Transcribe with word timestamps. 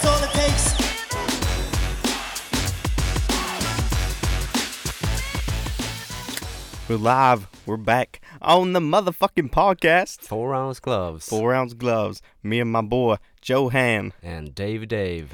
that's 0.00 0.06
all 0.06 0.24
it 0.24 0.32
takes. 0.32 0.74
We're 6.88 6.96
live. 6.96 7.46
We're 7.66 7.76
back 7.76 8.20
on 8.40 8.72
the 8.72 8.80
motherfucking 8.80 9.50
podcast. 9.50 10.20
Four 10.22 10.54
ounce 10.54 10.80
gloves. 10.80 11.28
Four 11.28 11.54
ounce 11.54 11.74
gloves. 11.74 12.22
Me 12.40 12.60
and 12.60 12.72
my 12.72 12.82
boy 12.82 13.16
Johan. 13.42 14.12
And 14.22 14.54
Dave 14.54 14.86
Dave. 14.86 15.28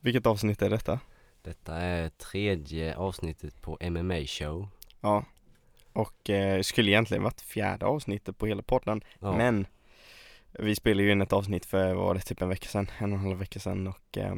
Vilket 0.00 0.26
avsnitt 0.26 0.62
är 0.62 0.70
detta? 0.70 1.00
Detta 1.42 1.74
är 1.74 2.08
tredje 2.08 2.96
avsnittet 2.96 3.62
på 3.62 3.78
MMA 3.80 4.26
show. 4.26 4.68
Ja. 5.00 5.24
Och 5.92 6.30
eh, 6.30 6.62
skulle 6.62 6.90
egentligen 6.90 7.22
varit 7.22 7.40
fjärde 7.40 7.86
avsnittet 7.86 8.38
på 8.38 8.46
hela 8.46 8.62
podden. 8.62 9.00
Ja, 9.20 9.36
Men 9.36 9.66
vi 10.52 10.74
spelade 10.74 11.02
ju 11.02 11.12
in 11.12 11.22
ett 11.22 11.32
avsnitt 11.32 11.66
för, 11.66 11.94
vad 11.94 12.04
var 12.04 12.14
det, 12.14 12.20
typ 12.20 12.42
en 12.42 12.48
vecka 12.48 12.68
sedan? 12.68 12.90
En 12.98 13.12
och 13.12 13.18
en 13.18 13.24
halv 13.24 13.38
vecka 13.38 13.60
sedan 13.60 13.86
och 13.86 13.98
ja, 14.10 14.34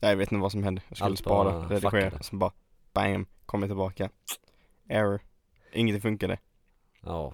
jag 0.00 0.16
vet 0.16 0.32
inte 0.32 0.42
vad 0.42 0.52
som 0.52 0.64
hände. 0.64 0.82
Jag 0.88 0.96
skulle 0.96 1.06
Allt 1.10 1.18
spara, 1.18 1.68
redigera 1.68 2.16
och 2.18 2.24
så 2.24 2.36
bara 2.36 2.52
bam, 2.92 3.26
kommer 3.46 3.66
tillbaka. 3.66 4.10
Error. 4.88 5.20
Ingenting 5.72 6.02
funkade. 6.02 6.38
ja. 7.00 7.32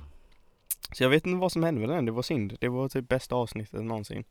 Så 0.92 1.02
jag 1.02 1.10
vet 1.10 1.26
inte 1.26 1.40
vad 1.40 1.52
som 1.52 1.62
hände 1.64 1.80
med 1.80 1.88
den, 1.88 2.04
det 2.04 2.12
var 2.12 2.22
synd. 2.22 2.56
Det 2.60 2.68
var 2.68 2.88
typ 2.88 3.08
bästa 3.08 3.34
avsnittet 3.34 3.84
någonsin. 3.84 4.24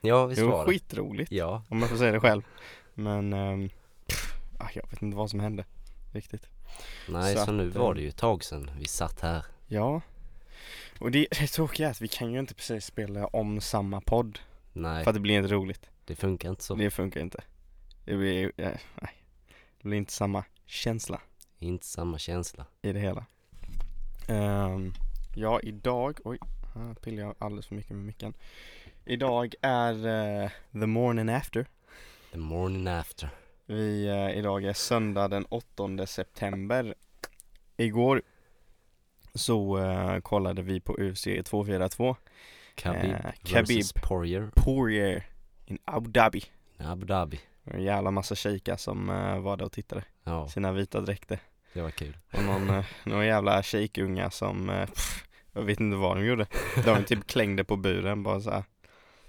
ja 0.00 0.26
visst 0.26 0.40
det 0.40 0.46
var 0.46 0.52
var 0.52 0.66
det. 0.66 0.72
skitroligt. 0.72 1.32
Ja, 1.32 1.62
Om 1.68 1.78
man 1.78 1.88
får 1.88 1.96
säga 1.96 2.12
det 2.12 2.20
själv. 2.20 2.42
Men, 2.94 3.32
ehm, 3.32 3.70
pff, 4.06 4.34
ah, 4.58 4.68
jag 4.74 4.90
vet 4.90 5.02
inte 5.02 5.16
vad 5.16 5.30
som 5.30 5.40
hände 5.40 5.64
riktigt. 6.12 6.46
nej 7.08 7.36
Så 7.36 7.44
så, 7.44 7.52
nu 7.52 7.68
var 7.68 7.90
eh, 7.90 7.94
det 7.94 8.00
ju 8.02 8.08
ett 8.08 8.16
tag 8.16 8.44
sedan 8.44 8.70
vi 8.78 8.84
satt 8.86 9.20
här. 9.20 9.44
Ja. 9.66 10.00
Och 11.00 11.10
det, 11.10 11.26
det 11.30 11.46
tråkiga 11.46 11.86
är 11.86 11.90
att 11.90 12.00
vi 12.00 12.08
kan 12.08 12.32
ju 12.32 12.38
inte 12.40 12.54
precis 12.54 12.84
spela 12.84 13.26
om 13.26 13.60
samma 13.60 14.00
podd. 14.00 14.38
Nej, 14.72 15.04
För 15.04 15.10
att 15.10 15.14
det 15.14 15.20
blir 15.20 15.38
inte 15.38 15.54
roligt. 15.54 15.90
det 16.04 16.16
funkar 16.16 16.50
inte 16.50 16.62
så. 16.62 16.74
Det 16.74 16.90
funkar 16.90 17.20
inte. 17.20 17.42
Det 18.04 18.16
blir, 18.16 18.52
eh, 18.56 18.70
nej. 19.02 19.12
Det 19.82 19.88
blir 19.88 19.98
inte 19.98 20.12
samma 20.12 20.44
känsla 20.66 21.20
Inte 21.58 21.86
samma 21.86 22.18
känsla. 22.18 22.66
i 22.82 22.92
det 22.92 23.00
hela. 23.00 23.26
Ehm, 24.28 24.92
ja, 25.36 25.60
idag, 25.60 26.18
oj, 26.24 26.38
här 26.74 26.94
pillar 26.94 27.22
jag 27.22 27.34
alldeles 27.38 27.66
för 27.66 27.74
mycket 27.74 27.90
med 27.96 28.04
micken. 28.04 28.34
Idag 29.04 29.54
är 29.62 30.06
eh, 30.44 30.50
the 30.72 30.86
morning 30.86 31.28
after. 31.28 31.66
The 32.32 32.38
morning 32.38 32.86
after. 32.88 33.28
Vi, 33.66 34.06
eh, 34.08 34.38
idag 34.38 34.64
är 34.64 34.72
söndag 34.72 35.28
den 35.28 35.44
8 35.44 36.06
september. 36.06 36.94
Igår 37.76 38.22
så 39.34 39.78
eh, 39.78 40.20
kollade 40.20 40.62
vi 40.62 40.80
på 40.80 40.92
UFC 40.98 41.24
242 41.44 42.16
Khabib, 42.74 43.04
Eh, 43.04 43.20
versus 43.24 43.92
Khabib. 43.92 44.02
Poirier. 44.08 44.50
Poirier 44.56 45.26
in 45.66 45.78
Abu 45.84 46.10
Dhabi. 46.10 46.44
Abu 46.78 47.06
Dhabi. 47.06 47.40
En 47.64 47.82
jävla 47.82 48.10
massa 48.10 48.34
shejkar 48.36 48.76
som 48.76 49.10
eh, 49.10 49.38
var 49.40 49.56
där 49.56 49.64
och 49.64 49.72
tittade. 49.72 50.04
Ja, 50.24 50.48
Sina 50.48 50.72
vita 50.72 51.00
dräkter. 51.00 51.38
det 51.72 51.82
var 51.82 51.90
kul. 51.90 52.16
Och 52.32 52.42
någon, 52.42 52.70
eh, 52.70 52.84
några 53.04 53.26
jävla 53.26 53.62
shejkungar 53.62 54.30
som, 54.30 54.70
eh, 54.70 54.86
pff, 54.86 55.24
jag 55.52 55.62
vet 55.62 55.80
inte 55.80 55.96
vad 55.96 56.16
de 56.16 56.24
gjorde. 56.26 56.46
De 56.84 57.04
typ 57.04 57.26
klängde 57.26 57.64
på 57.64 57.76
buren 57.76 58.22
bara 58.22 58.40
så 58.40 58.50
här. 58.50 58.64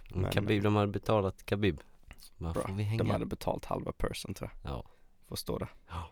Men 0.10 0.32
Khabib, 0.32 0.64
de 0.64 0.76
hade 0.76 0.88
betalat 0.92 1.46
Khabib. 1.46 1.82
Var 2.38 2.54
Bra, 2.54 2.70
vi 2.76 2.84
hänga? 2.84 2.98
De 3.04 3.10
hade 3.10 3.26
betalt 3.26 3.66
halva 3.66 3.92
person 3.92 4.34
tror 4.34 4.50
jag. 4.64 4.72
Ja. 4.72 4.86
Får 5.30 5.36
stå 5.36 5.58
där. 5.58 5.70
Ja. 5.90 6.12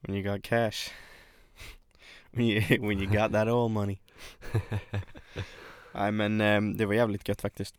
When 0.00 0.16
you 0.16 0.32
got 0.32 0.42
cash. 0.44 0.90
When, 2.30 2.46
you, 2.46 2.62
when 2.88 2.98
you 3.00 3.06
got 3.06 3.32
that 3.32 3.48
all 3.48 3.68
money. 3.68 3.98
Nej 5.94 6.12
men 6.12 6.40
ehm, 6.40 6.76
det 6.76 6.86
var 6.86 6.94
jävligt 6.94 7.28
gött 7.28 7.40
faktiskt. 7.40 7.74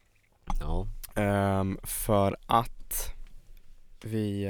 Ja, 0.59 0.87
Ehm, 1.15 1.79
för 1.83 2.37
att 2.45 3.13
vi 4.03 4.47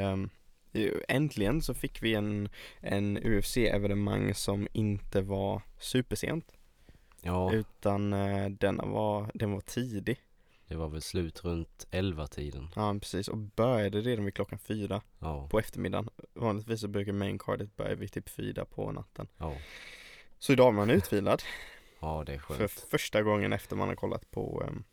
ju- 0.73 1.01
äntligen 1.07 1.61
så 1.61 1.73
fick 1.73 2.03
vi 2.03 2.13
en, 2.15 2.49
en 2.79 3.17
UFC-evenemang 3.17 4.33
som 4.33 4.67
inte 4.73 5.21
var 5.21 5.61
supersent. 5.79 6.51
ja, 7.21 7.53
Utan 7.53 8.13
uh, 8.13 8.49
denna 8.49 8.85
var, 8.85 9.31
den 9.33 9.51
var 9.51 9.61
tidig. 9.61 10.17
Det 10.67 10.75
var 10.75 10.89
väl 10.89 11.01
slut 11.01 11.45
runt 11.45 11.87
11 11.91 12.27
tiden. 12.27 12.67
Ja 12.75 12.95
precis 13.01 13.27
och 13.27 13.37
började 13.37 14.01
redan 14.01 14.25
vid 14.25 14.33
klockan 14.35 14.59
fyra 14.59 15.01
Ja, 15.19 15.47
på 15.49 15.59
eftermiddagen. 15.59 16.09
Vanligtvis 16.33 16.81
så 16.81 16.87
brukar 16.87 17.11
main 17.13 17.39
cardet 17.39 17.75
börja 17.75 17.95
vid 17.95 18.11
typ 18.11 18.29
fyra 18.29 18.65
på 18.65 18.91
natten. 18.91 19.27
ja, 19.37 19.57
Så 20.39 20.53
idag 20.53 20.65
var 20.65 20.71
man 20.71 20.89
utvilad 20.89 21.43
ja 21.99 22.23
det 22.25 22.33
är 22.33 22.39
för 22.39 22.55
skönt. 22.55 22.71
första 22.71 23.21
gången 23.23 23.53
efter 23.53 23.75
man 23.75 23.87
har 23.87 23.95
kollat 23.95 24.31
på 24.31 24.63
um, 24.67 24.83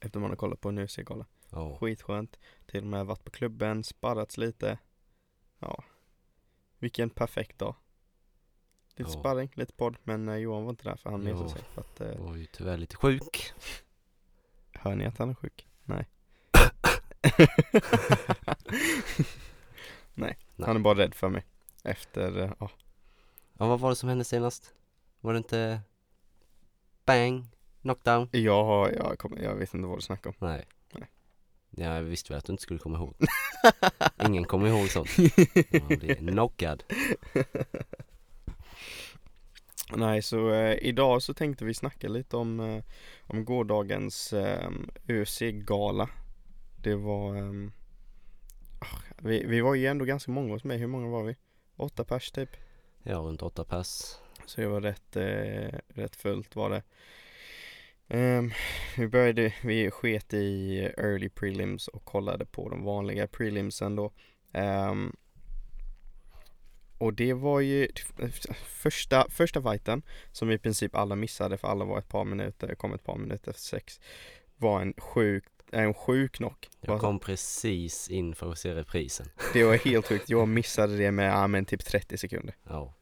efter 0.00 0.20
man 0.20 0.30
har 0.30 0.36
kollat 0.36 0.60
på 0.60 0.68
en 0.68 0.78
UFC-gala. 0.78 1.26
Ja, 1.50 1.76
Skitskönt. 1.80 2.38
Till 2.66 2.80
och 2.80 2.86
med 2.86 3.06
varit 3.06 3.24
på 3.24 3.30
klubben, 3.30 3.84
sparrats 3.84 4.36
lite. 4.38 4.78
Ja. 5.58 5.84
Vilken 6.78 7.10
perfekt 7.10 7.58
dag. 7.58 7.74
Lite 8.96 9.10
Ja. 9.10 9.20
sparring, 9.20 9.50
lite 9.54 9.72
podd, 9.72 9.96
men 10.04 10.28
eh, 10.28 10.36
Johan 10.36 10.62
var 10.64 10.70
inte 10.70 10.84
där 10.84 10.96
för 10.96 11.10
han 11.10 11.26
Ja. 11.26 11.48
sig 11.48 11.62
för 11.74 11.80
att 11.80 12.00
eh, 12.00 12.16
var 12.24 12.36
ju 12.36 12.46
tyvärr 12.46 12.76
lite 12.76 12.96
sjuk. 12.96 13.52
Hör 14.82 14.94
ni 14.94 15.06
att 15.06 15.18
han 15.18 15.30
är 15.30 15.34
sjuk? 15.34 15.68
Nej. 15.84 16.08
Nej, 20.14 20.38
Nej. 20.56 20.66
han 20.66 20.76
är 20.76 20.80
bara 20.80 20.98
rädd 20.98 21.14
för 21.14 21.28
mig. 21.28 21.44
Efter, 21.84 22.38
eh, 22.38 22.52
ja. 22.58 22.70
Ja, 23.58 23.66
vad 23.66 23.80
var 23.80 23.90
det 23.90 23.96
som 23.96 24.08
hände 24.08 24.24
senast? 24.24 24.74
Var 25.20 25.32
det 25.32 25.36
inte 25.36 25.80
bang, 27.04 27.46
knockdown? 27.82 28.28
Har, 28.48 28.90
jag, 28.90 29.18
kommer, 29.18 29.42
jag 29.42 29.54
vet 29.54 29.74
inte 29.74 29.88
vad 29.88 29.98
du 29.98 30.02
snackar 30.02 30.30
om. 30.30 30.36
Nej. 30.38 30.66
Nej. 30.92 31.08
Ja, 31.70 31.94
jag 31.94 32.02
visste 32.02 32.32
väl 32.32 32.38
att 32.38 32.44
du 32.44 32.52
inte 32.52 32.62
skulle 32.62 32.78
komma 32.78 32.98
ihåg. 32.98 33.14
Ingen 34.26 34.44
kommer 34.44 34.66
ihåg 34.68 34.88
sånt. 34.88 35.08
Man 35.88 35.98
blir 35.98 36.14
knockad. 36.14 36.82
Nej, 39.96 40.22
så 40.22 40.52
eh, 40.52 40.78
idag 40.82 41.22
så 41.22 41.34
tänkte 41.34 41.64
vi 41.64 41.74
snacka 41.74 42.08
lite 42.08 42.36
om, 42.36 42.60
eh, 42.60 42.82
om 43.26 43.44
gårdagens 43.44 44.32
eh, 44.32 44.70
UFC-gala. 45.08 46.08
Det 46.82 46.94
var, 46.94 47.36
ehm, 47.36 47.72
ah, 48.78 48.98
vi, 49.18 49.46
vi 49.46 49.60
var 49.60 49.74
ju 49.74 49.86
ändå 49.86 50.04
ganska 50.04 50.30
många 50.32 50.52
hos 50.52 50.64
mig. 50.64 50.78
Hur 50.78 50.86
många 50.86 51.08
var 51.08 51.22
vi? 51.22 51.36
Åtta 51.76 52.04
pers 52.04 52.30
typ. 52.30 52.50
Ja, 53.02 53.16
runt 53.16 53.42
åtta 53.42 53.64
pass. 53.64 54.20
Så 54.46 54.60
det 54.60 54.66
var 54.66 54.80
rätt, 54.80 55.16
eh, 55.16 55.78
rätt 55.88 56.16
fullt 56.16 56.56
var 56.56 56.70
det. 56.70 56.82
Ehm, 58.08 58.50
vi 58.96 59.08
började, 59.08 59.54
vi 59.62 59.90
sket 59.90 60.34
i 60.34 60.78
early 60.78 61.28
prelims 61.28 61.88
och 61.88 62.04
kollade 62.04 62.46
på 62.46 62.68
de 62.68 62.84
vanliga 62.84 63.26
prelimsen 63.26 63.96
då. 63.96 64.12
Och 67.00 67.14
det 67.14 67.32
var 67.34 67.60
ju 67.60 67.88
första, 68.64 69.26
första 69.30 69.62
fighten 69.62 70.02
som 70.32 70.50
i 70.50 70.58
princip 70.58 70.94
alla 70.94 71.16
missade 71.16 71.58
för 71.58 71.68
alla 71.68 71.84
var 71.84 71.98
ett 71.98 72.08
par 72.08 72.24
minuter, 72.24 72.74
kom 72.74 72.94
ett 72.94 73.04
par 73.04 73.16
minuter 73.16 73.50
efter 73.50 73.62
sex. 73.62 74.00
Var 74.56 74.80
en 74.80 74.94
sjuk, 74.98 75.44
en 75.72 75.94
sjuk 75.94 76.32
knock. 76.32 76.68
Jag 76.80 76.96
så- 77.00 77.06
kom 77.06 77.18
precis 77.18 78.08
in 78.10 78.34
för 78.34 78.52
att 78.52 78.58
se 78.58 78.74
reprisen. 78.74 79.26
Det 79.52 79.64
var 79.64 79.76
helt 79.76 80.06
sjukt, 80.06 80.30
jag 80.30 80.48
missade 80.48 80.96
det 80.96 81.10
med, 81.10 81.30
ja 81.30 81.46
men 81.46 81.64
typ 81.64 81.84
30 81.84 82.18
sekunder. 82.18 82.56
Ja, 82.62 82.94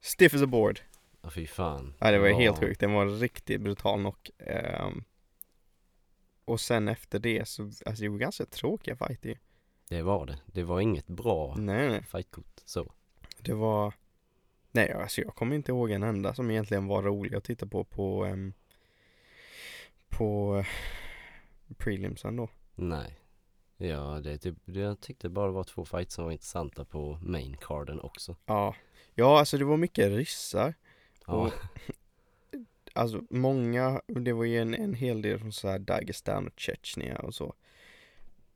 Stiff 0.00 0.34
as 0.34 0.42
a 0.42 0.46
board. 0.46 0.80
ja 1.22 1.30
fy 1.30 1.46
fan. 1.46 1.94
Ja 1.98 2.10
det 2.10 2.18
var 2.18 2.28
helt 2.28 2.58
sjukt, 2.58 2.80
den 2.80 2.92
var 2.92 3.06
riktigt 3.06 3.60
brutal 3.60 3.98
knock. 3.98 4.30
Ehm, 4.38 5.04
och 6.44 6.60
sen 6.60 6.88
efter 6.88 7.18
det 7.18 7.48
så, 7.48 7.62
alltså 7.62 8.02
det 8.02 8.08
var 8.08 8.18
ganska 8.18 8.46
tråkiga 8.46 8.96
fighter. 8.96 9.38
Det 9.88 10.02
var 10.02 10.26
det. 10.26 10.38
Det 10.46 10.62
var 10.62 10.80
inget 10.80 11.06
bra 11.06 11.54
Nej 11.58 11.88
nej, 11.88 12.02
fightkort 12.02 12.60
så. 12.64 12.92
Det 13.44 13.54
var 13.54 13.94
Nej 14.72 14.92
alltså 14.92 15.20
jag 15.20 15.34
kommer 15.34 15.56
inte 15.56 15.72
ihåg 15.72 15.90
en 15.90 16.02
enda 16.02 16.34
som 16.34 16.50
egentligen 16.50 16.86
var 16.86 17.02
rolig 17.02 17.34
att 17.36 17.44
titta 17.44 17.66
på 17.66 17.84
på 17.84 18.24
ehm, 18.24 18.52
På 20.08 20.58
eh, 20.58 20.66
prelimsen 21.76 22.36
då. 22.36 22.48
Nej. 22.74 23.18
Ja, 23.76 24.20
det 24.24 24.32
är 24.32 24.36
typ, 24.38 24.56
jag 24.64 25.00
tyckte 25.00 25.28
bara 25.28 25.46
det 25.46 25.52
var 25.52 25.64
två 25.64 25.84
fights 25.84 26.14
som 26.14 26.24
var 26.24 26.32
intressanta 26.32 26.84
på 26.84 27.18
main 27.22 27.56
carden 27.60 28.00
också. 28.00 28.36
Ja, 28.46 28.74
ja 29.14 29.38
alltså 29.38 29.58
det 29.58 29.64
var 29.64 29.76
mycket 29.76 30.08
ryssar. 30.08 30.74
Ja, 31.26 31.32
Och- 31.32 31.52
Alltså 32.94 33.22
många, 33.30 34.02
det 34.06 34.32
var 34.32 34.44
ju 34.44 34.58
en, 34.58 34.74
en 34.74 34.94
hel 34.94 35.22
del 35.22 35.38
från 35.38 35.52
så 35.52 35.68
här 35.68 35.78
Dagestan 35.78 36.46
och 36.46 36.60
Tjetjenien 36.60 37.16
och 37.16 37.34
så. 37.34 37.54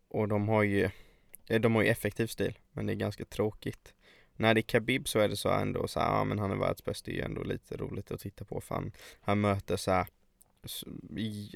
Och 0.08 0.28
de 0.28 0.48
har 0.48 0.62
ju, 0.62 0.90
eh, 1.48 1.60
de 1.60 1.74
har 1.74 1.82
ju 1.82 1.88
effektiv 1.88 2.26
stil, 2.26 2.58
men 2.72 2.86
det 2.86 2.92
är 2.92 2.94
ganska 2.94 3.24
tråkigt. 3.24 3.94
När 4.36 4.54
det 4.54 4.60
är 4.60 4.62
Khabib 4.62 5.08
så 5.08 5.18
är 5.18 5.28
det 5.28 5.36
så 5.36 5.48
ändå 5.48 5.88
så 5.88 6.00
här, 6.00 6.06
ja 6.16 6.24
men 6.24 6.38
han 6.38 6.50
är 6.50 6.56
världsbäst, 6.56 7.04
det 7.04 7.10
är 7.10 7.14
ju 7.14 7.22
ändå 7.22 7.42
lite 7.42 7.76
roligt 7.76 8.10
att 8.10 8.20
titta 8.20 8.44
på 8.44 8.60
för 8.60 8.74
han, 8.74 8.92
han 9.20 9.40
möter 9.40 9.76
så 9.76 9.90
här, 9.90 10.06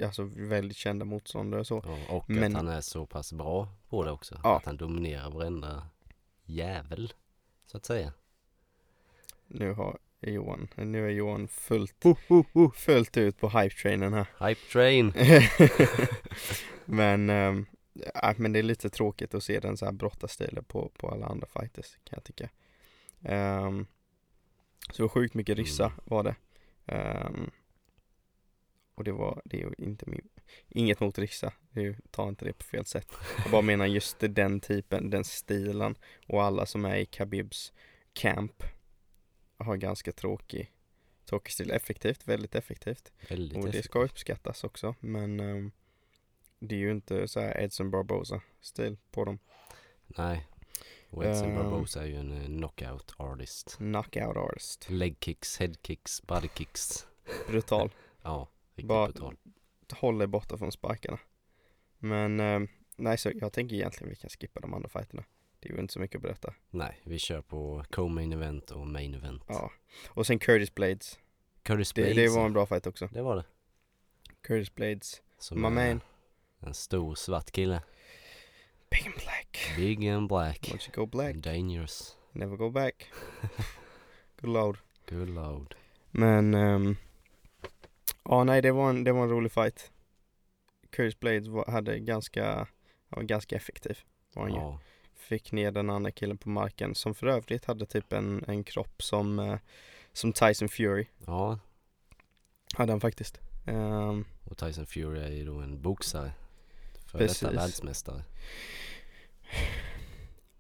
alltså 0.05 0.23
väldigt 0.37 0.77
kända 0.77 1.05
motståndare 1.05 1.61
och 1.61 1.67
så. 1.67 1.83
ja, 1.87 2.15
och 2.17 2.31
Men- 2.31 2.57
att 2.57 2.63
han 2.63 2.69
är 2.69 2.81
så 2.81 3.07
pass 3.07 3.33
bra 3.33 3.69
på 3.89 4.05
det 4.05 4.11
också. 4.11 4.41
Ja. 4.45 4.57
Att 4.57 4.65
han 4.65 4.77
dominerar 4.77 5.31
varenda 5.31 5.87
jävel, 6.45 7.13
så 7.67 7.77
att 7.77 7.87
säga. 7.87 8.13
Nu 9.47 9.73
har 9.73 9.99
Johan, 10.21 10.69
nu 10.77 11.07
är 11.07 11.11
Johan 11.11 11.49
fullt, 11.49 12.05
fullt 12.75 13.17
ut 13.17 13.41
på 13.41 13.49
hype-trainen 13.49 14.13
här. 14.13 14.49
Hype 14.49 14.61
train! 14.73 15.13
Men 16.85 17.31
ehm, 17.31 17.67
ja, 18.15 18.35
men 18.37 18.53
det 18.53 18.59
är 18.59 18.63
lite 18.63 18.91
tråkigt 18.91 19.35
att 19.35 19.45
se 19.45 19.61
den 19.61 19.77
så 19.77 19.85
här 19.85 19.93
brottarstilen 19.93 20.65
på, 20.65 20.91
på 20.99 21.09
alla 21.11 21.27
andra 21.27 21.47
fighters 21.47 21.93
kan 22.05 22.17
jag 22.17 22.25
tycka. 22.25 22.49
Ehm, 23.23 23.87
så 24.91 25.09
sjukt 25.09 25.35
mycket 25.35 25.59
rissa 25.59 25.85
Mm. 25.85 25.99
var 26.05 26.23
det. 26.23 26.37
Ehm, 26.87 27.51
och 28.95 29.05
det 29.05 29.13
var, 29.13 29.43
det 29.45 29.63
är 29.63 29.81
inte 29.81 30.11
min, 30.11 30.29
inget 30.69 31.01
mot 31.01 31.19
ju, 31.73 31.97
ta 32.11 32.29
inte 32.29 32.45
det 32.45 32.53
på 32.53 32.65
fel 32.65 32.87
sätt. 32.87 33.13
Jag 33.43 33.51
bara 33.51 33.63
menar 33.63 33.87
just 33.87 34.17
den 34.21 34.61
typen, 34.61 35.11
den 35.11 35.25
stilen 35.25 35.95
och 36.27 36.43
alla 36.43 36.67
som 36.67 36.85
är 36.85 36.97
i 36.97 37.07
Khabibs 37.07 37.73
camp 38.13 38.63
har 39.57 39.77
ganska 39.77 40.13
tråkig, 40.13 40.73
tråkig 41.25 41.53
stil. 41.53 41.71
Effektivt, 41.71 42.29
väldigt 42.29 42.55
effektivt. 42.55 43.13
Väldigt 43.29 43.59
Och 43.59 43.71
det 43.71 43.83
ska 43.83 43.99
uppskattas 43.99 44.65
också 44.65 44.95
men 45.01 45.41
ehm, 45.41 45.73
det 46.59 46.75
är 46.75 46.79
ju 46.79 46.91
inte 46.91 47.29
så 47.29 47.41
här 47.41 47.61
Edson 47.61 47.91
Barbosa 47.91 48.41
stil 48.61 48.97
på 49.11 49.25
dem. 49.25 49.39
Nej. 50.07 50.47
Edson 51.13 51.49
Ehm. 51.49 51.55
Barbosa 51.57 52.03
är 52.03 52.07
ju 52.07 52.17
en 52.17 52.33
eh, 52.33 52.47
knockout 52.47 53.15
artist. 53.17 53.75
Knockout 53.77 54.37
artist. 54.37 54.87
Leg 54.91 55.17
kicks, 55.21 55.59
head 55.59 55.73
kicks, 55.83 56.23
body 56.23 56.49
kicks. 56.55 57.07
Brutal. 57.49 57.91
Ja, 58.23 58.49
riktigt 58.75 58.89
Bara- 58.89 59.07
brutal. 59.07 59.37
Håller 59.93 60.27
borta 60.27 60.59
från 60.59 60.73
sparkarna. 60.73 61.19
Men 61.99 62.41
ehm, 62.41 62.69
nej 62.97 63.19
så 63.19 63.31
jag 63.35 63.53
tänker 63.53 63.77
egentligen 63.77 64.11
vi 64.11 64.17
kan 64.17 64.31
skippa 64.31 64.61
de 64.61 64.75
andra 64.75 64.89
fighterna. 64.89 65.25
Det 65.61 65.69
är 65.69 65.73
ju 65.75 65.81
inte 65.81 65.93
så 65.93 66.01
mycket 66.01 66.17
att 66.17 66.23
berätta. 66.23 66.55
Nej, 66.71 67.01
vi 67.05 67.19
kör 67.19 67.41
på 67.43 67.85
co-main 67.91 68.33
event 68.33 68.71
och 68.71 68.87
main 68.87 69.15
event. 69.15 69.43
Ja. 69.49 69.71
Och 70.09 70.27
sen 70.27 70.39
Curtis 70.39 70.75
Blades. 70.75 71.19
Curtis 71.63 71.93
Det, 71.93 72.03
Blades. 72.03 72.17
det 72.17 72.29
var 72.39 72.47
en 72.47 72.53
bra 72.53 72.67
fight 72.67 72.87
också. 72.87 73.09
Det 73.13 73.23
var 73.23 73.37
det. 73.37 73.45
Curtis 74.43 74.75
Blades. 74.75 75.23
Som 75.39 75.63
My 75.63 75.69
man. 75.69 76.01
en 76.61 76.75
stor 76.75 77.15
svart 77.15 77.51
kille. 77.51 77.83
Big 78.91 79.07
and 79.07 79.15
black. 79.15 79.59
Big 79.77 80.05
and 80.07 80.29
black. 80.29 80.69
Once 80.71 80.89
you 80.89 80.95
go 80.95 81.07
black, 81.07 81.37
Dangerous. 81.37 82.17
never 82.33 82.57
go 82.57 82.71
back. 82.71 83.11
Good 84.41 84.53
load. 84.53 84.77
Good 85.09 85.29
load. 85.29 85.75
Men, 86.11 86.55
ehm, 86.55 86.97
ja 88.25 88.45
nej 88.45 88.63
det 88.63 88.73
var 88.73 88.91
en, 88.91 89.05
det 89.05 89.13
var 89.13 89.23
en 89.23 89.31
rolig 89.31 89.53
fight. 89.53 89.91
Curtis 90.91 91.21
Blades 91.21 91.49
var, 91.49 91.71
hade 91.71 91.99
ganska, 91.99 92.67
var 93.09 93.23
ganska 93.23 93.57
effektiv. 93.57 93.99
Var 94.35 94.43
han. 94.43 94.55
Ja, 94.55 94.79
Fick 95.15 95.53
ner 95.53 95.71
den 95.71 95.91
andra 95.91 96.11
killen 96.11 96.39
på 96.39 96.49
marken 96.49 96.95
som 96.95 97.15
för 97.15 97.27
övrigt 97.27 97.65
hade 97.65 97.87
typ 97.87 98.13
en, 98.13 98.45
en 98.49 98.65
kropp 98.65 99.03
som, 99.03 99.39
eh, 99.39 99.59
som 100.13 100.33
Tyson 100.33 100.69
Fury. 100.69 101.07
ja. 101.27 101.59
Hade 102.75 102.93
han 102.93 103.01
faktiskt. 103.01 103.41
Ehm, 103.67 104.25
Och 104.45 104.59
Tyson 104.59 104.87
Fury 104.87 105.21
är 105.21 105.29
ju 105.31 105.45
då 105.45 105.59
en 105.59 105.83
boxare. 105.83 106.33
För 107.07 107.19
Precis. 107.19 107.41
detta 107.41 107.53
världsmästare. 107.55 108.25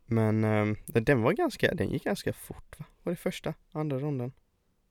Men 0.07 0.45
ehm, 0.45 0.77
den 0.87 1.23
var 1.23 1.33
ganska, 1.33 1.75
den 1.75 1.91
gick 1.91 2.05
ganska 2.05 2.33
fort 2.33 2.79
va? 2.79 2.85
Var 3.03 3.13
det 3.13 3.17
första, 3.17 3.55
andra 3.73 3.99
ronden? 3.99 4.33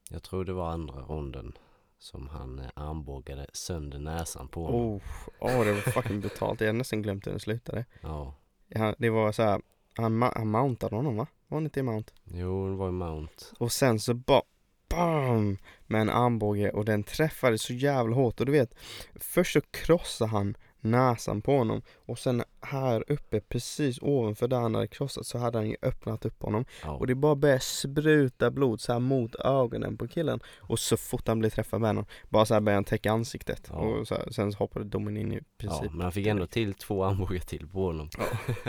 Jag 0.09 0.23
tror 0.23 0.45
det 0.45 0.53
var 0.53 0.69
andra 0.69 1.01
ronden 1.01 1.57
som 1.99 2.27
han 2.27 2.59
eh, 2.59 2.69
armbågade 2.73 3.47
sönder 3.53 3.99
näsan 3.99 4.47
på 4.47 4.65
honom. 4.65 4.81
Oh, 4.81 5.01
oh 5.39 5.65
det 5.65 5.73
var 5.73 5.81
fucking 5.81 6.19
brutalt. 6.19 6.61
Jag 6.61 6.67
hade 6.67 6.77
nästan 6.77 7.01
glömt 7.01 7.27
hur 7.27 7.31
den 7.31 7.39
slutade. 7.39 7.85
Ja. 8.01 8.35
Ja, 8.67 8.95
det 8.97 9.09
var 9.09 9.31
så 9.31 9.43
här, 9.43 9.61
han, 9.95 10.21
han 10.21 10.47
mountade 10.47 10.95
honom 10.95 11.17
va? 11.17 11.27
Var 11.47 11.57
han 11.57 11.63
inte 11.65 11.79
i 11.79 11.83
mount? 11.83 12.13
Jo, 12.23 12.69
det 12.69 12.75
var 12.75 12.85
ju 12.85 12.91
Mount. 12.91 13.45
Och 13.57 13.71
sen 13.71 13.99
så 13.99 14.13
bara 14.13 14.41
BAM! 14.89 15.57
Med 15.87 16.01
en 16.01 16.09
armbåge 16.09 16.71
och 16.71 16.85
den 16.85 17.03
träffade 17.03 17.57
så 17.57 17.73
jävla 17.73 18.15
hårt 18.15 18.39
och 18.39 18.45
du 18.45 18.51
vet 18.51 18.73
Först 19.15 19.53
så 19.53 19.61
krossade 19.61 20.31
han 20.31 20.57
näsan 20.81 21.41
på 21.41 21.57
honom 21.57 21.81
och 21.95 22.19
sen 22.19 22.43
här 22.61 23.03
uppe 23.07 23.39
precis 23.41 23.99
ovanför 24.01 24.47
där 24.47 24.57
han 24.59 24.75
hade 24.75 24.87
krossat 24.87 25.25
så 25.25 25.37
hade 25.37 25.57
han 25.57 25.69
ju 25.69 25.75
öppnat 25.81 26.25
upp 26.25 26.41
honom 26.43 26.65
Ja. 26.83 26.91
och 26.91 27.07
det 27.07 27.15
bara 27.15 27.35
började 27.35 27.59
spruta 27.61 28.51
blod 28.51 28.81
så 28.81 28.93
här 28.93 28.99
mot 28.99 29.35
ögonen 29.35 29.97
på 29.97 30.07
killen 30.07 30.39
och 30.57 30.79
så 30.79 30.97
fort 30.97 31.27
han 31.27 31.39
blev 31.39 31.49
träffad 31.49 31.81
med 31.81 31.89
honom 31.89 32.05
bara 32.29 32.45
så 32.45 32.53
här 32.53 32.61
började 32.61 32.77
han 32.77 32.83
täcka 32.83 33.11
ansiktet 33.11 33.67
Ja. 33.73 33.75
och 33.79 34.07
så 34.07 34.15
här, 34.15 34.29
sen 34.31 34.51
så 34.51 34.57
hoppade 34.57 34.85
domen 34.85 35.17
in 35.17 35.33
i 35.33 35.41
princip 35.57 35.83
ja, 35.83 35.91
men 35.91 36.01
han 36.01 36.11
fick 36.11 36.27
ändå 36.27 36.45
till 36.47 36.73
två 36.73 37.03
armbågar 37.03 37.39
till 37.39 37.67
på 37.67 37.85
honom. 37.85 38.09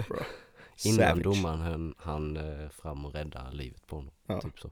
bra. 0.09 0.19
Innan 0.85 0.97
Savage. 0.99 1.23
domaren 1.23 1.61
han, 1.61 1.95
han 1.99 2.37
eh, 2.37 2.69
fram 2.69 3.05
och 3.07 3.15
räddade 3.15 3.57
livet 3.57 3.87
på 3.87 3.97
honom. 3.97 4.15
Ja. 4.27 4.41
Typ 4.41 4.59
så. 4.59 4.71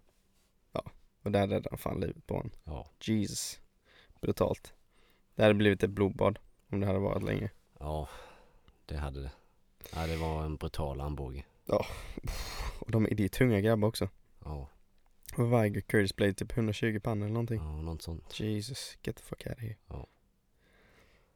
och 1.24 1.32
där 1.32 1.40
räddade 1.46 1.68
han 1.70 1.78
fan 1.78 2.00
livet 2.00 2.26
på 2.26 2.34
honom 2.34 2.50
Ja. 2.64 2.86
Jesus 3.00 3.60
Brutalt 4.20 4.74
Det 5.34 5.42
hade 5.42 5.54
blivit 5.54 5.82
ett 5.82 5.90
blodbad 5.90 6.38
om 6.70 6.80
det 6.80 6.86
hade 6.86 6.98
varit 6.98 7.22
länge 7.22 7.50
ja, 7.80 8.08
det 8.86 8.96
hade 8.96 9.20
det. 9.22 9.30
Ja, 9.94 10.06
det 10.06 10.16
var 10.16 10.44
en 10.44 10.56
brutal 10.56 11.00
armbåge. 11.00 11.44
Och 12.80 12.90
de, 12.90 13.06
är 13.06 13.28
tunga 13.28 13.60
grabbar 13.60 13.88
också 13.88 14.08
Ja, 14.44 14.68
Vad 15.36 15.50
väger 15.50 15.80
Curtis 15.80 16.16
Blade? 16.16 16.32
Typ 16.34 16.52
120 16.56 17.00
pannor 17.02 17.24
eller 17.24 17.34
någonting 17.34 17.58
ja 17.58 17.82
något 17.82 18.02
sånt. 18.02 18.40
Jesus, 18.40 18.98
get 19.02 19.16
the 19.16 19.22
fuck 19.22 19.46
out 19.46 19.56
of 19.56 19.62
here 19.62 19.76
Ja. 19.88 20.06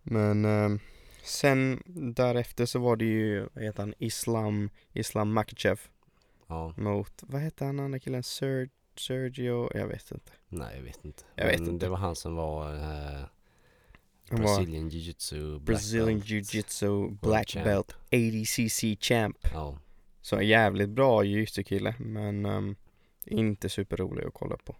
Men 0.02 0.44
ehm, 0.44 0.78
sen 1.22 1.82
därefter 2.16 2.66
så 2.66 2.78
var 2.78 2.96
det 2.96 3.04
ju, 3.04 3.48
vad 3.52 3.64
heter 3.64 3.82
han, 3.82 3.94
Islam, 3.98 4.70
Islam 4.92 5.32
Makachev 5.32 5.80
Ja, 6.46 6.74
mot, 6.76 7.22
vad 7.26 7.40
heter 7.40 7.66
han 7.66 7.80
andra 7.80 7.98
killen? 7.98 8.22
Ser, 8.22 8.68
Sergio, 8.96 9.70
jag 9.78 9.86
vet 9.86 10.10
inte 10.10 10.32
nej 10.48 10.76
jag 10.76 10.82
vet 10.82 11.04
inte. 11.04 11.24
Jag 11.34 11.46
vet 11.46 11.60
Men 11.60 11.68
inte. 11.70 11.86
det 11.86 11.90
var 11.90 11.96
han 11.98 12.16
som 12.16 12.34
var 12.36 12.74
eh, 12.74 13.24
Brazilian 14.36 14.88
jiu-jitsu 14.90 15.50
black 15.52 15.64
Brazilian 15.64 16.18
belt. 16.18 16.30
Jiu-Jitsu 16.30 17.18
Black 17.20 17.48
champ. 17.48 17.64
Belt 17.64 17.96
80cc 18.10 18.96
champ. 19.00 19.36
Ja, 19.52 19.78
Så 20.20 20.36
en 20.36 20.46
jävligt 20.46 20.90
bra 20.90 21.24
jiu 21.24 21.46
kille 21.46 21.94
men 21.98 22.46
ehm, 22.46 22.76
inte 23.26 23.68
superrolig 23.68 24.24
att 24.24 24.34
kolla 24.34 24.56
på. 24.56 24.76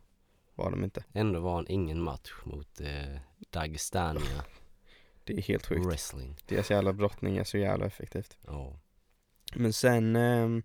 Var 0.55 0.71
de 0.71 0.85
inte. 0.85 1.05
Ändå 1.13 1.41
var 1.41 1.55
han 1.55 1.67
ingen 1.69 2.03
match 2.03 2.33
mot 2.45 2.81
eh, 2.81 3.19
Dagestania 3.51 4.45
Det 5.25 5.33
är 5.33 5.43
helt 5.43 5.67
sjukt. 5.67 5.87
Wrestling. 5.87 6.37
Deras 6.47 6.71
jävla 6.71 6.93
brottning 6.93 7.37
är 7.37 7.45
så 7.45 7.59
jävla 7.59 7.87
effektivt. 7.87 8.39
Ja, 8.47 8.77
Men 9.55 9.73
sen 9.73 10.17
ehm, 10.17 10.63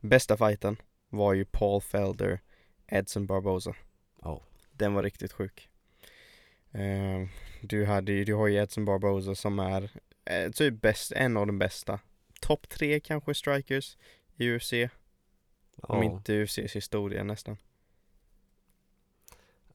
Bästa 0.00 0.36
fighten 0.36 0.76
var 1.08 1.34
ju 1.34 1.44
Paul 1.44 1.80
Felder 1.80 2.40
Edson 2.86 3.26
Barboza. 3.26 3.74
Ja, 4.22 4.42
Den 4.72 4.94
var 4.94 5.02
riktigt 5.02 5.32
sjuk 5.32 5.68
Ehm, 6.78 7.28
Du 7.62 7.84
hade 7.86 8.12
ju, 8.12 8.24
du 8.24 8.34
har 8.34 8.46
ju 8.46 8.56
Edson 8.56 8.84
Barboza 8.84 9.34
som 9.34 9.58
är 9.58 9.90
eh, 10.24 10.50
typ 10.50 10.80
bäst, 10.80 11.12
en 11.12 11.36
av 11.36 11.46
de 11.46 11.58
bästa 11.58 12.00
Topp 12.40 12.68
tre 12.68 13.00
kanske 13.00 13.34
strikers 13.34 13.96
i 14.36 14.50
UFC 14.56 14.72
Om 14.72 15.98
ja, 15.98 16.04
inte 16.04 16.32
UFCs 16.32 16.76
historia 16.76 17.24
nästan 17.24 17.56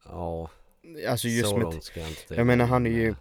ja. 0.06 0.50
Alltså 1.08 1.28
just 1.28 1.50
så 1.50 1.58
med 1.58 1.64
långt 1.64 1.84
ska 1.84 2.00
jag 2.00 2.10
inte 2.10 2.36
Jag 2.36 2.48
menar, 2.48 2.66
han 2.66 2.86
är 2.86 2.90
ju- 2.90 3.10
eh, 3.10 3.16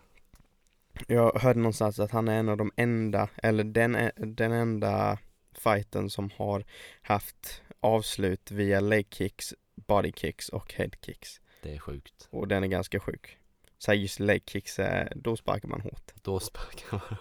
Jag 1.09 1.33
hörde 1.41 1.59
någonstans 1.59 1.99
att 1.99 2.11
han 2.11 2.29
är 2.29 2.39
en 2.39 2.49
av 2.49 2.57
de 2.57 2.73
enda, 2.77 3.29
eller 3.43 3.65
den, 3.65 3.95
är- 3.95 4.13
den 4.17 4.53
enda 4.53 5.19
fighten 5.53 6.11
som 6.11 6.31
har 6.37 6.65
haft 7.03 7.63
avslut 7.81 8.51
via 8.51 8.81
leg 8.81 9.07
kicks, 9.11 9.55
body 9.75 10.13
kicks 10.17 10.49
och 10.49 10.73
head 10.75 10.91
kicks. 11.01 11.41
Det 11.63 11.75
är 11.75 11.79
sjukt. 11.79 12.29
Och 12.31 12.49
den 12.49 12.63
är 12.65 12.69
ganska 12.69 13.01
sjuk. 13.01 13.39
Så 13.85 13.91
här 13.91 13.99
just 13.99 14.21
leg 14.21 14.43
kicks, 14.47 14.79
är, 14.79 15.13
då 15.17 15.37
sparkar 15.37 15.69
man 15.69 15.81
hårt. 15.81 16.13
Då 16.23 16.41
sparkar 16.41 16.93
man. 16.93 17.19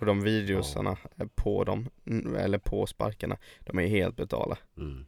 Och 0.00 0.06
de 0.06 0.20
videosarna 0.22 0.96
på 1.34 1.64
dem, 1.64 1.88
eller 2.38 2.58
på 2.58 2.86
sparkarna, 2.86 3.36
de 3.60 3.78
är 3.78 3.86
helt 3.86 4.16
brutala. 4.16 4.58
Mm. 4.76 5.06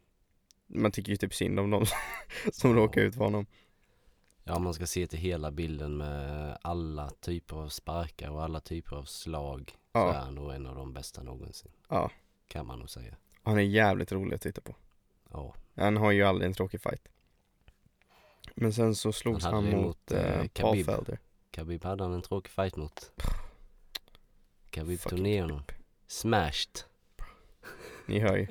Man 0.67 0.93
tycker 0.93 1.11
ju 1.11 1.17
typ 1.17 1.35
synd 1.35 1.61
om 1.61 1.71
dem 1.71 1.85
som 2.53 2.71
Ja. 2.71 2.77
råkar 2.77 3.01
ut 3.01 3.15
för 3.15 3.25
honom. 3.25 3.47
Ja, 4.45 4.59
man 4.59 4.75
ska 4.75 4.87
se 4.87 5.07
till 5.07 5.19
hela 5.19 5.51
bilden 5.51 5.97
med 5.97 6.59
alla 6.63 7.11
typer 7.11 7.57
av 7.57 7.69
sparkar 7.69 8.31
och 8.31 8.43
alla 8.43 8.61
typer 8.61 8.97
av 8.97 9.05
slag. 9.05 9.71
Så 9.71 9.99
Ja. 9.99 10.15
är 10.15 10.19
han 10.21 10.35
nog 10.35 10.53
en 10.53 10.67
av 10.67 10.77
de 10.77 10.93
bästa 10.93 11.23
någonsin. 11.23 11.71
Ja. 11.89 12.11
Kan 12.49 12.67
man 12.67 12.79
nog 12.79 12.91
säga. 12.91 13.17
Han 13.43 13.59
är 13.59 13.63
jävligt 13.63 14.13
rolig 14.13 14.35
att 14.35 14.43
titta 14.43 14.61
på. 14.61 14.77
Ja. 15.31 15.55
Han 15.77 15.97
har 15.97 16.11
ju 16.13 16.23
aldrig 16.23 16.47
en 16.47 16.55
tråkig 16.55 16.81
fight. 16.81 17.09
Men 18.61 18.73
sen 18.73 18.95
så 18.95 19.13
slogs 19.13 19.45
Han 19.45 19.55
han, 19.55 19.71
mot, 19.71 20.11
eh, 20.11 20.19
eh, 20.21 20.39
Paul 20.39 20.49
Khabib. 20.49 20.87
Felder. 20.87 21.19
Khabib 21.51 21.85
hade 21.85 22.05
han 22.05 22.13
en 22.13 22.23
tråkig 22.23 22.51
fight 22.53 22.77
mot. 22.77 23.13
Khabib 24.71 25.01
tog 25.01 25.21
ner 25.21 25.43
honom. 25.43 25.63
Smashed. 26.07 26.85
Ni 28.07 28.19
hör 28.19 28.37
ju. 28.37 28.47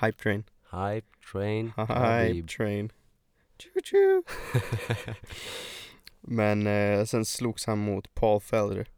Hype 0.00 0.22
train. 0.22 0.44
Hype 0.70 1.06
train. 1.32 1.72
Hype 1.76 2.48
train. 2.56 2.92
Choo 3.58 3.82
choo. 3.84 4.22
Men 6.20 6.66
eh, 6.66 7.04
sen 7.04 7.24
slogs 7.24 7.66
han 7.66 7.78
mot 7.78 8.14
Paul 8.14 8.40
Felder. 8.40 8.88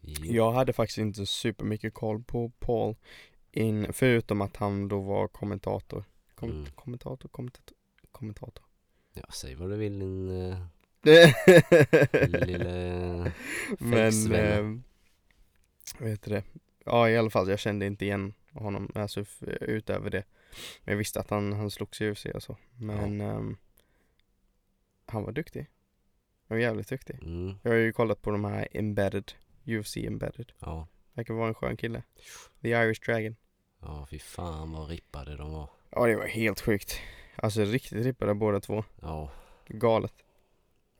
Jo. 0.00 0.32
Jag 0.34 0.52
hade 0.52 0.72
faktiskt 0.72 0.98
inte 0.98 1.26
supermycket 1.26 1.94
koll 1.94 2.22
på 2.22 2.52
Paul. 2.58 2.96
In, 3.52 3.92
förutom 3.92 4.40
att 4.40 4.56
han 4.56 4.88
då 4.88 5.00
var 5.00 5.28
kommentator. 5.28 6.04
Kom, 6.34 6.50
Mm. 6.50 6.66
Kommentator, 6.74 7.28
kommentator, 7.28 7.76
kommentator. 8.20 8.64
Ja, 9.14 9.24
säg 9.32 9.54
vad 9.54 9.70
du 9.70 9.76
vill 9.76 9.98
din 9.98 10.28
uh, 10.28 10.56
lille 12.46 13.32
Men 13.78 14.32
eh, 14.32 14.64
vet 15.98 16.22
du 16.22 16.30
det? 16.30 16.44
Ja 16.84 17.08
i 17.10 17.16
alla 17.16 17.30
fall, 17.30 17.48
jag 17.50 17.58
kände 17.58 17.86
inte 17.86 18.04
igen 18.04 18.34
honom, 18.52 18.90
alltså 18.94 19.24
utöver 19.60 20.10
det. 20.10 20.24
Men 20.84 20.92
jag 20.92 20.96
visste 20.98 21.20
att 21.20 21.30
han, 21.30 21.52
han 21.52 21.70
slogs 21.70 22.00
i 22.00 22.10
UFC 22.10 22.26
och 22.34 22.42
så. 22.42 22.56
Men 22.76 23.20
ehm, 23.20 23.56
han 25.06 25.22
var 25.24 25.32
duktig. 25.32 25.66
Han 26.48 26.56
var 26.56 26.62
jävligt 26.62 26.88
duktig. 26.88 27.18
Mm, 27.22 27.54
Jag 27.62 27.70
har 27.70 27.78
ju 27.78 27.92
kollat 27.92 28.22
på 28.22 28.30
de 28.30 28.44
här 28.44 28.68
embedded, 28.72 29.32
UFC 29.64 29.96
embedded. 29.96 30.52
ja. 30.58 30.86
Verkar 31.12 31.34
vara 31.34 31.48
en 31.48 31.54
skön 31.54 31.76
kille. 31.76 32.02
The 32.62 32.68
Irish 32.68 33.04
Dragon. 33.06 33.36
Ja, 33.80 34.06
fy 34.10 34.18
fan 34.18 34.72
vad 34.72 34.88
rippade 34.88 35.36
de 35.36 35.52
var. 35.52 35.70
Ja 35.90 36.06
det 36.06 36.16
var 36.16 36.26
helt 36.26 36.60
sjukt. 36.60 37.00
Alltså 37.42 37.64
riktigt 37.64 38.04
rippade 38.06 38.34
båda 38.34 38.60
två. 38.60 38.84
Ja, 39.02 39.30
Galet. 39.68 40.14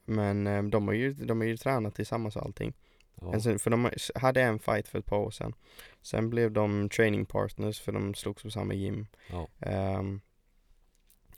Men 0.05 0.47
eh, 0.47 0.63
de 0.63 0.87
har 0.89 0.95
ju, 0.95 1.13
de 1.13 1.41
har 1.41 1.47
ju 1.47 1.57
tränat 1.57 1.95
tillsammans 1.95 2.37
och 2.37 2.43
allting. 2.43 2.73
ja. 3.21 3.41
Sen, 3.41 3.59
för 3.59 3.71
de 3.71 3.91
hade 4.15 4.43
en 4.43 4.59
fight 4.59 4.89
för 4.89 4.99
ett 4.99 5.07
par 5.07 5.19
år 5.19 5.31
sedan. 5.31 5.55
Sen 6.03 6.31
blev 6.31 6.53
de 6.53 6.89
training 6.89 7.27
partners 7.27 7.81
för 7.81 7.93
de 7.93 8.15
slogs 8.15 8.43
på 8.43 8.51
samma 8.51 8.75
gym. 8.75 9.07
ja. 9.31 9.49
Ehm, 9.61 10.21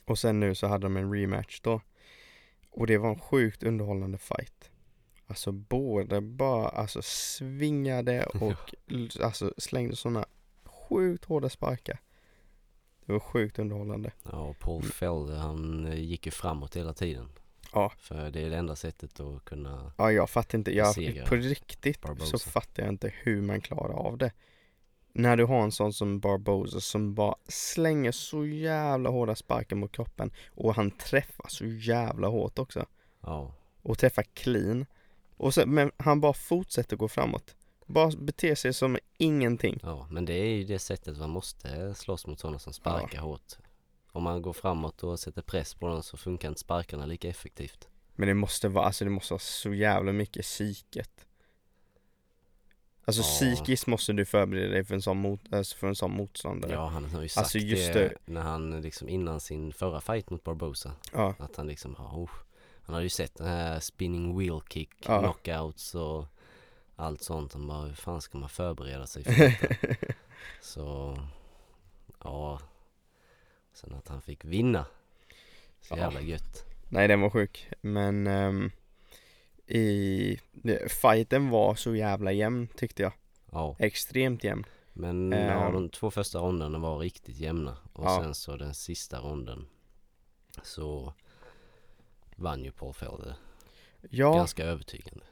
och 0.05 0.19
sen 0.19 0.41
nu 0.41 0.55
så 0.55 0.67
hade 0.67 0.85
de 0.87 0.97
en 0.97 1.13
rematch 1.15 1.61
då. 1.61 1.81
Och 2.71 2.87
det 2.87 2.99
var 2.99 3.09
en 3.11 3.19
sjukt 3.19 3.63
underhållande 3.63 4.19
fight. 4.19 4.71
Alltså 5.27 5.53
båda 5.53 6.21
bara 6.21 6.69
alltså 6.69 7.03
svingade 7.03 8.27
och 8.27 8.75
alltså 9.21 9.55
slängde 9.59 9.97
sådana 9.97 10.27
sjukt 10.65 11.25
hårda 11.25 11.49
sparkar. 11.49 12.01
Det 13.13 13.19
var 13.19 13.21
sjukt 13.21 13.59
underhållande. 13.59 14.13
Ja, 14.23 14.55
Paul 14.59 14.83
Felder 14.83 15.37
han 15.37 15.87
eh, 15.87 16.01
gick 16.01 16.27
ju 16.27 16.33
framåt 16.33 16.77
hela 16.77 16.93
tiden. 16.93 17.29
Ja. 17.73 17.93
För 17.99 18.31
det 18.31 18.41
är 18.41 18.51
det 18.51 18.57
enda 18.57 18.77
sättet 18.77 19.21
att 19.21 19.45
kunna, 19.45 19.93
Ja 19.99 20.13
jag 20.13 20.31
fattar 20.31 20.59
inte, 20.59 20.77
jag, 20.77 20.95
på 21.27 21.35
riktigt 21.35 22.01
Barboza. 22.01 22.39
så 22.39 22.51
fattar 22.51 22.83
jag 22.83 22.93
inte 22.93 23.13
hur 23.23 23.43
man 23.43 23.61
klarar 23.61 23.95
av 23.95 24.19
det. 24.19 24.33
När 25.13 25.37
du 25.37 25.45
har 25.45 25.63
en 25.63 25.73
sån 25.73 25.93
som 25.93 26.21
Barboza 26.21 26.81
som 26.81 27.15
bara 27.15 27.35
slänger 27.49 28.13
så 28.13 28.47
jävla 28.47 29.11
hårda 29.11 29.35
sparkar 29.35 29.77
mot 29.77 29.93
kroppen 29.93 30.33
och 30.55 30.75
han 30.75 30.91
träffar 30.91 31.49
så 31.49 31.67
jävla 31.67 32.29
hårt 32.29 32.59
också. 32.59 32.87
ja, 33.21 33.55
Och 33.83 33.99
träffar 33.99 34.23
clean. 34.23 34.87
Och 35.37 35.55
sen, 35.55 35.71
men 35.75 35.91
han 35.97 36.21
bara 36.21 36.33
fortsätter 36.33 36.97
gå 36.97 37.09
framåt. 37.09 37.57
Bara 37.93 38.11
beter 38.19 38.55
sig 38.55 38.73
som 38.75 38.99
ingenting. 39.19 39.79
ja. 39.83 40.07
Men 40.11 40.25
det 40.25 40.33
är 40.35 40.47
ju 40.57 40.65
det 40.65 40.79
sättet 40.79 41.19
man 41.19 41.31
måste 41.31 41.95
slåss 41.95 42.27
mot 42.27 42.41
sådana 42.41 42.59
som 42.59 42.73
sparkar 42.73 43.21
hårt. 43.21 43.53
Om 44.13 44.23
man 44.23 44.43
går 44.43 44.53
framåt 44.53 45.03
och 45.03 45.21
sätter 45.21 45.43
press 45.43 45.75
på 45.75 45.87
dem 45.89 46.03
så 46.03 46.17
funkar 46.17 46.49
inte 46.49 46.61
sparkarna 46.61 47.07
lika 47.07 47.29
effektivt. 47.29 47.89
Men 48.15 48.29
det 48.29 48.35
måste 48.35 48.69
vara, 48.69 48.85
alltså 48.85 49.05
det 49.05 49.11
måste 49.11 49.33
vara 49.35 49.41
så 49.41 49.75
jävla 49.75 50.13
mycket 50.13 50.43
psyket. 50.45 51.27
Alltså 53.05 53.23
Ja. 53.23 53.27
psykiskt 53.55 53.87
måste 53.87 54.13
du 54.13 54.25
förbereda 54.25 54.69
dig 54.73 54.85
för 54.85 54.95
en 54.95 55.03
sån, 55.03 55.17
mot, 55.17 55.53
alltså 55.53 55.77
för 55.77 55.87
en 55.87 55.95
sån 55.97 56.17
motståndare. 56.17 56.73
Ja, 56.73 56.87
han 56.89 57.05
har 57.05 57.23
ju 57.23 57.29
sagt 57.29 57.39
Alltså, 57.45 57.59
just 57.59 57.93
det, 57.93 58.15
när 58.25 58.41
han 58.41 58.81
liksom 58.81 59.09
innan 59.09 59.41
sin 59.41 59.73
förra 59.73 60.01
fight 60.01 60.31
mot 60.31 60.45
Barbosa. 60.45 60.93
Ja. 61.13 61.35
Att 61.39 61.57
han 61.57 61.67
liksom, 61.67 61.95
ja, 61.99 62.05
oh, 62.17 62.31
han 62.83 62.95
hade 62.95 63.05
ju 63.05 63.11
sett 63.11 63.35
den 63.35 63.47
här 63.47 63.81
spinning 63.81 64.39
wheel 64.39 64.61
kick, 64.71 64.91
Ja. 65.07 65.19
knockouts 65.21 65.95
och 65.95 66.27
allt 66.97 67.23
sånt. 67.23 67.53
Han 67.53 67.67
bara, 67.67 67.83
hur 67.87 67.95
fan 67.95 68.21
ska 68.21 68.39
man 68.39 68.49
förbereda 68.49 69.07
sig 69.07 69.25
för 69.25 69.33
detta? 69.33 69.95
Så, 70.61 71.19
ja. 72.25 72.61
Sen 73.73 73.95
att 73.95 74.09
han 74.09 74.23
fick 74.23 74.45
vinna. 74.45 74.87
Så 75.81 75.95
Ja. 75.95 75.99
jävla 75.99 76.21
gött. 76.21 76.65
Nej 76.89 77.09
den 77.09 77.21
var 77.21 77.31
sjuk. 77.31 77.69
Men 77.81 78.27
ehm, 78.27 78.71
i 79.67 80.39
fighten 80.89 81.49
var 81.51 81.75
så 81.75 81.95
jävla 81.95 82.33
jämn 82.33 82.69
tyckte 82.77 83.03
jag. 83.03 83.13
Ja, 83.53 83.77
Extremt 83.79 84.45
jämn. 84.45 84.65
men 84.93 85.33
Eh. 85.33 85.47
ja, 85.47 85.71
de 85.71 85.89
två 85.89 86.11
första 86.11 86.39
ronderna 86.39 86.79
var 86.79 86.99
riktigt 86.99 87.37
jämna. 87.37 87.77
Och 87.93 88.05
Ja. 88.05 88.21
sen 88.23 88.35
så 88.35 88.57
den 88.57 88.75
sista 88.75 89.19
ronden 89.21 89.67
så 90.63 91.15
vann 92.37 92.65
ju 92.65 92.71
Paul 92.73 92.95
Felder. 92.95 93.35
Ja, 94.11 94.35
Ganska 94.35 94.65
övertygande. 94.65 95.25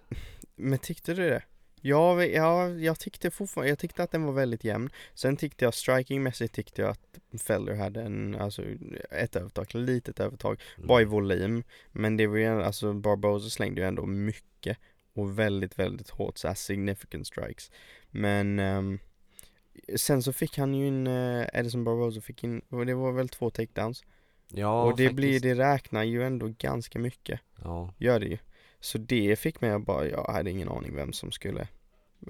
Men 0.60 0.78
tyckte 0.78 1.14
du 1.14 1.28
det? 1.28 1.42
Ja, 1.82 2.24
ja, 2.24 2.68
jag 2.68 2.98
tyckte 2.98 3.30
fortfarande, 3.30 3.68
jag 3.68 3.78
tyckte 3.78 4.02
att 4.02 4.10
den 4.10 4.24
var 4.24 4.32
väldigt 4.32 4.64
jämn. 4.64 4.90
Sen 5.14 5.36
tyckte 5.36 5.64
jag 5.64 5.74
strikingmässigt 5.74 6.54
tyckte 6.54 6.82
jag 6.82 6.90
att 6.90 7.40
Felder 7.42 7.74
hade 7.74 8.02
en, 8.02 8.34
alltså 8.34 8.62
ett 9.10 9.36
övertag, 9.36 9.74
litet 9.74 10.20
övertag. 10.20 10.60
Mm. 10.76 10.86
Bara 10.86 11.02
i 11.02 11.04
volym. 11.04 11.62
Men 11.92 12.16
det 12.16 12.26
var 12.26 12.36
ju, 12.36 12.62
alltså 12.62 12.92
Barbosa 12.92 13.50
slängde 13.50 13.80
ju 13.80 13.86
ändå 13.86 14.06
mycket. 14.06 14.78
Och 15.12 15.38
väldigt, 15.38 15.78
väldigt 15.78 16.10
hårt 16.10 16.38
så 16.38 16.48
här 16.48 16.54
significant 16.54 17.26
strikes. 17.26 17.70
Men 18.10 18.58
ehm, 18.58 18.98
sen 19.96 20.22
så 20.22 20.32
fick 20.32 20.58
han 20.58 20.74
ju 20.74 20.88
en, 20.88 21.06
uh, 21.06 21.46
Edison 21.52 21.84
Barbosa 21.84 22.20
fick 22.20 22.44
in, 22.44 22.62
och 22.68 22.86
det 22.86 22.94
var 22.94 23.12
väl 23.12 23.28
två 23.28 23.50
takedowns. 23.50 24.04
Ja, 24.48 24.82
och 24.82 24.96
det 24.96 25.04
faktiskt. 25.04 25.16
blir, 25.16 25.40
det 25.40 25.54
räknar 25.54 26.02
ju 26.02 26.22
ändå 26.22 26.54
ganska 26.58 26.98
mycket. 26.98 27.40
Ja, 27.62 27.94
Gör 27.98 28.20
det 28.20 28.26
ju. 28.26 28.38
Så 28.80 28.98
det 28.98 29.38
fick 29.38 29.60
mig 29.60 29.70
att 29.70 29.82
bara, 29.84 30.06
jag 30.06 30.24
hade 30.24 30.50
ingen 30.50 30.68
aning 30.68 30.94
vem 30.94 31.12
som 31.12 31.32
skulle 31.32 31.68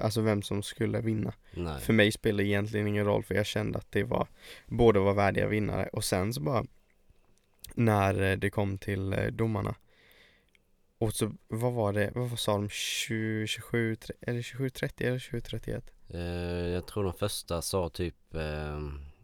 Alltså 0.00 0.20
vem 0.20 0.42
som 0.42 0.62
skulle 0.62 1.00
vinna. 1.00 1.32
nej. 1.54 1.80
För 1.80 1.92
mig 1.92 2.12
spelar 2.12 2.38
det 2.38 2.44
egentligen 2.48 2.86
ingen 2.86 3.04
roll 3.04 3.22
för 3.22 3.34
jag 3.34 3.46
kände 3.46 3.78
att 3.78 3.92
det 3.92 4.04
var 4.04 4.28
Båda 4.66 5.00
var 5.00 5.14
värdiga 5.14 5.46
vinnare 5.48 5.88
och 5.92 6.04
sen 6.04 6.34
så 6.34 6.40
bara 6.40 6.64
När 7.74 8.22
eh, 8.22 8.36
det 8.36 8.50
kom 8.50 8.78
till 8.78 9.12
eh, 9.12 9.26
domarna 9.26 9.74
Och 10.98 11.12
så, 11.12 11.32
vad 11.48 11.72
var 11.72 11.92
det, 11.92 12.10
vad 12.14 12.38
sa 12.38 12.52
de? 12.52 12.68
20, 12.68 13.46
27, 13.46 13.96
tre- 13.96 14.16
eller 14.20 14.42
27, 14.42 14.70
30 14.70 15.04
eller 15.04 15.18
27, 15.18 15.40
31? 15.40 15.84
Eh, 16.08 16.20
jag 16.20 16.86
tror 16.86 17.04
de 17.04 17.12
första 17.14 17.62
sa 17.62 17.88
typ 17.88 18.34
eh, 18.34 18.80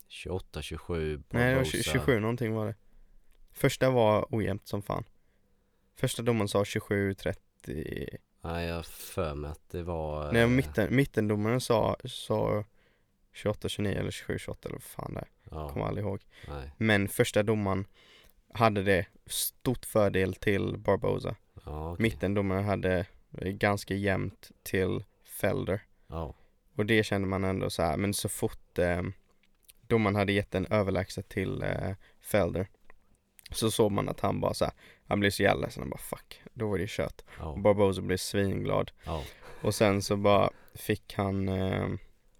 28, 0.09 0.63
27 0.63 1.23
Nej 1.31 1.43
det 1.45 1.49
var 1.51 1.55
Barbosa. 1.55 1.71
20, 1.77 1.83
27 1.83 2.21
någonting 2.21 2.53
var 2.53 2.67
det 2.67 2.75
Första 3.53 3.91
var 3.91 4.27
ojämnt 4.35 4.69
som 4.69 4.83
fan 4.83 5.05
Första 5.97 6.23
domaren 6.23 6.49
sa 6.49 6.65
27, 6.65 7.15
30 7.15 7.41
Nej, 8.41 8.67
jag 8.67 8.75
har 8.75 8.83
för 8.83 9.35
mig 9.35 9.51
att 9.51 9.69
det 9.71 9.83
var... 9.83 10.33
Nej 10.33 10.43
eh, 10.43 10.49
mitten, 10.49 10.97
mittendomaren 10.97 11.61
sa, 11.61 11.97
sa 12.05 12.65
28, 13.33 13.69
29 13.69 13.93
eller 13.99 14.11
27, 14.11 14.39
28 14.39 14.69
eller 14.69 14.77
vad 14.77 14.83
fan 14.83 15.15
det. 15.15 15.25
Ja, 15.51 15.69
Kommer 15.69 15.87
aldrig 15.87 16.07
ihåg. 16.07 16.21
nej. 16.49 16.73
Men 16.77 17.09
första 17.09 17.43
domaren 17.43 17.87
hade 18.55 18.83
det 18.83 19.07
stort 19.27 19.85
fördel 19.87 20.35
till 20.35 20.79
Barboza. 20.79 21.37
Ja, 21.65 21.93
okej. 21.93 22.03
Mittendomaren 22.03 22.65
hade 22.65 23.07
ganska 23.41 23.95
jämnt 23.95 24.51
till 24.63 25.05
Felder. 25.25 25.81
Ja, 26.07 26.35
Och 26.77 26.87
det 26.87 27.05
kände 27.05 27.29
man 27.29 27.45
ändå 27.45 27.71
så 27.71 27.83
här, 27.83 27.97
men 27.97 28.15
så 28.15 28.29
fort 28.29 28.79
eh, 28.79 29.03
domaren 29.81 30.17
hade 30.17 30.33
gett 30.33 30.55
en 30.55 30.67
överlägset 30.67 31.29
till 31.29 31.63
eh, 31.63 31.93
Felder 32.21 32.69
så 33.51 33.71
såg 33.71 33.93
man 33.93 34.09
att 34.09 34.21
han 34.21 34.41
bara 34.41 34.55
så 34.55 34.65
här, 34.65 34.75
han 35.07 35.21
blev 35.21 35.31
så 35.31 35.43
jävla 35.43 35.67
ledsen, 35.67 35.83
han 35.83 35.91
bara 35.91 35.99
fuck, 35.99 36.43
då 36.55 36.69
var 36.69 36.79
det 36.79 36.89
kört. 36.91 37.21
Och 37.27 37.37
ja, 37.39 37.57
Barboza 37.57 38.03
blev 38.03 38.17
svinglad. 38.17 38.91
ja, 39.05 39.25
Och 39.63 39.75
sen 39.75 40.03
så 40.03 40.17
bara 40.17 40.51
fick 40.75 41.15
han 41.15 41.49
eh, 41.49 41.89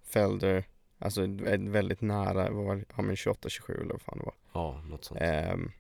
Felder, 0.05 0.65
alltså 0.99 1.27
väldigt 1.59 2.01
nära, 2.01 2.51
vad 2.51 2.65
var 2.65 2.77
det, 2.77 2.85
ja 2.97 3.03
men 3.03 3.15
28-27 3.15 3.81
eller 3.81 3.93
vad 3.93 4.03
fan 4.03 4.19
det 4.19 4.25
var. 4.25 4.35
ja, 4.53 4.83
något 4.89 5.05
sånt. 5.05 5.21
Ehm, 5.21 5.73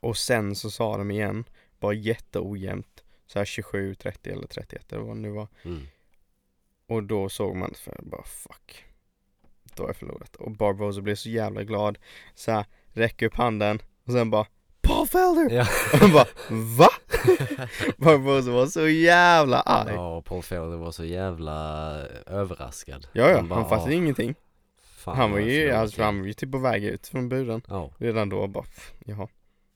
och 0.00 0.16
sen 0.16 0.54
så 0.56 0.70
sa 0.70 0.96
de 0.96 1.10
igen, 1.10 1.44
bara 1.80 1.92
jätteojämnt, 1.92 3.04
så 3.26 3.38
här 3.38 3.46
27, 3.46 3.94
30 3.94 4.30
eller 4.30 4.46
31 4.46 4.92
eller 4.92 5.02
vad 5.02 5.16
det 5.16 5.20
nu 5.20 5.30
var. 5.30 5.48
Mm. 5.62 5.82
Och 6.86 7.02
då 7.02 7.28
såg 7.28 7.56
man, 7.56 7.74
för 7.74 8.00
bara 8.02 8.22
fuck, 8.24 8.84
då 9.76 9.82
har 9.82 9.88
jag 9.88 9.96
förlorat. 9.96 10.36
Och 10.36 10.50
Barboza 10.50 11.00
blev 11.00 11.14
så 11.14 11.28
jävla 11.28 11.62
glad, 11.64 11.98
så 12.34 12.50
här, 12.52 12.64
räcker 12.92 13.26
upp 13.26 13.34
handen 13.34 13.82
och 14.04 14.12
sen 14.12 14.30
bara 14.30 14.46
Paul 14.82 15.06
Felder! 15.06 15.50
Ja. 15.56 15.66
Och 15.92 15.98
han 15.98 16.12
bara 16.12 16.26
VA? 16.50 16.88
Barboza 17.96 18.50
var 18.50 18.66
så 18.66 18.88
jävla 18.88 19.60
arg. 19.60 19.94
ja, 19.94 20.22
Paul 20.22 20.42
Felder 20.42 20.76
var 20.76 20.90
så 20.92 21.04
jävla 21.04 21.52
överraskad. 22.26 23.06
Ja, 23.12 23.28
ja, 23.30 23.42
bara, 23.42 23.60
han 23.60 23.68
fattade 23.68 23.90
"Ah, 23.90 23.94
ingenting. 23.94 24.34
fan, 24.96 25.16
han 25.16 25.30
var 25.32 25.38
ju, 25.38 25.70
alltså, 25.70 25.96
igen." 25.96 26.06
han 26.06 26.20
var 26.20 26.26
ju 26.26 26.32
typ 26.32 26.52
på 26.52 26.58
väg 26.58 26.84
ut 26.84 27.06
från 27.06 27.28
buren. 27.28 27.62
Ja, 27.68 27.90
Redan 27.98 28.28
då 28.28 28.46
bara, 28.46 28.64
pff, 28.64 28.92
jaha. 29.06 29.28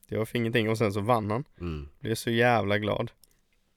Det 0.09 0.17
var 0.17 0.25
för 0.25 0.37
ingenting 0.37 0.69
och 0.69 0.77
sen 0.77 0.93
så 0.93 1.01
vann 1.01 1.31
han. 1.31 1.43
mm. 1.59 1.89
Blev 1.99 2.15
så 2.15 2.29
jävla 2.29 2.77
glad. 2.77 3.11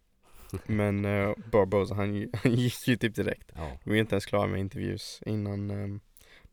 Men 0.67 1.05
uh, 1.05 1.35
Barboza 1.53 1.95
han, 1.95 2.29
han 2.43 2.53
gick 2.55 2.89
ju 2.89 2.97
typ 2.97 3.15
direkt. 3.15 3.53
ja, 3.57 3.71
Vi 3.85 3.91
var 3.91 3.97
inte 3.99 4.15
ens 4.15 4.27
klara 4.27 4.47
med 4.47 4.61
intervjus 4.61 5.21
innan 5.27 5.71
um, 5.71 6.01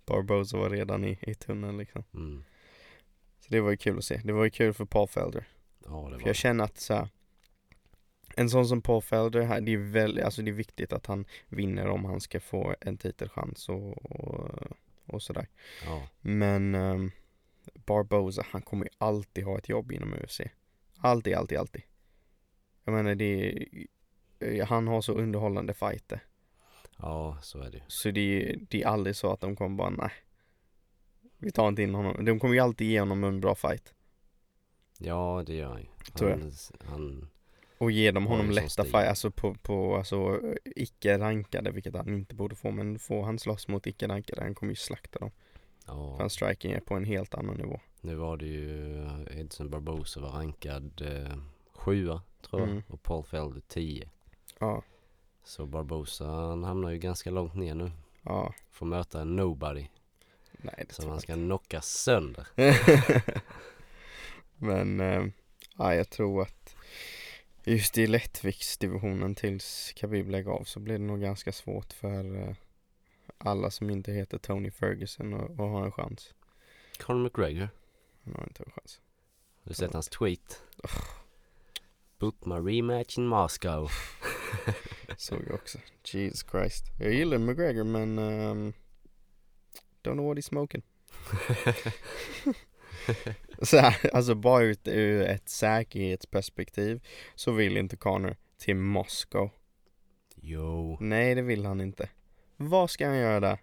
Barboza 0.05 0.57
var 0.57 0.69
redan 0.69 1.05
i, 1.05 1.17
i 1.21 1.33
tunneln 1.35 1.77
liksom. 1.77 2.03
mm. 2.13 2.43
Så 3.47 3.53
det 3.53 3.61
var 3.61 3.71
ju 3.71 3.77
kul 3.77 3.97
att 3.97 4.03
se. 4.03 4.21
Det 4.23 4.33
var 4.33 4.43
ju 4.43 4.49
kul 4.49 4.73
för 4.73 4.85
Paul 4.85 5.07
Felder. 5.07 5.47
ja, 5.85 5.89
det 5.89 6.15
För 6.15 6.21
var 6.21 6.27
jag 6.29 6.35
känner 6.35 6.63
att 6.63 6.77
så 6.77 6.93
här, 6.93 7.07
en 8.35 8.49
sån 8.49 8.67
som 8.67 8.81
Paul 8.81 9.01
Felder, 9.01 9.61
det 9.61 9.73
är 9.73 9.91
väldigt, 9.91 10.25
alltså 10.25 10.41
det 10.41 10.51
är 10.51 10.53
viktigt 10.53 10.93
att 10.93 11.05
han 11.05 11.25
vinner 11.47 11.87
om 11.87 12.05
han 12.05 12.21
ska 12.21 12.39
få 12.39 12.75
en 12.81 12.97
titelchans 12.97 13.69
och, 13.69 14.11
och, 14.11 14.51
och 15.05 15.21
sådär. 15.21 15.47
Ja, 15.85 16.07
Men 16.21 16.75
ehm, 16.75 17.11
Barboza, 17.73 18.45
han 18.51 18.61
kommer 18.61 18.85
ju 18.85 18.91
alltid 18.97 19.43
ha 19.43 19.57
ett 19.57 19.69
jobb 19.69 19.91
inom 19.91 20.13
UFC. 20.13 20.41
Alltid, 20.97 21.35
alltid, 21.35 21.57
alltid. 21.57 21.81
Jag 22.83 22.93
menar 22.93 23.15
det 23.15 23.67
är, 24.39 24.65
han 24.65 24.87
har 24.87 25.01
så 25.01 25.13
underhållande 25.13 25.73
fighter. 25.73 26.19
Ja, 26.97 27.37
så 27.41 27.59
är 27.59 27.71
det. 27.71 27.83
Så 27.87 28.11
det 28.11 28.55
det 28.69 28.83
är 28.83 28.87
aldrig 28.87 29.15
så 29.15 29.33
att 29.33 29.41
de 29.41 29.55
kommer 29.55 29.77
bara 29.77 29.89
nej. 29.89 30.11
Vi 31.37 31.51
tar 31.51 31.67
inte 31.67 31.81
in 31.83 31.95
honom. 31.95 32.25
De 32.25 32.39
kommer 32.39 32.53
ju 32.53 32.59
alltid 32.59 32.87
ge 32.87 32.99
honom 32.99 33.23
en 33.23 33.41
bra 33.41 33.55
fight. 33.55 33.93
Ja, 34.99 35.43
det 35.45 35.53
gör 35.55 35.69
han. 35.69 35.85
Tror 36.13 36.29
jag. 36.29 36.51
Han, 36.89 37.29
Och 37.77 37.91
ge 37.91 38.11
dem 38.11 38.25
honom 38.27 38.49
lätta 38.51 38.83
fight, 38.83 38.95
alltså 39.07 39.31
på, 39.31 39.53
på 39.53 39.95
alltså 39.95 40.41
icke 40.75 41.17
rankade, 41.19 41.71
vilket 41.71 41.95
han 41.95 42.13
inte 42.13 42.35
borde 42.35 42.55
få. 42.55 42.71
Men 42.71 42.99
får 42.99 43.23
han 43.23 43.39
slåss 43.39 43.67
mot 43.67 43.87
icke 43.87 44.07
rankade, 44.07 44.41
han 44.41 44.55
kommer 44.55 44.71
ju 44.71 44.75
slakta 44.75 45.19
dem. 45.19 45.31
För 45.85 45.93
ja, 45.93 46.15
hans 46.19 46.33
striking 46.33 46.71
är 46.71 46.79
på 46.79 46.93
en 46.95 47.05
helt 47.05 47.33
annan 47.35 47.55
nivå. 47.55 47.79
nu 48.01 48.15
var 48.15 48.37
det 48.37 48.45
ju 48.45 49.07
Edson 49.31 49.69
Barbosa 49.69 50.19
var 50.19 50.29
rankad 50.29 51.01
eh, 51.01 51.37
sjua 51.73 52.21
tror 52.41 52.61
jag 52.61 52.69
Mm. 52.69 52.83
och 52.87 53.03
Paul 53.03 53.23
Felder 53.23 53.61
tio. 53.67 54.09
Ja, 54.59 54.83
Så 55.43 55.65
Barbosa 55.65 56.25
han 56.25 56.63
hamnar 56.63 56.89
ju 56.89 56.97
ganska 56.97 57.29
långt 57.31 57.55
ner 57.55 57.75
nu. 57.75 57.91
ja. 58.21 58.53
Får 58.71 58.85
möta 58.85 59.21
en 59.21 59.35
nobody 59.35 59.87
Nej, 60.57 60.85
det 60.87 60.93
som 60.93 61.09
han 61.09 61.21
ska 61.21 61.33
knocka 61.33 61.81
sönder. 61.81 62.47
Men, 64.57 64.99
eh, 64.99 65.25
ja, 65.77 65.95
jag 65.95 66.09
tror 66.09 66.41
att 66.41 66.75
just 67.63 67.97
i 67.97 68.07
lättviktsdivisionen 68.07 69.35
tills 69.35 69.93
Khabib 69.95 70.29
lägger 70.29 70.51
av 70.51 70.63
så 70.63 70.79
blir 70.79 70.97
det 70.97 71.05
nog 71.05 71.21
ganska 71.21 71.51
svårt 71.51 71.93
för 71.93 72.35
eh, 72.35 72.55
alla 73.37 73.71
som 73.71 73.89
inte 73.89 74.11
heter 74.11 74.37
Tony 74.37 74.71
Ferguson 74.71 75.33
att 75.33 75.57
ha 75.57 75.85
en 75.85 75.91
chans. 75.91 76.33
Conor 76.99 77.23
McGregor, 77.23 77.69
Han 78.23 78.35
har 78.35 78.43
inte 78.43 78.63
en 78.63 78.71
chans. 78.71 79.01
har 79.63 79.69
du 79.69 79.73
sett 79.73 79.93
hans 79.93 80.09
tweet? 80.09 80.61
Book 82.19 82.45
my 82.45 82.55
rematch 82.55 83.17
in 83.17 83.27
Moscow. 83.27 83.89
Såg 85.17 85.39
jag 85.47 85.55
också. 85.55 85.77
Jesus 86.03 86.45
Christ. 86.51 86.85
Jag 86.99 87.13
gillar 87.13 87.37
McGregor 87.37 87.83
men 87.83 88.19
um, 88.19 88.73
don't 90.07 90.13
know 90.13 90.27
what 90.27 90.37
he's 90.37 90.41
smoking. 90.41 90.83
så 93.61 93.77
här, 93.77 94.15
alltså 94.15 94.35
bara 94.35 94.63
ut 94.63 94.87
ur 94.87 95.21
ett 95.21 95.49
säkerhetsperspektiv 95.49 97.01
så 97.35 97.51
vill 97.51 97.77
inte 97.77 97.97
Connor 97.97 98.35
till 98.57 98.75
Moskva. 98.75 99.49
Jo. 100.35 100.97
Nej 101.01 101.35
det 101.35 101.41
vill 101.41 101.65
han 101.65 101.81
inte. 101.81 102.09
Vad 102.57 102.89
ska 102.89 103.07
han 103.07 103.17
göra 103.17 103.39
där? 103.39 103.59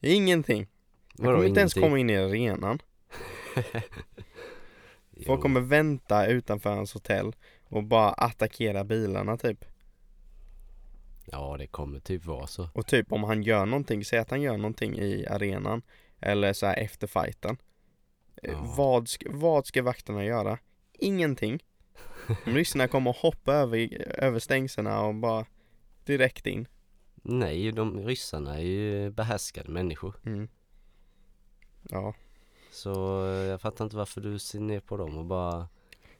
Ingenting. 0.00 0.66
Han 1.18 1.26
kommer 1.26 1.46
inte 1.46 1.60
ens 1.60 1.74
komma 1.74 1.98
in 1.98 2.10
i 2.10 2.16
arenan. 2.16 2.78
Folk 5.26 5.42
kommer 5.42 5.60
vänta 5.60 6.26
utanför 6.26 6.70
hans 6.70 6.94
hotell 6.94 7.34
och 7.64 7.84
bara 7.84 8.10
attackera 8.10 8.84
bilarna 8.84 9.36
typ. 9.36 9.64
Ja, 11.24 11.56
det 11.58 11.66
kommer 11.66 12.00
typ 12.00 12.24
vara 12.24 12.46
så. 12.46 12.68
Och 12.74 12.86
typ 12.86 13.12
om 13.12 13.24
han 13.24 13.42
gör 13.42 13.66
någonting, 13.66 14.04
säg 14.04 14.18
att 14.18 14.30
han 14.30 14.42
gör 14.42 14.56
någonting 14.56 14.98
i 14.98 15.26
arenan 15.26 15.82
eller 16.20 16.52
så 16.52 16.66
här 16.66 16.76
efter 16.76 17.06
fighten. 17.06 17.56
Eh, 18.42 18.52
Ja. 18.52 18.74
Vad, 18.76 19.08
ska, 19.08 19.26
vad 19.32 19.66
ska 19.66 19.82
vakterna 19.82 20.24
göra? 20.24 20.58
Ingenting. 20.92 21.64
Ryssarna 22.44 22.88
kommer 22.88 23.10
att 23.10 23.16
hoppa 23.16 23.52
över, 23.54 24.06
över 24.18 24.38
stängseln 24.38 24.86
och 24.86 25.14
bara 25.14 25.46
direkt 26.04 26.46
in. 26.46 26.68
Nej, 27.14 27.72
de 27.72 28.06
ryssarna 28.06 28.58
är 28.58 28.62
ju 28.62 29.10
behärskade 29.10 29.70
människor. 29.70 30.14
Mm. 30.26 30.48
Ja, 31.90 32.14
Så 32.70 33.26
eh, 33.26 33.32
jag 33.32 33.60
fattar 33.60 33.84
inte 33.84 33.96
varför 33.96 34.20
du 34.20 34.38
ser 34.38 34.60
ner 34.60 34.80
på 34.80 34.96
dem 34.96 35.18
och 35.18 35.24
bara 35.24 35.68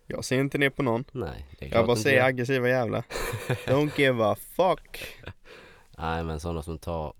jag 0.07 0.25
ser 0.25 0.41
inte 0.41 0.59
ner 0.59 0.71
på 0.71 0.83
någon. 0.83 1.05
Nej, 1.13 1.47
Jag 1.59 1.87
bara 1.87 1.97
säger 1.97 2.25
aggressiva 2.25 2.69
jävlar. 2.69 3.05
Don't 3.67 4.01
give 4.01 4.25
a 4.25 4.37
fuck. 4.57 5.17
Nej 5.99 6.25
men 6.25 6.41
sådana 6.41 6.63
som 6.63 6.79
tar 6.79 7.15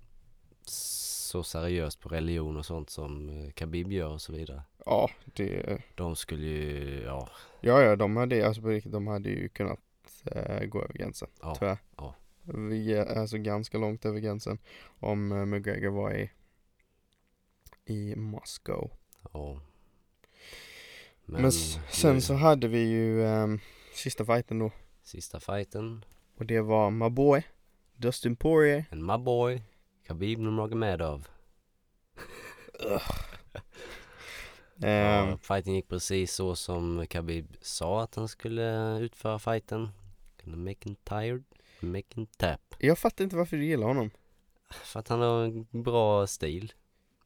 så 1.35 1.43
seriöst 1.43 2.01
på 2.01 2.09
religion 2.09 2.57
och 2.57 2.67
sånt 2.67 2.91
som 2.91 3.29
eh, 3.29 3.51
Khabib 3.51 3.93
gör 3.93 4.09
och 4.09 4.21
så 4.23 4.33
vidare. 4.33 4.63
Ja, 4.87 5.11
det, 5.25 5.79
De 5.95 6.17
skulle 6.17 6.47
ju, 6.47 7.03
ja, 7.03 7.29
ja, 7.61 7.83
ja, 7.83 7.97
de 7.97 8.17
hade, 8.17 8.47
alltså 8.47 8.63
de 8.85 9.07
hade 9.07 9.29
ju 9.29 9.49
kunnat 9.49 9.81
eh, 10.25 10.65
gå 10.65 10.83
över 10.83 10.95
gränsen, 10.95 11.29
ja, 11.41 11.57
jag. 11.61 11.79
ja. 11.97 12.15
Vi 12.43 12.93
är 12.95 13.19
alltså 13.19 13.39
ganska 13.39 13.79
långt 13.79 14.05
över 14.05 14.21
gränsen 14.21 14.59
om 15.01 15.33
eh, 15.33 15.45
McGregor 15.45 15.91
var 15.91 16.15
i, 16.15 16.31
i 17.85 18.17
Moskva. 18.17 18.89
ja. 19.33 19.61
Men, 21.27 21.45
s- 21.45 21.79
sen 21.91 22.15
nu, 22.15 22.21
så 22.21 22.35
hade 22.35 22.69
vi 22.69 22.79
ju 22.79 23.25
ehm, 23.27 23.61
sista 23.95 24.25
fighten 24.25 24.59
då. 24.59 24.71
Sista 25.03 25.41
fighten, 25.41 26.05
Och 26.39 26.47
det 26.47 26.61
var 26.61 26.91
my 26.91 27.11
boy, 27.11 27.43
Dustin 27.97 28.37
Poirier. 28.37 28.85
en 28.91 29.07
my 29.07 29.19
boy, 29.19 29.63
Khabib 30.07 30.39
Nurmagomedov. 30.39 31.29
Ehm, 34.83 35.29
Ja, 35.29 35.39
fighten 35.43 35.75
gick 35.75 35.89
precis 35.89 36.33
så 36.35 36.57
som 36.57 37.07
Khabib 37.07 37.57
sa 37.61 38.03
att 38.03 38.15
han 38.15 38.29
skulle 38.29 38.99
utföra 38.99 39.39
fighten. 39.39 39.89
Gonna 40.45 40.57
make 40.57 40.77
him 40.89 40.97
tired, 41.05 41.45
make 41.81 42.07
him 42.15 42.27
tap. 42.27 42.61
jag 42.79 42.99
fattar 42.99 43.25
inte 43.25 43.37
varför 43.37 43.57
du 43.57 43.65
gillar 43.65 43.87
honom. 43.87 44.11
För 44.71 45.01
att 45.01 45.09
han 45.09 45.21
har 45.21 45.45
en 45.45 45.67
bra 45.83 46.27
stil. 46.27 46.73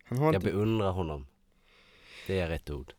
Han 0.04 0.18
har 0.18 0.26
Jag 0.26 0.34
inte, 0.34 0.46
beundrar 0.52 0.90
honom. 0.90 1.26
Det 2.26 2.40
är 2.40 2.48
rätt 2.48 2.70
ord. 2.70 2.92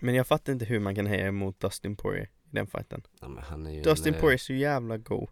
Men 0.00 0.14
jag 0.14 0.26
fattar 0.26 0.52
inte 0.52 0.64
hur 0.64 0.80
man 0.80 0.94
kan 0.94 1.06
heja 1.06 1.26
emot 1.26 1.60
Dustin 1.60 1.96
Poirier 1.96 2.24
i 2.44 2.48
den 2.50 2.66
fighten. 2.66 3.02
Ja, 3.20 3.28
men 3.28 3.44
han 3.44 3.66
är 3.66 3.70
ju 3.70 3.82
Dustin 3.82 4.08
en 4.08 4.14
eh, 4.14 4.20
Poirier 4.20 4.34
är 4.34 4.38
så 4.38 4.52
jävla 4.52 4.96
god. 4.96 5.28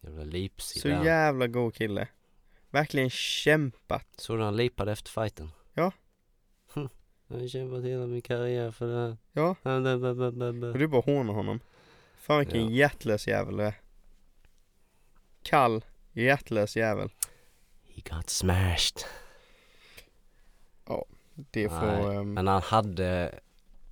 jävla 0.00 0.24
lipsida. 0.24 0.82
Så 1.00 1.04
jävla 1.06 1.46
god 1.46 1.74
kille. 1.74 2.08
Verkligen 2.70 3.10
kämpat. 3.10 4.06
Såg 4.16 4.38
du 4.38 4.42
han 4.44 4.56
lipade 4.56 4.92
efter 4.92 5.10
fighten? 5.10 5.50
Ja. 5.74 5.92
Hm, 6.74 6.88
Jag 7.26 7.38
har 7.40 7.48
kämpat 7.48 7.84
hela 7.84 8.06
min 8.06 8.22
karriär 8.22 8.70
för 8.70 8.86
det 8.88 8.98
här. 9.00 9.16
Ja, 9.32 9.56
Ja, 9.62 9.76
och 10.72 10.78
du 10.78 10.86
bara 10.88 11.02
hånar 11.02 11.34
honom. 11.34 11.60
Fan 12.16 12.38
vilken 12.38 12.64
Ja. 12.64 12.70
hjärtlös 12.70 13.28
jävel 13.28 13.56
du 13.56 13.64
är. 13.64 13.74
Kall, 15.42 15.84
hjärtlös 16.12 16.76
jävel. 16.76 17.10
He 17.94 18.02
got 18.16 18.30
smashed. 18.30 18.96
Det 21.34 21.68
Nej, 21.68 21.80
får... 21.80 22.12
ehm, 22.14 22.34
Men 22.34 22.46
han 22.46 22.62
hade 22.62 23.38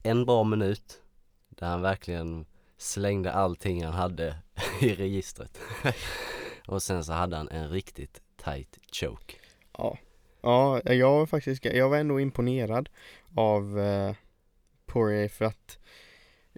en 0.06 0.24
bra 0.24 0.44
minut 0.44 1.02
där 1.48 1.66
han 1.66 1.82
verkligen 1.82 2.46
slängde 2.78 3.32
allting 3.32 3.84
han 3.84 3.94
hade 3.94 4.36
i 4.80 4.94
registret. 4.94 5.58
Och 6.66 6.82
sen 6.82 7.04
så 7.04 7.12
hade 7.12 7.36
han 7.36 7.48
en 7.48 7.70
riktigt 7.70 8.22
tight 8.44 8.78
choke. 8.92 9.34
Ja, 9.78 9.98
ja 10.42 10.80
jag 10.84 11.12
var 11.12 11.26
faktiskt, 11.26 11.64
jag 11.64 11.88
var 11.88 11.96
ändå 11.96 12.20
imponerad 12.20 12.88
av 13.34 13.80
eh, 13.80 14.14
Poirier 14.86 15.28
för 15.28 15.44
att 15.44 15.78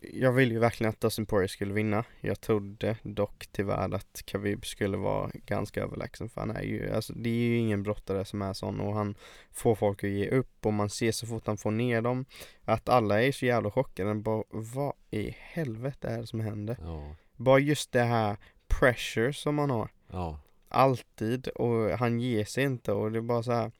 jag 0.02 0.32
ville 0.32 0.54
ju 0.54 0.60
verkligen 0.60 0.90
att 0.90 1.00
Dustin 1.00 1.26
Poirier 1.26 1.48
skulle 1.48 1.74
vinna. 1.74 2.04
Jag 2.20 2.40
trodde 2.40 2.96
dock 3.02 3.46
tyvärr 3.52 3.94
att 3.94 4.22
Khabib 4.26 4.66
skulle 4.66 4.96
vara 4.96 5.30
ganska 5.46 5.82
överlägsen 5.82 6.28
för 6.28 6.40
han 6.40 6.50
är 6.50 6.62
ju, 6.62 6.92
alltså 6.92 7.12
det 7.12 7.28
är 7.28 7.48
ju 7.48 7.56
ingen 7.56 7.82
brottare 7.82 8.24
som 8.24 8.42
är 8.42 8.52
sån 8.52 8.80
och 8.80 8.94
han 8.94 9.14
får 9.52 9.74
folk 9.74 10.04
att 10.04 10.10
ge 10.10 10.28
upp 10.28 10.66
och 10.66 10.72
man 10.72 10.90
ser 10.90 11.12
så 11.12 11.26
fort 11.26 11.46
han 11.46 11.56
får 11.56 11.70
ner 11.70 12.02
dem 12.02 12.24
att 12.64 12.88
alla 12.88 13.22
är 13.22 13.32
så 13.32 13.46
jävla 13.46 13.70
chockade. 13.70 14.14
Bara, 14.14 14.44
vad 14.50 14.92
i 15.10 15.36
helvete 15.38 16.08
är 16.08 16.18
det 16.18 16.26
som 16.26 16.40
händer? 16.40 16.76
Ja, 16.80 17.14
Bara 17.36 17.58
just 17.58 17.92
det 17.92 18.02
här 18.02 18.36
pressure 18.68 19.32
som 19.32 19.58
han 19.58 19.70
har 19.70 19.88
ja, 20.12 20.40
alltid 20.68 21.48
och 21.48 21.98
han 21.98 22.20
ger 22.20 22.44
sig 22.44 22.64
inte 22.64 22.92
och 22.92 23.12
det 23.12 23.18
är 23.18 23.22
bara 23.22 23.42
så 23.42 23.52
här 23.52 23.72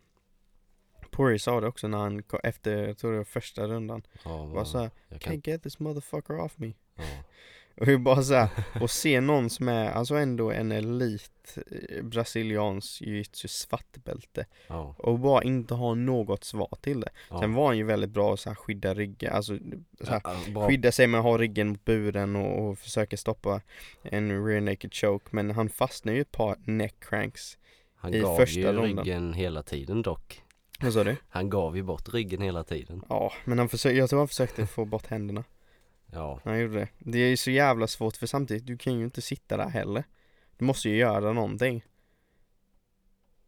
Poirier 1.19 1.39
sa 1.39 1.61
det 1.61 1.67
också 1.67 1.89
när 1.89 1.99
han 1.99 2.23
efter, 2.43 2.87
jag 2.87 2.99
tror 2.99 3.13
det 3.13 3.19
var 3.19 3.25
första 3.25 3.67
rundan, 3.67 4.03
ja. 4.25 4.45
var 4.45 4.65
så 4.65 4.79
här, 4.79 4.91
jag 5.09 5.21
Can't 5.21 5.43
kan, 5.43 5.53
get 5.53 5.63
this 5.63 5.79
motherfucker 5.79 6.41
off 6.41 6.59
me. 6.59 6.73
ja, 6.97 7.05
Och 7.81 7.89
är 7.89 7.99
bara 7.99 8.23
så 8.23 8.35
här, 8.35 8.49
och 8.81 8.91
se 8.91 9.21
någon 9.21 9.51
som 9.51 9.69
är, 9.69 9.91
alltså 9.91 10.15
ändå 10.15 10.51
en 10.51 10.73
elit 10.73 11.59
eh, 11.71 12.05
brasiliansk 12.05 13.03
jiu-jitsu 13.03 13.49
svartbälte 13.49 14.47
ja, 14.67 14.95
och 14.99 15.19
bara 15.19 15.43
inte 15.43 15.75
ha 15.75 15.95
något 15.95 16.45
svar 16.45 16.79
till 16.81 17.01
det. 17.01 17.11
ja. 17.31 17.41
Sen 17.41 17.55
var 17.55 17.67
han 17.67 17.77
ju 17.77 17.85
väldigt 17.85 18.11
bra 18.11 18.35
att 18.35 18.59
skydda 18.59 18.95
ryggen, 18.95 19.33
alltså 19.33 19.59
så 20.01 20.11
här, 20.11 20.23
Ja, 20.55 20.69
skydda 20.69 20.93
sig 20.93 21.07
med 21.07 21.19
att 21.19 21.25
ha 21.25 21.39
ryggen 21.39 21.69
mot 21.69 21.85
buren 21.85 22.37
och, 22.37 22.69
och 22.69 22.79
försöka 22.79 23.17
stoppa 23.17 23.61
en 24.03 24.47
rear 24.47 24.61
naked 24.61 24.95
choke 24.95 25.27
men 25.31 25.51
han 25.51 25.69
fastnade 25.69 26.17
ju 26.17 26.23
ett 26.23 26.33
par 26.33 26.57
neck 26.65 26.95
cranks. 27.01 27.59
Han 27.97 28.15
i 28.15 28.21
gav 28.21 28.49
ju 28.49 28.67
rundan. 28.67 29.05
ryggen 29.05 29.33
hela 29.33 29.63
tiden 29.63 30.03
dock. 30.03 30.43
Vad 30.81 30.93
sa 30.93 31.05
du? 31.05 31.17
Han 31.29 31.51
gav 31.51 31.77
ju 31.77 31.83
bort 31.83 32.15
ryggen 32.15 32.41
hela 32.43 32.65
tiden. 32.65 33.03
Ja, 33.09 33.33
men 33.45 33.59
han 33.59 33.69
försökte, 33.69 33.99
jag 33.99 34.11
tror 34.11 34.19
han 34.19 34.29
försökte 34.29 34.67
få 34.67 34.85
bort 34.85 35.07
händerna. 35.07 35.45
Ja, 36.13 36.41
Han 36.45 36.61
gjorde 36.61 36.75
det. 36.79 36.89
Det 36.99 37.19
är 37.19 37.29
ju 37.29 37.37
så 37.37 37.51
jävla 37.51 37.87
svårt 37.87 38.17
för 38.17 38.27
samtidigt, 38.27 38.67
du 38.67 38.77
kan 38.79 38.99
ju 38.99 39.05
inte 39.05 39.23
sitta 39.23 39.57
där 39.57 39.69
heller. 39.69 40.05
Du 40.57 40.65
måste 40.65 40.89
ju 40.89 40.97
göra 40.97 41.33
någonting. 41.33 41.85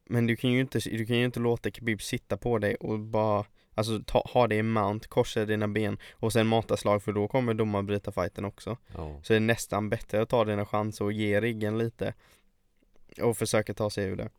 Men 0.05 0.27
du 0.27 0.37
kan 0.37 0.53
ju 0.53 0.61
inte, 0.61 0.79
du 0.79 1.07
kan 1.07 1.16
ju 1.16 1.25
inte 1.25 1.40
låta 1.40 1.71
Khabib 1.71 2.03
sitta 2.03 2.37
på 2.37 2.59
dig 2.59 2.75
och 2.75 2.99
bara 2.99 3.45
Alltså 3.75 4.01
ta, 4.07 4.25
ha 4.33 4.47
det 4.47 4.55
i 4.55 4.62
mount, 4.62 5.09
korsa 5.09 5.45
dina 5.45 5.69
ben 5.69 5.99
och 6.12 6.33
sen 6.33 6.47
mata 6.47 6.77
slag 6.77 7.03
för 7.03 7.12
då 7.12 7.29
kommer 7.29 7.55
domaren 7.55 7.87
bryta 7.87 8.12
fighten 8.12 8.45
också. 8.45 8.77
ja, 8.97 9.21
Så 9.23 9.33
det 9.33 9.37
är 9.37 9.40
nästan 9.40 9.88
bättre 9.88 10.23
att 10.23 10.29
ta 10.29 10.45
dina 10.45 10.66
chanser 10.66 11.05
och 11.05 11.12
ge 11.12 11.40
riggen 11.40 11.79
lite 11.79 12.14
och 13.23 13.37
försöka 13.37 13.75
ta 13.75 13.90
sig 13.90 14.05
ur 14.05 14.16
det. 14.16 14.31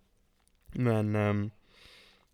Men 0.65 1.15
ehm, 1.15 1.51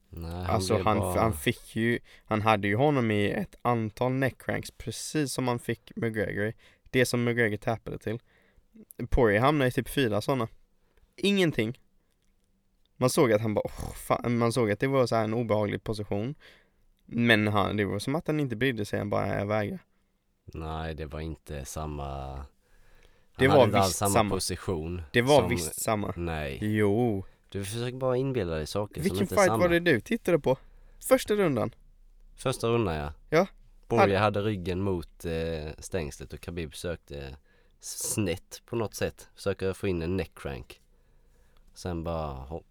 Nej, 0.10 0.32
han 0.32 0.46
alltså 0.46 0.78
han, 0.78 1.00
bara... 1.00 1.20
han 1.20 1.34
fick 1.34 1.76
ju, 1.76 2.00
han 2.26 2.42
hade 2.42 2.68
ju 2.68 2.76
honom 2.76 3.12
i 3.12 3.32
ett 3.32 3.56
antal 3.62 4.12
neckcranks 4.12 4.72
precis 4.72 5.34
som 5.34 5.48
han 5.48 5.60
fick 5.60 5.92
McGregor. 5.96 6.54
Det 6.90 7.06
som 7.06 7.24
McGregor 7.24 7.58
tappade 7.58 7.98
till. 7.98 8.20
Poirier 9.10 9.42
hamnade 9.42 9.68
i 9.68 9.72
typ 9.72 9.90
fyra 9.90 10.22
sådana. 10.22 10.48
Ingenting. 11.16 11.80
Man 12.98 13.10
såg 13.10 13.34
att 13.34 13.42
han 13.42 13.54
bara, 13.54 13.68
oh, 13.68 13.94
fan. 13.94 14.38
man 14.38 14.54
såg 14.54 14.72
att 14.72 14.80
det 14.80 14.88
var 14.88 15.08
så 15.08 15.16
här 15.16 15.24
en 15.24 15.34
obehaglig 15.34 15.84
position. 15.84 16.36
Men 17.06 17.48
han, 17.48 17.78
det 17.78 17.86
var 17.86 18.00
som 18.00 18.16
att 18.16 18.28
han 18.28 18.40
inte 18.40 18.56
brydde 18.56 18.86
sig, 18.86 19.00
han 19.00 19.10
bara, 19.10 19.40
jag 19.40 19.46
vägrar. 19.46 19.80
Nej, 20.46 20.96
det 20.96 21.06
var 21.06 21.20
inte 21.20 21.66
samma... 21.66 22.06
Han 22.06 22.46
Det 23.38 23.48
var 23.48 23.68
visst 23.68 23.98
samma, 23.98 24.12
samma. 24.14 24.36
position. 24.36 25.02
Det 25.14 25.22
var 25.22 25.40
som... 25.40 25.50
visst 25.50 25.82
samma. 25.82 26.14
Nej, 26.16 26.60
Jo. 26.62 27.26
Du 27.50 27.66
försöker 27.66 27.98
bara 27.98 28.18
inbilla 28.18 28.56
dig 28.56 28.68
saker 28.68 28.94
som 28.94 29.04
Vilken 29.04 29.22
inte 29.22 29.36
är 29.36 29.38
fight 29.38 29.48
samma. 29.48 29.58
var 29.58 29.70
det 29.70 29.80
du 29.80 30.00
tittade 30.00 30.40
på? 30.40 30.58
Första 31.00 31.34
rundan? 31.34 31.76
Första 32.36 32.68
rundan 32.68 32.96
ja. 32.96 33.14
Ja. 33.30 33.48
Poirier 33.88 34.20
hade 34.20 34.42
ryggen 34.42 34.82
mot 34.82 35.26
eh, 35.26 35.72
stängslet 35.80 36.34
och 36.34 36.40
Khabib 36.40 36.76
sökte 36.76 37.38
snett 37.80 38.62
på 38.66 38.76
något 38.76 38.94
sätt. 38.96 39.30
Försöker 39.36 39.74
få 39.74 39.88
in 39.88 40.02
en 40.02 40.18
neckcrank. 40.18 40.82
Sen 41.74 42.04
bara 42.04 42.34
hopp. 42.34 42.66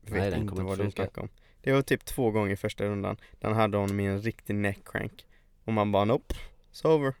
Vet 0.00 0.12
Nej, 0.12 0.30
den 0.30 0.40
inte 0.40 0.62
vad 0.62 0.78
du 0.78 0.90
snackar 0.90 1.22
om. 1.22 1.28
Det 1.60 1.72
var 1.72 1.82
typ 1.82 2.04
två 2.04 2.30
gånger 2.30 2.52
i 2.52 2.56
första 2.56 2.84
rundan. 2.84 3.16
Den 3.40 3.54
hade 3.54 3.76
honom 3.76 4.00
i 4.00 4.06
en 4.06 4.20
riktig 4.20 4.54
neckcrank. 4.54 5.26
Och 5.64 5.72
man 5.72 5.92
bara 5.92 6.04
nope, 6.04 6.34
it's 6.72 6.86
over. 6.86 7.14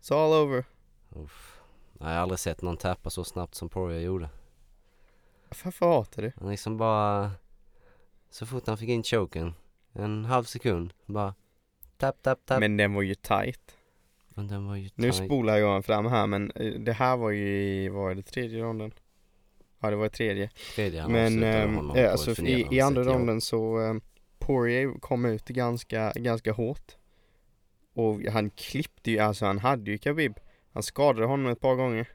It's 0.00 0.14
all 0.14 0.44
over. 0.46 0.64
Uff. 1.10 1.60
Nej, 1.92 2.08
jag 2.08 2.14
har 2.16 2.22
aldrig 2.22 2.38
sett 2.38 2.62
någon 2.62 2.76
tappa 2.76 3.10
så 3.10 3.24
snabbt 3.24 3.54
som 3.54 3.68
Poirier 3.68 4.00
gjorde. 4.00 4.28
Varför 5.50 5.86
hatar 5.86 6.22
du? 6.22 6.32
Han 6.40 6.50
liksom 6.50 6.76
bara 6.76 7.30
Så 8.30 8.46
fort 8.46 8.66
han 8.66 8.78
fick 8.78 8.88
in 8.88 9.02
choken 9.02 9.54
En 9.92 10.24
halv 10.24 10.44
sekund 10.44 10.92
bara 11.06 11.34
Tap 11.96 12.22
tap 12.22 12.46
tap 12.46 12.60
Men, 12.60 12.60
Men 12.60 12.76
den 12.76 12.94
var 12.94 13.02
ju 13.02 13.14
tight. 13.14 13.76
den 14.34 14.66
var 14.66 14.76
ju 14.76 14.90
Nu 14.94 15.12
tight. 15.12 15.24
spolar 15.24 15.56
jag 15.56 15.84
fram 15.84 16.06
här 16.06 16.26
men 16.26 16.50
eh, 16.50 16.72
det 16.72 16.92
här 16.92 17.16
var 17.16 17.30
ju 17.30 17.62
i, 17.62 17.88
var 17.88 18.14
det, 18.14 18.22
tredje 18.22 18.62
ronden? 18.62 18.92
Ja 19.80 19.90
det 19.90 19.96
var 19.96 20.06
i 20.06 20.10
tredje. 20.10 20.50
Tredje 20.74 21.00
han 21.00 21.12
Men 21.12 21.24
avslutade 21.26 21.62
ehm, 21.62 21.90
eh, 21.90 22.04
på 22.04 22.10
alltså 22.10 22.42
i, 22.42 22.66
i 22.70 22.80
andra 22.80 23.02
ronden 23.02 23.40
så 23.40 23.78
um, 23.78 24.00
Poirier 24.38 25.00
kom 25.00 25.24
ut 25.24 25.44
ganska, 25.44 26.12
ganska 26.14 26.52
hårt. 26.52 26.96
Och 27.94 28.20
han 28.20 28.50
klippte 28.50 29.10
ju, 29.10 29.18
alltså 29.18 29.46
han 29.46 29.58
hade 29.58 29.90
ju 29.90 29.98
Khabib. 29.98 30.40
Han 30.72 30.82
skadade 30.82 31.26
honom 31.26 31.52
ett 31.52 31.60
par 31.60 31.74
gånger. 31.74 32.08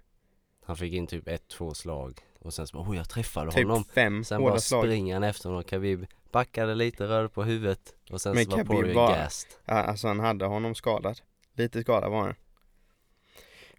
Han 0.65 0.77
fick 0.77 0.93
in 0.93 1.07
typ 1.07 1.27
ett, 1.27 1.47
två 1.47 1.73
slag 1.73 2.19
Och 2.45 2.53
sen 2.53 2.67
så 2.67 2.77
bara 2.77 2.89
oh 2.89 2.95
jag 2.97 3.09
träffade 3.09 3.51
Typ 3.51 3.67
honom 3.67 3.83
fem 3.83 4.23
Sen 4.23 4.41
bara 4.41 4.59
springer 4.59 5.13
han 5.13 5.23
efter 5.23 5.49
honom 5.49 5.63
Khabib 5.63 6.05
Backade 6.31 6.75
lite, 6.75 7.07
rörde 7.07 7.29
på 7.29 7.43
huvudet 7.43 7.95
Och 8.11 8.21
sen 8.21 8.35
Men 8.35 8.45
så 8.45 8.51
var 8.51 8.57
Khabib 8.57 8.95
var- 8.95 9.27
Ja, 9.65 9.73
Alltså 9.73 10.07
han 10.07 10.19
hade 10.19 10.45
honom 10.45 10.75
skadad. 10.75 11.21
Lite 11.53 11.81
skadad 11.81 12.11
var 12.11 12.21
han. 12.21 12.35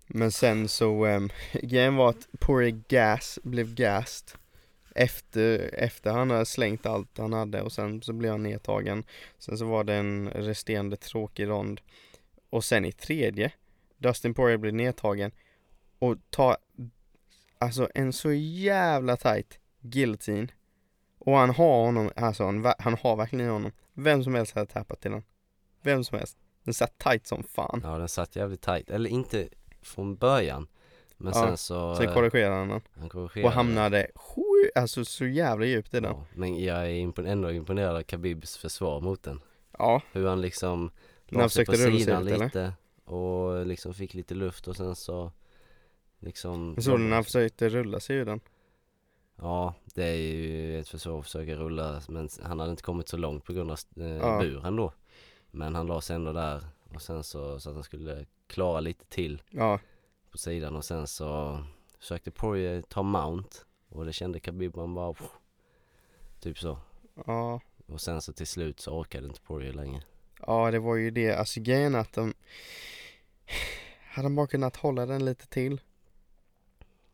Men 0.06 0.32
sen 0.32 0.68
så, 0.68 1.06
um, 1.06 1.30
grejen 1.52 1.96
var 1.96 2.10
att 2.10 2.28
Poirier 2.40 2.82
gas 2.88 3.38
blev 3.42 3.74
gassed. 3.74 4.38
Efter, 4.94 5.74
efter 5.74 6.10
han 6.12 6.30
hade 6.30 6.46
slängt 6.46 6.86
allt 6.86 7.18
han 7.18 7.32
hade 7.32 7.62
och 7.62 7.72
sen 7.72 8.02
så 8.02 8.12
blev 8.12 8.30
han 8.30 8.42
nedtagen. 8.42 9.04
Sen 9.38 9.58
så 9.58 9.64
var 9.64 9.84
det 9.84 9.94
en 9.94 10.30
resterande 10.30 10.96
tråkig 10.96 11.48
rond. 11.48 11.80
Och 12.50 12.64
sen 12.64 12.84
i 12.84 12.92
tredje, 12.92 13.52
Dustin 13.98 14.34
Poirier 14.34 14.58
blev 14.58 14.74
nedtagen 14.74 15.30
och 15.98 16.16
tar 16.30 16.56
alltså 17.58 17.88
en 17.94 18.12
så 18.12 18.32
jävla 18.32 19.16
tight 19.16 19.58
guillotine. 19.80 20.48
Och 21.18 21.36
han 21.36 21.50
har 21.50 21.84
honom, 21.84 22.10
alltså 22.16 22.44
han, 22.44 22.72
han 22.78 22.96
har 23.02 23.16
verkligen 23.16 23.50
honom. 23.50 23.72
Vem 23.94 24.24
som 24.24 24.34
helst 24.34 24.54
hade 24.54 24.66
tappat 24.66 25.00
till 25.00 25.10
den. 25.10 25.22
Vem 25.82 26.04
som 26.04 26.18
helst. 26.18 26.38
Den 26.64 26.74
satt 26.74 26.98
tight 26.98 27.26
som 27.26 27.42
fan. 27.42 27.80
Ja 27.84 27.98
den 27.98 28.08
satt 28.08 28.36
jävligt 28.36 28.62
tight 28.62 28.90
Eller 28.90 29.10
inte 29.10 29.48
från 29.82 30.16
början 30.16 30.66
Men 31.16 31.32
Ja, 31.36 31.46
sen 31.46 31.56
så 31.56 31.96
Sen 31.96 32.08
eh, 32.08 32.14
korrigerade 32.14 32.54
han 32.56 32.68
den. 32.68 32.80
Han 32.98 33.08
korrigerade 33.08 33.46
Och 33.48 33.52
hamnade 33.52 34.06
alltså 34.74 35.04
så 35.04 35.26
jävla 35.26 35.66
djupt 35.66 35.94
i 35.94 36.00
den. 36.00 36.10
ja, 36.12 36.24
Men 36.34 36.64
jag 36.64 36.76
är 36.76 36.90
impon- 36.90 37.26
ändå 37.28 37.50
imponerad 37.52 37.96
av 37.96 38.02
Khabibs 38.02 38.56
försvar 38.56 39.00
mot 39.00 39.22
den 39.22 39.40
Ja, 39.78 40.02
Hur 40.12 40.26
han 40.28 40.40
liksom 40.40 40.90
la 41.26 41.48
sig 41.48 41.66
på 41.66 41.72
sidan 41.72 41.94
ut, 41.94 42.08
eller? 42.08 42.44
lite 42.44 42.72
och 43.04 43.66
liksom 43.66 43.94
fick 43.94 44.14
lite 44.14 44.34
luft 44.34 44.68
och 44.68 44.76
sen 44.76 44.96
så 44.96 45.32
liksom 46.18 46.72
jag 46.76 46.84
såg 46.84 47.00
när 47.00 47.14
han 47.14 47.24
försökte 47.24 47.68
rulla 47.68 48.00
sig 48.00 48.16
ur 48.16 48.24
den. 48.24 48.40
Ja, 49.36 49.74
det 49.94 50.04
är 50.04 50.14
ju 50.14 50.80
ett 50.80 50.88
försvar 50.88 51.18
att 51.18 51.24
försöka 51.24 51.54
rulla 51.54 52.02
men 52.08 52.28
han 52.42 52.58
hade 52.60 52.70
inte 52.70 52.82
kommit 52.82 53.08
så 53.08 53.16
långt 53.16 53.44
på 53.44 53.52
grund 53.52 53.70
av 53.70 53.78
eh, 53.96 54.06
Ja. 54.06 54.38
buren 54.40 54.76
då 54.76 54.92
Men 55.50 55.74
han 55.74 55.86
la 55.86 56.00
sig 56.00 56.16
ändå 56.16 56.32
där 56.32 56.64
och 56.94 57.02
sen 57.02 57.24
så, 57.24 57.60
så 57.60 57.68
att 57.68 57.74
han 57.74 57.84
skulle 57.84 58.26
klara 58.46 58.80
lite 58.80 59.04
till 59.06 59.42
Ja, 59.50 59.78
på 60.30 60.38
sidan 60.38 60.76
och 60.76 60.84
sen 60.84 61.06
så 61.06 61.58
försökte 61.98 62.30
Poirier 62.30 62.82
ta 62.82 63.02
mount 63.02 63.56
och 63.88 64.04
det 64.06 64.12
kände 64.12 64.40
Khabib 64.40 64.76
man 64.76 64.94
bara 64.94 65.12
pff, 65.12 65.30
Typ 66.40 66.58
så 66.58 66.78
ja. 67.26 67.60
och 67.86 68.00
sen 68.00 68.22
så 68.22 68.32
till 68.32 68.46
slut 68.46 68.80
så 68.80 68.90
orkade 69.00 69.26
inte 69.26 69.40
Poirier 69.40 69.72
längre 69.72 70.02
Ja, 70.46 70.70
det 70.70 70.78
var 70.78 70.96
ju 70.96 71.10
det. 71.10 71.32
Alltså 71.34 71.60
grejen 71.60 71.94
att 71.94 72.12
de 72.12 72.34
hade 74.10 74.26
han 74.26 74.34
bara 74.36 74.46
kunnat 74.46 74.76
hålla 74.76 75.06
den 75.06 75.24
lite 75.24 75.46
till 75.46 75.80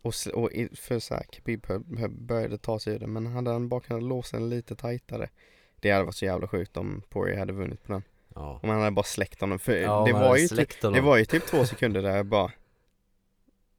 och, 0.02 0.14
och 0.34 0.50
för 0.74 0.98
så 0.98 1.14
här, 1.14 1.22
Khabib 1.32 1.66
började 2.10 2.58
ta 2.58 2.78
sig 2.78 2.94
ur 2.94 2.98
den 2.98 3.12
men 3.12 3.26
hade 3.26 3.50
han 3.50 3.68
bara 3.68 3.80
kunnat 3.80 4.02
låsa 4.02 4.36
den 4.38 4.48
lite 4.48 4.76
tajtare 4.76 5.28
det 5.80 5.90
hade 5.90 6.04
varit 6.04 6.14
så 6.14 6.24
jävla 6.24 6.48
sjukt 6.48 6.76
om 6.76 7.02
Poirier 7.08 7.38
hade 7.38 7.52
vunnit 7.52 7.82
på 7.82 7.92
den. 7.92 8.02
Ja, 8.34 8.60
Om 8.62 8.68
han 8.68 8.78
hade 8.78 8.90
bara 8.90 9.02
släckt 9.02 9.40
honom 9.40 9.58
för 9.58 9.76
ja 9.76 10.04
det 10.06 10.12
var 10.12 10.36
ju 10.36 10.48
typ, 10.48 10.80
det 10.80 11.00
var 11.00 11.16
ju 11.16 11.24
typ 11.24 11.46
två 11.46 11.64
sekunder 11.66 12.02
där 12.02 12.16
jag 12.16 12.26
bara 12.26 12.52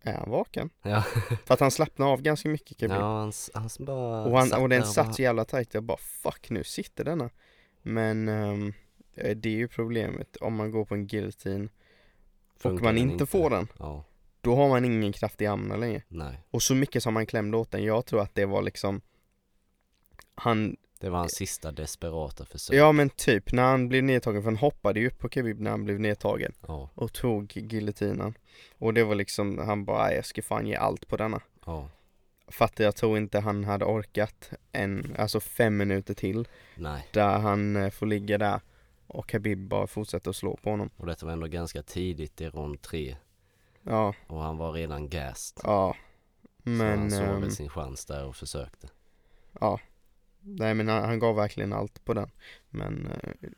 Är 0.01 0.13
han 0.13 0.29
vaken? 0.29 0.69
Ja, 0.81 1.01
För 1.45 1.53
att 1.53 1.59
han 1.59 1.71
slappnade 1.71 2.11
av 2.11 2.21
ganska 2.21 2.49
mycket 2.49 2.77
Khabib. 2.77 2.91
ja 2.97 3.19
han, 3.19 3.31
han 3.53 3.69
bara 3.79 4.23
och, 4.23 4.39
han, 4.39 4.61
och 4.61 4.69
den 4.69 4.83
satt 4.85 5.05
bara- 5.05 5.13
så 5.13 5.21
jävla 5.21 5.45
tajt, 5.45 5.73
jag 5.73 5.83
bara 5.83 5.97
fuck 5.97 6.49
nu 6.49 6.63
sitter 6.63 7.03
denna. 7.03 7.29
Men 7.81 8.27
eh, 8.29 9.35
det 9.35 9.49
är 9.49 9.53
ju 9.57 9.67
problemet 9.67 10.35
om 10.35 10.55
man 10.55 10.71
går 10.71 10.85
på 10.85 10.93
en 10.95 11.07
guillotine 11.07 11.69
och 12.63 12.71
man 12.71 12.81
den 12.83 12.97
inte 12.97 13.25
får 13.25 13.49
den. 13.49 13.67
Ja, 13.79 14.03
Då 14.43 14.55
har 14.55 14.69
man 14.69 14.85
ingen 14.85 15.13
kraft 15.13 15.41
i 15.41 15.45
armarna 15.47 15.75
längre. 15.75 16.01
nej 16.07 16.39
Och 16.51 16.63
så 16.63 16.75
mycket 16.75 17.03
som 17.03 17.15
han 17.15 17.25
klämde 17.25 17.57
åt 17.57 17.71
den, 17.71 17.83
jag 17.83 18.05
tror 18.05 18.21
att 18.21 18.35
det 18.35 18.45
var 18.45 18.61
liksom 18.61 19.01
Han, 20.35 20.75
Det 20.99 21.09
var 21.09 21.19
hans 21.19 21.35
sista 21.35 21.71
desperata 21.71 22.45
försök 22.45 22.75
ja 22.75 22.91
men 22.91 23.09
typ 23.09 23.51
när 23.53 23.63
han 23.63 23.89
blev 23.89 24.03
nedtagen, 24.03 24.41
för 24.43 24.49
han 24.49 24.57
hoppade 24.57 24.99
ju 24.99 25.07
upp 25.07 25.19
på 25.19 25.29
Khabib 25.29 25.59
när 25.59 25.71
han 25.71 25.83
blev 25.85 25.99
nedtagen 25.99 26.53
ja, 26.67 26.89
och 26.95 27.13
tog 27.13 27.51
giljotinen. 27.57 28.33
Och 28.77 28.93
det 28.93 29.03
var 29.03 29.15
liksom, 29.15 29.57
han 29.57 29.85
bara 29.85 30.03
"Nej, 30.05 30.15
jag 30.15 30.25
ska 30.25 30.41
fan 30.41 30.67
ge 30.67 30.75
allt 30.75 31.07
på 31.07 31.17
denna. 31.17 31.41
ja, 31.65 31.89
För 32.47 32.65
att 32.65 32.79
jag 32.79 32.95
tror 32.95 33.17
inte 33.17 33.39
han 33.39 33.63
hade 33.63 33.85
orkat 33.85 34.49
en, 34.71 35.15
alltså 35.17 35.39
fem 35.39 35.77
minuter 35.77 36.13
till 36.13 36.47
nej 36.75 37.07
där 37.11 37.39
han 37.39 37.75
eh, 37.75 37.89
får 37.89 38.05
ligga 38.05 38.37
där 38.37 38.61
och 39.07 39.29
Khabib 39.29 39.67
bara 39.67 39.87
fortsätter 39.87 40.29
att 40.29 40.35
slå 40.35 40.57
på 40.57 40.69
honom. 40.69 40.89
Och 40.97 41.05
detta 41.05 41.25
var 41.25 41.33
ändå 41.33 41.47
ganska 41.47 41.83
tidigt 41.83 42.41
i 42.41 42.49
rond 42.49 42.81
tre 42.81 43.15
Ja, 43.83 44.13
och 44.27 44.41
han 44.41 44.57
var 44.57 44.71
redan 44.71 45.09
gassed 45.09 45.61
ja. 45.63 45.95
Så 46.63 46.69
Men, 46.69 46.99
han 46.99 47.11
såg 47.11 47.21
ehm, 47.21 47.41
väl 47.41 47.51
sin 47.51 47.69
chans 47.69 48.05
där 48.05 48.25
och 48.25 48.35
försökte 48.35 48.87
ja. 49.59 49.79
Nej 50.41 50.73
men 50.73 50.87
han, 50.87 51.03
han 51.03 51.19
gav 51.19 51.35
verkligen 51.35 51.73
allt 51.73 52.05
på 52.05 52.13
den. 52.13 52.29
Men 52.69 53.07
eh, 53.07 53.49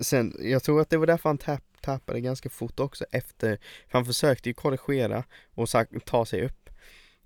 sen, 0.00 0.34
jag 0.40 0.62
tror 0.62 0.80
att 0.80 0.90
det 0.90 0.96
var 0.96 1.06
därför 1.06 1.28
han 1.28 1.38
tapp, 1.38 1.64
tappade 1.80 2.20
ganska 2.20 2.50
fort 2.50 2.80
också 2.80 3.04
efter, 3.10 3.56
för 3.88 3.98
han 3.98 4.04
försökte 4.04 4.48
ju 4.48 4.54
korrigera 4.54 5.24
och 5.54 5.68
ta 6.04 6.26
sig 6.26 6.44
upp. 6.44 6.70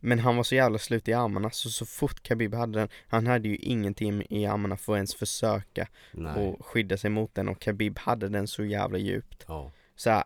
Men 0.01 0.19
han 0.19 0.37
var 0.37 0.43
så 0.43 0.55
jävla 0.55 0.79
slut 0.79 1.09
i 1.09 1.13
armarna 1.13 1.51
så 1.51 1.71
så 1.71 1.87
fort 1.87 2.23
Khabib 2.23 2.55
hade 2.55 2.79
den, 2.79 2.89
han 3.09 3.27
hade 3.27 3.49
ju 3.49 3.57
ingenting 3.57 4.23
i 4.31 4.47
armarna 4.47 4.77
för 4.77 4.93
att 4.93 4.97
ens 4.97 5.15
försöka 5.15 5.89
Nej, 6.13 6.35
och 6.37 6.67
skydda 6.67 6.97
sig 6.97 7.11
mot 7.11 7.35
den 7.35 7.49
och 7.49 7.61
Khabib 7.61 7.99
hade 7.99 8.29
den 8.29 8.49
så 8.49 8.65
jävla 8.65 8.99
djupt. 8.99 9.45
ja, 9.49 9.73
Så 9.97 10.11
här, 10.11 10.25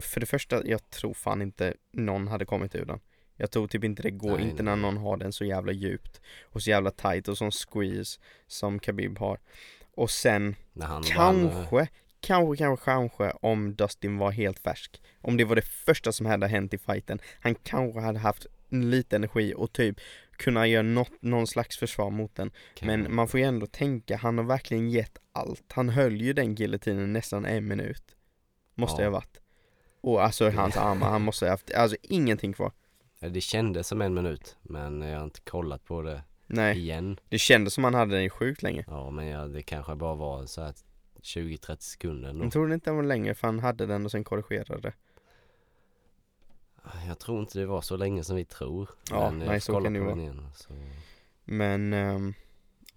för 0.00 0.20
det 0.20 0.26
första, 0.26 0.66
jag 0.66 0.90
tror 0.90 1.14
fan 1.14 1.42
inte 1.42 1.74
någon 1.92 2.28
hade 2.28 2.44
kommit 2.44 2.74
ur 2.74 2.84
den. 2.84 3.00
Jag 3.36 3.50
tror 3.50 3.68
typ 3.68 3.84
inte 3.84 4.02
det 4.02 4.10
går, 4.10 4.36
Nej, 4.38 4.42
inte 4.50 4.62
nej. 4.62 4.76
när 4.76 4.82
någon 4.82 4.96
har 4.96 5.16
den 5.16 5.32
så 5.32 5.44
jävla 5.44 5.72
djupt 5.72 6.20
och 6.42 6.62
så 6.62 6.70
jävla 6.70 6.90
tight 6.90 7.28
och 7.28 7.38
sån 7.38 7.50
squeeze 7.52 8.20
som 8.46 8.78
Khabib 8.78 9.18
har. 9.18 9.38
Och 9.94 10.10
sen 10.10 10.54
när 10.72 10.86
han 10.86 11.02
vann 11.16 11.44
eh, 11.46 11.52
kanske, 11.52 11.88
kanske, 12.20 12.56
kanske, 12.56 12.84
kanske 12.84 13.30
om 13.30 13.74
Dustin 13.74 14.18
var 14.18 14.30
helt 14.30 14.58
färsk. 14.58 15.02
Om 15.20 15.36
det 15.36 15.44
var 15.44 15.56
det 15.56 15.62
första 15.66 16.12
som 16.12 16.26
hade 16.26 16.46
hänt 16.48 16.74
i 16.74 16.78
fighten. 16.78 17.18
Han 17.40 17.54
kanske 17.54 18.00
hade 18.00 18.18
haft 18.18 18.46
lite 18.68 19.16
energi 19.16 19.54
och 19.56 19.72
typ 19.72 20.00
kunna 20.32 20.66
göra 20.66 20.82
något, 20.82 21.22
någon 21.22 21.46
slags 21.46 21.78
försvar 21.78 22.10
mot 22.10 22.34
den. 22.34 22.50
kan- 22.74 22.86
Men 22.86 23.14
man 23.14 23.28
får 23.28 23.40
ju 23.40 23.46
ändå 23.46 23.66
tänka, 23.66 24.16
han 24.16 24.38
har 24.38 24.44
verkligen 24.44 24.90
gett 24.90 25.18
allt. 25.32 25.72
Han 25.72 25.88
höll 25.88 26.20
ju 26.20 26.32
den 26.32 26.54
giljotinen 26.54 27.12
nästan 27.12 27.44
en 27.44 27.68
minut. 27.68 28.16
Måste 28.74 29.02
Ja. 29.02 29.06
det 29.08 29.12
ha 29.14 29.20
varit. 29.20 29.39
Och 30.00 30.22
alltså 30.24 30.50
hans 30.50 30.76
armar, 30.76 31.10
han 31.10 31.22
måste 31.22 31.44
ha 31.44 31.50
haft, 31.50 31.74
alltså 31.74 31.96
ingenting 32.02 32.52
kvar. 32.52 32.72
det 33.18 33.40
kändes 33.40 33.88
som 33.88 34.00
en 34.02 34.14
minut 34.14 34.56
men 34.62 35.02
jag 35.02 35.18
har 35.18 35.24
inte 35.24 35.40
kollat 35.40 35.84
på 35.84 36.02
det 36.02 36.22
Nej, 36.46 36.78
igen. 36.78 37.20
det 37.28 37.38
kändes 37.38 37.74
som 37.74 37.84
han 37.84 37.94
hade 37.94 38.14
den 38.14 38.24
i 38.24 38.30
sjukt 38.30 38.62
länge. 38.62 38.84
Ja 38.88 39.10
men 39.10 39.26
ja, 39.26 39.46
det 39.46 39.62
kanske 39.62 39.94
bara 39.94 40.14
var 40.14 40.46
så 40.46 40.62
här 40.62 40.74
20-30 41.22 41.76
sekunder 41.80 42.28
ändå. 42.28 42.44
Jag 42.44 42.52
tror 42.52 42.72
inte 42.72 42.90
den 42.90 42.96
var 42.96 43.02
längre 43.02 43.34
för 43.34 43.48
han 43.48 43.58
hade 43.58 43.86
den 43.86 44.04
och 44.04 44.10
sen 44.10 44.24
korrigerade 44.24 44.80
det. 44.80 44.92
Jag 47.06 47.18
tror 47.18 47.40
inte 47.40 47.58
det 47.58 47.66
var 47.66 47.80
så 47.80 47.96
länge 47.96 48.24
som 48.24 48.36
vi 48.36 48.44
tror. 48.44 48.90
Ja, 49.10 49.30
men 49.30 49.38
nej, 49.38 49.48
jag 49.48 49.62
så 49.62 49.72
kan 49.72 49.92
det 49.92 50.00
den 50.04 50.20
igen. 50.20 50.46
Så, 50.54 50.72
Men, 51.44 51.92
ehm, 51.92 52.34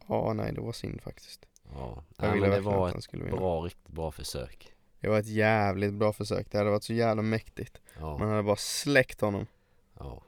ja 0.07 0.33
nej 0.33 0.53
det 0.53 0.61
var 0.61 0.71
synd 0.71 1.01
faktiskt. 1.01 1.45
ja. 1.73 2.03
Jag 2.17 2.33
ville 2.33 2.47
men 2.47 2.55
det 2.55 2.61
var 2.61 2.89
ett 2.89 3.15
bra, 3.29 3.61
riktigt 3.61 3.87
bra 3.87 4.11
försök. 4.11 4.72
Det 5.03 5.09
var 5.09 5.19
ett 5.19 5.27
jävligt 5.27 5.93
bra 5.93 6.13
försök. 6.13 6.51
Det 6.51 6.57
hade 6.57 6.69
varit 6.69 6.83
så 6.83 6.93
jävla 6.93 7.21
mäktigt. 7.21 7.81
Man 7.99 8.19
Ja, 8.19 8.27
hade 8.29 8.43
bara 8.43 8.55
släckt 8.55 9.21
honom. 9.21 9.45
ja. 9.99 10.23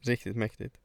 Riktigt 0.00 0.36
mäktigt. 0.36 0.76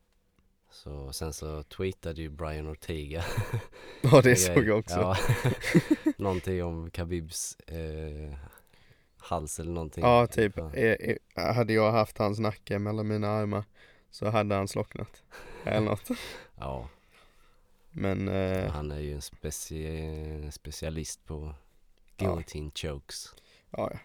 Så 0.71 1.13
sen 1.13 1.33
så 1.33 1.63
tweetade 1.63 2.21
ju 2.21 2.29
Brian 2.29 2.67
Ortega 2.67 3.23
Ja 4.01 4.21
det 4.21 4.35
såg 4.35 4.63
jag 4.67 4.79
också. 4.79 4.99
Ja. 4.99 5.17
någonting 6.17 6.63
om 6.63 6.91
Khabibs 6.91 7.55
eh, 7.67 8.33
hals 9.17 9.59
eller 9.59 9.71
någonting. 9.71 10.03
Ja, 10.03 10.27
typ. 10.27 10.57
Ja. 10.57 10.73
Eh, 10.73 11.15
eh, 11.35 11.53
Hade 11.55 11.73
jag 11.73 11.91
haft 11.91 12.17
hans 12.17 12.39
nacke 12.39 12.79
mellan 12.79 13.07
mina 13.07 13.27
armar 13.29 13.63
så 14.09 14.29
hade 14.29 14.55
han 14.55 14.67
slocknat. 14.67 15.23
Eller 15.65 15.81
något. 15.85 16.09
Ja, 16.55 16.89
Men, 17.91 18.27
eh, 18.27 18.71
han 18.71 18.91
är 18.91 18.99
ju 18.99 19.13
en 19.13 19.21
specie 19.21 20.51
specialist 20.51 21.25
på 21.25 21.55
Ja. 22.19 22.27
guillotine 22.27 22.71
chokes. 22.75 23.35
ja, 23.69 23.89
ja. 23.93 23.99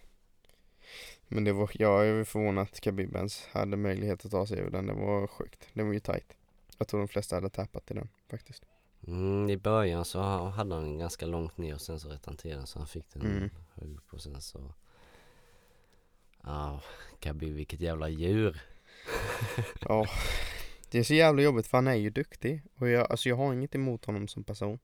Men 1.29 1.44
det 1.44 1.53
var, 1.53 1.70
jag 1.74 2.07
är 2.07 2.24
förvånad 2.24 2.62
att 2.62 2.81
Khabib 2.81 3.16
ens 3.16 3.46
hade 3.46 3.77
möjlighet 3.77 4.24
att 4.24 4.31
ta 4.31 4.46
sig 4.46 4.59
ur 4.59 4.70
den. 4.70 4.87
Det 4.87 4.92
var 4.92 5.27
sjukt. 5.27 5.68
Det 5.72 5.83
var 5.83 5.92
ju 5.92 6.00
tight. 6.00 6.37
Jag 6.79 6.88
tror 6.88 7.00
de 7.00 7.09
flesta 7.09 7.37
hade 7.37 7.50
tappat 7.50 7.90
i 7.90 7.94
den 7.94 8.09
faktiskt. 8.31 8.62
Mm, 9.07 9.50
I 9.50 9.57
början 9.57 10.05
så 10.05 10.18
ha- 10.20 10.48
hade 10.48 10.74
han 10.74 10.85
den 10.85 10.98
ganska 10.98 11.27
långt 11.27 11.59
ner 11.59 11.74
och 11.74 11.81
sen 11.81 12.00
så 12.00 12.09
rättade 12.09 12.31
han 12.31 12.37
till 12.37 12.50
den 12.50 12.66
så 12.66 12.79
han 12.79 12.88
fick 12.88 13.11
den 13.12 13.22
Mm. 13.22 13.50
hög 13.74 13.90
upp 13.96 14.12
och 14.12 14.22
sen 14.22 14.40
så 14.40 14.74
Ja, 16.42 16.81
Khabib 17.20 17.55
vilket 17.55 17.81
jävla 17.81 18.09
djur. 18.09 18.61
Ja, 19.81 20.07
det 20.90 20.98
är 20.98 21.03
så 21.03 21.14
jävla 21.14 21.42
jobbigt 21.42 21.66
för 21.66 21.79
han 21.79 21.87
är 21.87 21.94
ju 21.94 22.11
duktig. 22.11 22.62
Och 22.79 22.88
jag, 22.88 23.11
alltså 23.11 23.29
jag 23.29 23.37
har 23.37 23.53
inget 23.55 23.74
emot 23.74 24.05
honom 24.05 24.29
som 24.29 24.44
person. 24.44 24.79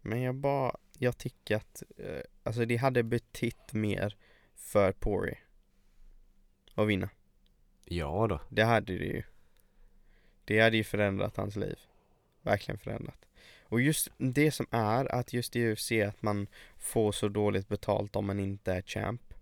Men 0.00 0.20
jag 0.22 0.34
bara, 0.34 0.76
jag 0.98 1.18
tycker 1.18 1.56
att, 1.56 1.82
eh, 1.98 2.22
alltså 2.42 2.64
det 2.64 2.76
hade 2.76 3.02
betytt 3.02 3.72
mer 3.72 4.16
för 4.56 4.92
Pori. 4.92 5.38
Att 6.74 6.88
vinna. 6.88 7.08
Ja 7.84 8.26
då. 8.26 8.40
Det 8.48 8.62
hade 8.64 8.98
det 8.98 9.04
ju. 9.04 9.22
Det 10.44 10.60
hade 10.60 10.76
ju 10.76 10.84
förändrat 10.84 11.36
hans 11.36 11.56
liv. 11.56 11.78
Verkligen 12.42 12.78
förändrat. 12.78 13.18
Och 13.62 13.80
just 13.80 14.08
det 14.18 14.50
som 14.50 14.66
är 14.70 15.12
att 15.14 15.32
just 15.32 15.56
i 15.56 15.72
UFC 15.72 15.92
att 15.92 16.22
man 16.22 16.46
får 16.78 17.12
så 17.12 17.28
dåligt 17.28 17.68
betalt 17.68 18.16
om 18.16 18.26
man 18.26 18.40
inte 18.40 18.72
är 18.72 18.82
champ. 18.82 19.34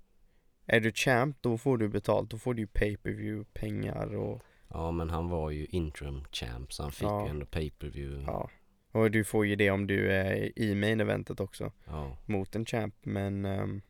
Är 0.66 0.80
du 0.80 0.92
champ 0.92 1.36
då 1.40 1.58
får 1.58 1.78
du 1.78 1.88
betalt, 1.88 2.30
då 2.30 2.38
får 2.38 2.54
du 2.54 2.62
ju 2.62 2.66
pay 2.66 2.96
per 2.96 3.10
view 3.10 3.50
pengar 3.52 4.14
och 4.14 4.42
Ja 4.68 4.90
men 4.90 5.10
han 5.10 5.28
var 5.28 5.50
ju 5.50 5.66
interim 5.66 6.24
champ 6.32 6.72
så 6.72 6.82
han 6.82 6.92
fick 6.92 7.02
Ja. 7.08 7.24
ju 7.24 7.30
ändå 7.30 7.46
pay 7.46 7.70
per 7.70 7.86
view. 7.88 8.24
ja. 8.26 8.50
Och 8.92 9.10
du 9.10 9.24
får 9.24 9.46
ju 9.46 9.56
det 9.56 9.70
om 9.70 9.86
du 9.86 10.12
är 10.12 10.58
i 10.58 10.74
main 10.74 11.00
eventet 11.00 11.40
också 11.40 11.72
Ja. 11.84 12.16
mot 12.26 12.56
en 12.56 12.66
champ 12.66 12.94
men 13.02 13.44
ehm, 13.44 13.82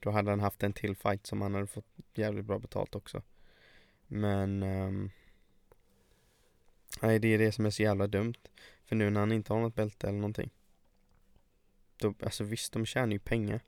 då 0.00 0.10
hade 0.10 0.30
han 0.30 0.40
haft 0.40 0.62
en 0.62 0.72
till 0.72 0.96
fight 0.96 1.26
som 1.26 1.40
han 1.42 1.54
hade 1.54 1.66
fått 1.66 1.86
jävligt 2.14 2.44
bra 2.44 2.58
betalt 2.58 2.94
också. 2.94 3.22
Men 4.06 4.62
ehm, 4.62 5.10
nej 7.02 7.18
det 7.18 7.28
är 7.28 7.38
det 7.38 7.52
som 7.52 7.66
är 7.66 7.70
så 7.70 7.82
jävla 7.82 8.06
dumt. 8.06 8.34
För 8.84 8.96
nu 8.96 9.10
när 9.10 9.20
han 9.20 9.32
inte 9.32 9.52
har 9.52 9.60
något 9.60 9.74
bälte 9.74 10.08
eller 10.08 10.18
någonting. 10.18 10.50
Då, 11.96 12.14
alltså 12.22 12.44
visst 12.44 12.72
de 12.72 12.86
tjänar 12.86 13.12
ju 13.12 13.18
pengar. 13.18 13.60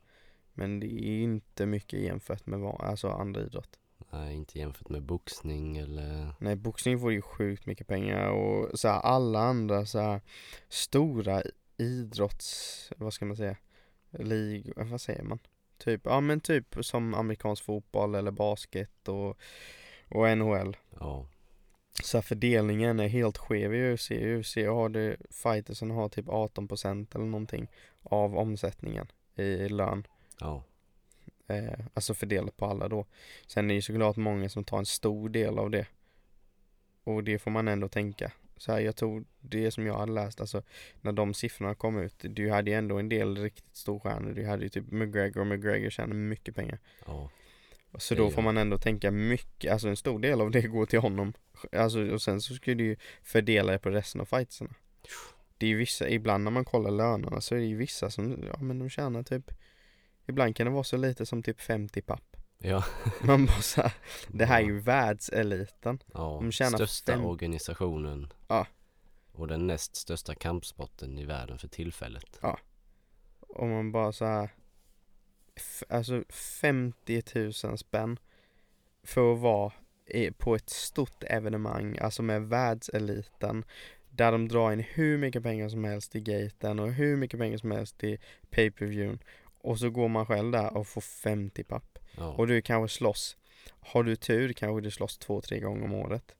Men 0.53 0.79
det 0.79 0.87
är 0.87 1.23
inte 1.23 1.65
mycket 1.65 1.99
jämfört 1.99 2.45
med 2.45 2.59
vad, 2.59 2.81
alltså 2.81 3.09
andra 3.09 3.41
idrott. 3.41 3.79
Nej, 4.11 4.35
inte 4.35 4.59
jämfört 4.59 4.89
med 4.89 5.03
boxning 5.03 5.77
eller 5.77 6.33
Nej 6.39 6.55
boxning 6.55 6.99
får 6.99 7.11
ju 7.11 7.21
sjukt 7.21 7.65
mycket 7.65 7.87
pengar 7.87 8.27
och 8.27 8.79
så 8.79 8.87
här, 8.87 8.99
alla 8.99 9.39
andra 9.39 9.85
så 9.85 9.99
här, 9.99 10.21
stora 10.69 11.43
idrotts, 11.77 12.91
vad 12.97 13.13
ska 13.13 13.25
man 13.25 13.37
säga, 13.37 13.57
lig, 14.09 14.73
vad 14.75 15.01
säger 15.01 15.23
man? 15.23 15.39
Typ, 15.77 16.01
ja 16.05 16.21
men 16.21 16.39
typ 16.39 16.75
som 16.81 17.13
amerikansk 17.13 17.63
fotboll 17.63 18.15
eller 18.15 18.31
basket 18.31 19.07
och, 19.07 19.37
och 20.09 20.37
NHL. 20.37 20.77
ja. 20.99 21.25
Så 22.03 22.17
här, 22.17 22.21
fördelningen 22.21 22.99
är 22.99 23.07
helt 23.07 23.37
skev 23.37 23.75
i 23.75 23.93
UFC. 23.93 24.11
UFC 24.11 24.55
har 24.55 24.89
du 24.89 25.17
fighter 25.29 25.73
som 25.73 25.91
har 25.91 26.09
typ 26.09 26.25
18% 26.25 27.15
eller 27.15 27.25
någonting 27.25 27.67
av 28.03 28.37
omsättningen 28.37 29.07
i 29.35 29.69
lön. 29.69 30.07
Ja. 30.39 30.63
Eh, 31.47 31.79
alltså 31.93 32.13
fördelat 32.13 32.57
på 32.57 32.65
alla 32.65 32.87
då. 32.87 33.05
Sen 33.47 33.65
är 33.65 33.67
det 33.67 33.73
ju 33.73 33.81
såklart 33.81 34.15
många 34.15 34.49
som 34.49 34.63
tar 34.63 34.77
en 34.77 34.85
stor 34.85 35.29
del 35.29 35.59
av 35.59 35.69
det. 35.69 35.87
Och 37.03 37.23
det 37.23 37.39
får 37.39 37.51
man 37.51 37.67
ändå 37.67 37.87
tänka. 37.87 38.31
Så 38.57 38.71
här, 38.71 38.79
jag 38.79 38.95
tror 38.95 39.25
det 39.39 39.71
som 39.71 39.85
jag 39.85 39.97
hade 39.97 40.11
läst, 40.11 40.41
alltså 40.41 40.63
när 41.01 41.11
de 41.11 41.33
siffrorna 41.33 41.75
kom 41.75 41.99
ut, 41.99 42.15
du 42.21 42.51
hade 42.51 42.71
ju 42.71 42.77
ändå 42.77 42.99
en 42.99 43.09
del 43.09 43.37
riktigt 43.37 43.75
storstjärnor. 43.75 44.33
Du 44.33 44.45
hade 44.45 44.63
ju 44.63 44.69
typ 44.69 44.91
McGregor, 44.91 45.41
och 45.41 45.47
McGregor 45.47 45.89
tjänar 45.89 46.13
mycket 46.13 46.55
pengar. 46.55 46.79
Ja. 47.05 47.29
Så 47.97 48.15
då 48.15 48.29
får 48.29 48.41
man 48.41 48.57
ändå 48.57 48.77
tänka 48.77 49.11
mycket, 49.11 49.71
alltså 49.71 49.87
en 49.87 49.97
stor 49.97 50.19
del 50.19 50.41
av 50.41 50.51
det 50.51 50.61
går 50.61 50.85
till 50.85 50.99
honom. 50.99 51.33
Alltså 51.71 52.11
och 52.11 52.21
sen 52.21 52.41
så 52.41 52.53
ska 52.53 52.73
du 52.73 52.83
ju 52.83 52.95
fördela 53.23 53.71
det 53.71 53.79
på 53.79 53.89
resten 53.89 54.21
av 54.21 54.25
fightserna. 54.25 54.73
Det 55.57 55.65
är 55.65 55.69
ju 55.69 55.77
vissa, 55.77 56.09
ibland 56.09 56.43
när 56.43 56.51
man 56.51 56.65
kollar 56.65 56.91
lönerna 56.91 57.41
så 57.41 57.55
är 57.55 57.59
det 57.59 57.65
ju 57.65 57.75
vissa 57.75 58.09
som, 58.09 58.43
ja 58.47 58.57
men 58.61 58.79
de 58.79 58.89
tjänar 58.89 59.23
typ 59.23 59.51
Ibland 60.27 60.55
kan 60.55 60.65
det 60.65 60.71
vara 60.71 60.83
så 60.83 60.97
lite 60.97 61.25
som 61.25 61.43
typ 61.43 61.61
50 61.61 62.01
papp. 62.01 62.37
Ja. 62.57 62.83
Man 63.23 63.45
bara 63.45 63.61
så 63.61 63.81
här, 63.81 63.93
det 64.27 64.45
här 64.45 64.61
är 64.61 64.65
ju 64.65 64.79
världseliten. 64.79 65.99
ja. 66.13 66.39
de 66.41 66.51
Största 66.51 67.11
fem- 67.11 67.25
organisationen. 67.25 68.33
Ja. 68.47 68.67
Och 69.31 69.47
den 69.47 69.67
näst 69.67 69.95
största 69.95 70.35
kampsporten 70.35 71.17
i 71.17 71.25
världen 71.25 71.57
för 71.57 71.67
tillfället. 71.67 72.39
Och 73.39 73.67
man 73.67 73.91
bara 73.91 74.11
så 74.11 74.25
här, 74.25 74.49
alltså 75.89 76.23
50 76.29 77.23
000 77.65 77.77
spänn 77.77 78.19
för 79.03 79.33
att 79.33 79.39
vara 79.39 79.71
på 80.37 80.55
ett 80.55 80.69
stort 80.69 81.23
evenemang, 81.23 81.97
alltså 81.97 82.23
med 82.23 82.41
världseliten. 82.49 83.65
Där 84.09 84.31
de 84.31 84.47
drar 84.47 84.71
in 84.71 84.79
hur 84.79 85.17
mycket 85.17 85.43
pengar 85.43 85.69
som 85.69 85.83
helst 85.83 86.15
i 86.15 86.21
gaten 86.21 86.79
och 86.79 86.91
hur 86.93 87.15
mycket 87.17 87.39
pengar 87.39 87.57
som 87.57 87.71
helst 87.71 88.03
i 88.03 88.17
pay-per-viewn. 88.49 89.19
Och 89.63 89.79
så 89.79 89.89
går 89.89 90.07
man 90.07 90.25
själv 90.25 90.51
där 90.51 90.77
och 90.77 90.87
får 90.87 91.01
50 91.01 91.63
papp. 91.63 91.99
Ja. 92.17 92.27
Och 92.27 92.47
du 92.47 92.61
kanske 92.61 92.97
slåss, 92.97 93.37
har 93.79 94.03
du 94.03 94.15
tur 94.15 94.53
kanske 94.53 94.81
du 94.81 94.91
slåss 94.91 95.17
två, 95.17 95.41
tre 95.41 95.59
gånger 95.59 95.83
om 95.83 95.93
året. 95.93 96.35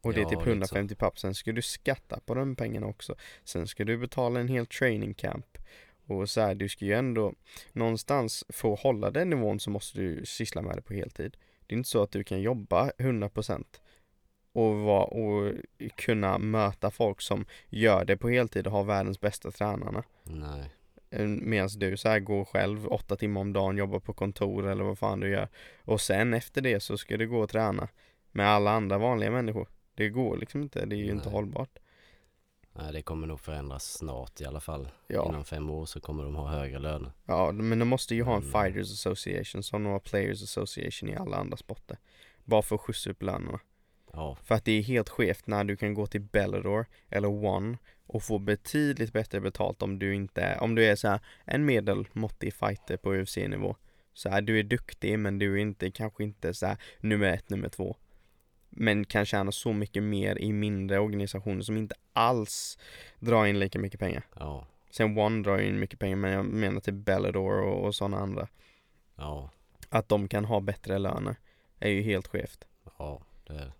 Och 0.00 0.12
det 0.12 0.20
är 0.20 0.22
Ja, 0.22 0.28
typ 0.28 0.38
lite 0.38 0.44
så. 0.44 0.50
150 0.50 0.94
papp, 0.94 1.18
sen 1.18 1.34
ska 1.34 1.52
du 1.52 1.62
skatta 1.62 2.20
på 2.26 2.34
de 2.34 2.56
pengarna 2.56 2.86
också. 2.86 3.14
Sen 3.44 3.66
ska 3.66 3.84
du 3.84 3.98
betala 3.98 4.40
en 4.40 4.48
hel 4.48 4.66
training 4.66 5.14
camp. 5.14 5.58
Och 6.06 6.30
så 6.30 6.40
här, 6.40 6.54
du 6.54 6.68
ska 6.68 6.84
ju 6.84 6.92
ändå 6.92 7.32
någonstans, 7.72 8.44
att 8.48 8.80
hålla 8.80 9.10
den 9.10 9.30
nivån 9.30 9.60
så 9.60 9.70
måste 9.70 9.98
du 9.98 10.26
syssla 10.26 10.62
med 10.62 10.76
det 10.76 10.82
på 10.82 10.94
heltid. 10.94 11.36
Det 11.66 11.74
är 11.74 11.76
inte 11.78 11.90
så 11.90 12.02
att 12.02 12.10
du 12.10 12.24
kan 12.24 12.40
jobba 12.40 12.90
100% 12.90 13.64
och, 14.52 14.76
vara, 14.76 15.04
och 15.04 15.52
kunna 15.96 16.38
möta 16.38 16.90
folk 16.90 17.20
som 17.20 17.46
gör 17.68 18.04
det 18.04 18.16
på 18.16 18.28
heltid 18.28 18.66
och 18.66 18.72
har 18.72 18.84
världens 18.84 19.20
bästa 19.20 19.50
tränarna. 19.50 20.02
Nej. 20.22 20.70
Medan 21.24 21.68
du 21.76 21.96
så 21.96 22.08
här 22.08 22.20
går 22.20 22.44
själv 22.44 22.86
åtta 22.86 23.16
timmar 23.16 23.40
om 23.40 23.52
dagen, 23.52 23.76
jobbar 23.76 24.00
på 24.00 24.12
kontor 24.12 24.66
eller 24.66 24.84
vad 24.84 24.98
fan 24.98 25.20
du 25.20 25.28
gör. 25.30 25.48
Och 25.84 26.00
sen 26.00 26.34
efter 26.34 26.60
det 26.60 26.80
så 26.80 26.98
ska 26.98 27.16
du 27.16 27.28
gå 27.28 27.40
och 27.40 27.50
träna 27.50 27.88
med 28.32 28.48
alla 28.48 28.70
andra 28.70 28.98
vanliga 28.98 29.30
människor. 29.30 29.68
Det 29.94 30.08
går 30.08 30.36
liksom 30.36 30.62
inte, 30.62 30.86
det 30.86 30.96
är 30.96 30.98
ju 30.98 31.10
inte 31.10 31.24
Nej. 31.24 31.32
hållbart. 31.34 31.78
Nej, 32.72 32.92
det 32.92 33.02
kommer 33.02 33.26
nog 33.26 33.40
förändras 33.40 33.92
snart 33.92 34.40
i 34.40 34.44
alla 34.44 34.60
fall. 34.60 34.88
Ja, 35.06 35.28
Inom 35.28 35.44
fem 35.44 35.70
år 35.70 35.86
så 35.86 36.00
kommer 36.00 36.24
de 36.24 36.34
ha 36.34 36.48
högre 36.48 36.78
löner. 36.78 37.12
ja 37.24 37.52
men 37.52 37.78
de 37.78 37.88
måste 37.88 38.14
ju 38.14 38.22
ha 38.22 38.36
en 38.36 38.42
Men- 38.42 38.62
Fighters 38.64 38.92
Association 38.92 39.62
som 39.62 39.82
de 39.84 39.92
har 39.92 39.98
Players 39.98 40.42
Association 40.42 41.08
i 41.10 41.16
alla 41.16 41.36
andra 41.36 41.56
sporter. 41.56 41.96
Bara 42.44 42.62
för 42.62 42.74
att 42.74 42.80
skjutsa 42.80 43.10
upp 43.10 43.22
lönerna. 43.22 43.60
Ja, 44.16 44.36
För 44.44 44.54
att 44.54 44.64
det 44.64 44.72
är 44.72 44.82
helt 44.82 45.08
skevt 45.08 45.46
när 45.46 45.64
du 45.64 45.76
kan 45.76 45.94
gå 45.94 46.06
till 46.06 46.20
Bellator 46.20 46.86
eller 47.10 47.28
One 47.28 47.78
och 48.06 48.22
få 48.22 48.38
betydligt 48.38 49.12
bättre 49.12 49.40
betalt 49.40 49.82
om 49.82 49.98
du 49.98 50.14
inte 50.14 50.42
är, 50.42 50.62
om 50.62 50.74
du 50.74 50.84
är 50.84 50.96
så 50.96 51.08
här 51.08 51.20
en 51.44 51.64
medelmåttig 51.64 52.54
fighter 52.54 52.96
på 52.96 53.14
UFC-nivå. 53.14 53.76
Så 54.12 54.28
här, 54.28 54.40
du 54.40 54.58
är 54.58 54.62
duktig 54.62 55.18
men 55.18 55.38
du 55.38 55.52
är 55.52 55.56
inte, 55.56 55.90
kanske 55.90 56.24
inte 56.24 56.54
så 56.54 56.66
här 56.66 56.76
nummer 57.00 57.26
ett, 57.26 57.50
nummer 57.50 57.68
två. 57.68 57.96
Men 58.70 59.04
kan 59.04 59.24
tjäna 59.26 59.52
så 59.52 59.72
mycket 59.72 60.02
mer 60.02 60.38
i 60.38 60.52
mindre 60.52 60.98
organisationer 60.98 61.62
som 61.62 61.76
inte 61.76 61.94
alls 62.12 62.78
drar 63.18 63.46
in 63.46 63.58
lika 63.58 63.78
mycket 63.78 64.00
pengar. 64.00 64.26
ja, 64.38 64.66
Sen 64.90 65.18
One 65.18 65.42
drar 65.42 65.58
in 65.58 65.80
mycket 65.80 65.98
pengar 65.98 66.16
men 66.16 66.32
jag 66.32 66.44
menar 66.46 66.80
till 66.80 66.94
Bellator 66.94 67.60
och, 67.60 67.84
och 67.84 67.94
sådana 67.94 68.18
andra. 68.18 68.48
ja, 69.16 69.50
Att 69.88 70.08
de 70.08 70.28
kan 70.28 70.44
ha 70.44 70.60
bättre 70.60 70.98
löner 70.98 71.36
är 71.80 71.90
ju 71.90 72.02
helt 72.02 72.26
skevt. 72.26 72.64
Ja, 72.98 73.22
det 73.46 73.52
är 73.52 73.64
det. 73.64 73.72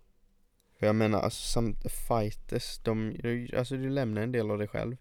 För 0.79 0.85
jag 0.85 0.95
menar, 0.95 1.19
alltså, 1.21 1.41
samt 1.51 1.91
fighters, 2.07 2.79
de, 2.79 3.17
alltså 3.57 3.77
du 3.77 3.89
lämnar 3.89 4.21
en 4.21 4.31
del 4.31 4.51
av 4.51 4.57
dig 4.57 4.67
själv 4.67 4.97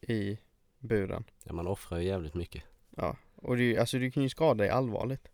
i 0.00 0.38
buren. 0.78 1.24
Ja, 1.44 1.52
man 1.52 1.66
offrar 1.66 1.98
ju 1.98 2.06
jävligt 2.06 2.34
mycket. 2.34 2.62
Ja, 2.96 3.16
och 3.36 3.56
du, 3.56 3.76
alltså 3.78 3.98
du 3.98 4.10
kan 4.10 4.22
ju 4.22 4.28
skada 4.28 4.64
dig 4.64 4.68
allvarligt. 4.70 5.28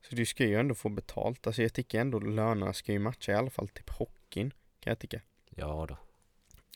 Så 0.00 0.14
du 0.14 0.26
ska 0.26 0.44
ju 0.44 0.54
ändå 0.54 0.74
få 0.74 0.88
betalt. 0.88 1.46
Alltså 1.46 1.62
jag 1.62 1.72
tycker 1.72 2.00
ändå 2.00 2.18
lönerna 2.20 2.72
ska 2.72 2.92
ju 2.92 2.98
matcha 2.98 3.32
i 3.32 3.34
alla 3.34 3.50
fall 3.50 3.68
typ 3.68 3.90
hockeyn, 3.90 4.50
kan 4.80 4.90
jag 4.90 4.98
tycka. 4.98 5.20
Ja 5.50 5.86
då. 5.88 5.98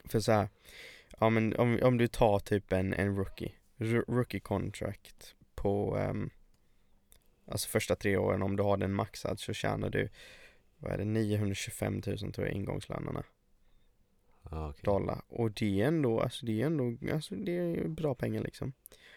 För 0.04 0.20
så 0.20 0.32
här, 0.32 0.48
ja 1.20 1.30
men 1.30 1.56
om, 1.56 1.78
om 1.82 1.98
du 1.98 2.08
tar 2.08 2.38
typ 2.38 2.72
en, 2.72 2.94
en 2.94 3.16
rookie, 3.16 3.52
r- 3.78 4.04
rookie 4.08 4.40
contract 4.40 5.34
på, 5.54 5.96
ehm, 5.98 6.30
alltså 7.46 7.68
första 7.68 7.96
tre 7.96 8.16
åren, 8.16 8.42
om 8.42 8.56
du 8.56 8.62
har 8.62 8.76
den 8.76 8.94
maxad 8.94 9.40
så 9.40 9.52
tjänar 9.52 9.90
du, 9.90 10.08
vad 10.80 10.92
är 10.92 10.98
det, 10.98 11.04
925 11.04 12.02
000 12.06 12.18
tror 12.18 12.46
jag 12.46 12.52
ingångslönerna, 12.56 13.24
Ja, 14.50 14.68
okej. 14.68 14.80
dollar. 14.84 15.22
Och 15.28 15.50
det 15.50 15.82
är 15.82 15.86
ändå, 15.86 16.20
alltså 16.20 16.46
det 16.46 16.62
är 16.62 16.66
ändå, 16.66 17.12
alltså 17.14 17.34
det 17.34 17.58
är 17.58 17.88
bra 17.88 18.14
pengar 18.14 18.42
liksom. 18.42 18.72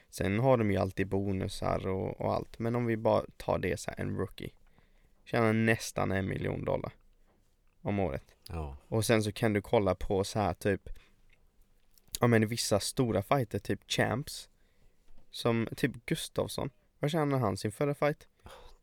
Sen 0.09 0.39
har 0.39 0.57
de 0.57 0.71
ju 0.71 0.77
alltid 0.77 1.07
bonusar 1.07 1.87
och, 1.87 2.21
och 2.21 2.33
allt, 2.33 2.59
men 2.59 2.75
om 2.75 2.85
vi 2.85 2.97
bara 2.97 3.25
tar 3.37 3.59
det 3.59 3.79
så 3.79 3.91
här, 3.91 3.99
en 4.01 4.17
rookie, 4.17 4.49
tjänar 5.23 5.53
nästan 5.53 6.11
en 6.11 6.27
miljon 6.27 6.65
dollar 6.65 6.93
om 7.81 7.99
året. 7.99 8.35
Ja, 8.49 8.77
Och 8.87 9.05
sen 9.05 9.23
så 9.23 9.31
kan 9.31 9.53
du 9.53 9.61
kolla 9.61 9.95
på 9.95 10.23
så 10.23 10.39
här 10.39 10.53
typ 10.53 10.89
Ja 12.19 12.27
men 12.27 12.47
vissa 12.47 12.79
stora 12.79 13.23
fighter, 13.23 13.59
typ 13.59 13.91
champs 13.91 14.49
Som 15.31 15.67
typ 15.77 16.05
Gustafsson 16.05 16.69
Vad 16.99 17.11
tjänade 17.11 17.41
han 17.41 17.57
sin 17.57 17.71
förra 17.71 17.95
fight? 17.95 18.27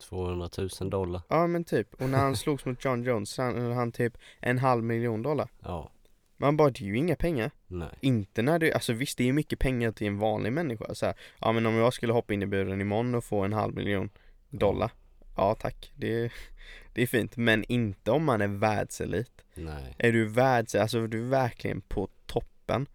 200 0.00 0.48
000 0.80 0.90
dollar. 0.90 1.22
Ja 1.28 1.46
men 1.46 1.64
typ, 1.64 1.94
och 1.94 2.08
när 2.08 2.18
han 2.18 2.36
slogs 2.36 2.64
mot 2.64 2.84
John 2.84 3.02
Jones 3.02 3.30
så 3.30 3.42
hade 3.42 3.74
han 3.74 3.92
typ 3.92 4.18
en 4.40 4.58
halv 4.58 4.84
miljon 4.84 5.22
dollar. 5.22 5.48
Ja, 5.60 5.90
Man 6.36 6.56
bara, 6.56 6.70
det 6.70 6.80
är 6.80 6.86
ju 6.86 6.96
inga 6.96 7.16
pengar. 7.16 7.50
Nej. 7.66 7.88
Inte 8.00 8.42
när 8.42 8.58
du, 8.58 8.72
alltså 8.72 8.92
visst 8.92 9.18
det 9.18 9.24
är 9.24 9.26
ju 9.26 9.32
mycket 9.32 9.58
pengar 9.58 9.92
till 9.92 10.06
en 10.06 10.18
vanlig 10.18 10.52
människa. 10.52 10.94
Så 10.94 11.06
här, 11.06 11.14
Ja 11.40 11.52
men 11.52 11.66
om 11.66 11.74
jag 11.74 11.92
skulle 11.92 12.12
hoppa 12.12 12.34
in 12.34 12.42
i 12.42 12.46
buren 12.46 12.80
imorgon 12.80 13.14
och 13.14 13.24
få 13.24 13.40
en 13.44 13.52
halv 13.52 13.74
miljon 13.74 14.10
dollar. 14.48 14.90
Ja 15.36 15.54
tack, 15.60 15.92
det, 15.96 16.32
det 16.94 17.02
är 17.02 17.06
fint. 17.06 17.36
Men 17.36 17.64
inte 17.64 18.10
om 18.10 18.24
man 18.24 18.40
är 18.40 18.48
världselit. 18.48 19.44
Nej. 19.54 19.94
Är 19.98 20.12
du 20.12 20.28
världs, 20.28 20.74
alltså 20.74 20.98
är 20.98 21.08
du 21.08 21.22
verkligen 21.22 21.80
på 21.80 22.08
toppen 22.26 22.86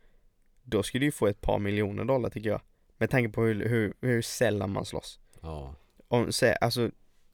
Då 0.63 0.84
skulle 0.84 1.02
du 1.02 1.06
ju 1.06 1.12
få 1.12 1.28
ett 1.28 1.41
par 1.41 1.60
miljoner 1.60 2.06
dollar 2.06 2.30
tycker 2.30 2.50
jag. 2.50 2.62
Med 2.98 3.10
tanke 3.10 3.30
på 3.30 3.41
hur, 3.44 3.70
hur, 3.70 3.94
hur 4.02 4.22
sällan 4.22 4.72
man 4.72 4.86
slåss. 4.86 5.20
Ja, 5.41 5.76
Om, 6.15 6.32
sä, 6.32 6.54
alltså 6.54 6.91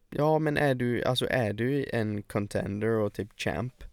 Ja 0.09 0.39
men 0.39 0.57
är 0.57 0.75
du, 0.75 1.03
alltså 1.03 1.27
är 1.29 1.53
du 1.53 1.85
en 1.93 2.23
contender 2.23 2.89
och 2.89 3.13
typ 3.13 3.39
champ 3.39 3.83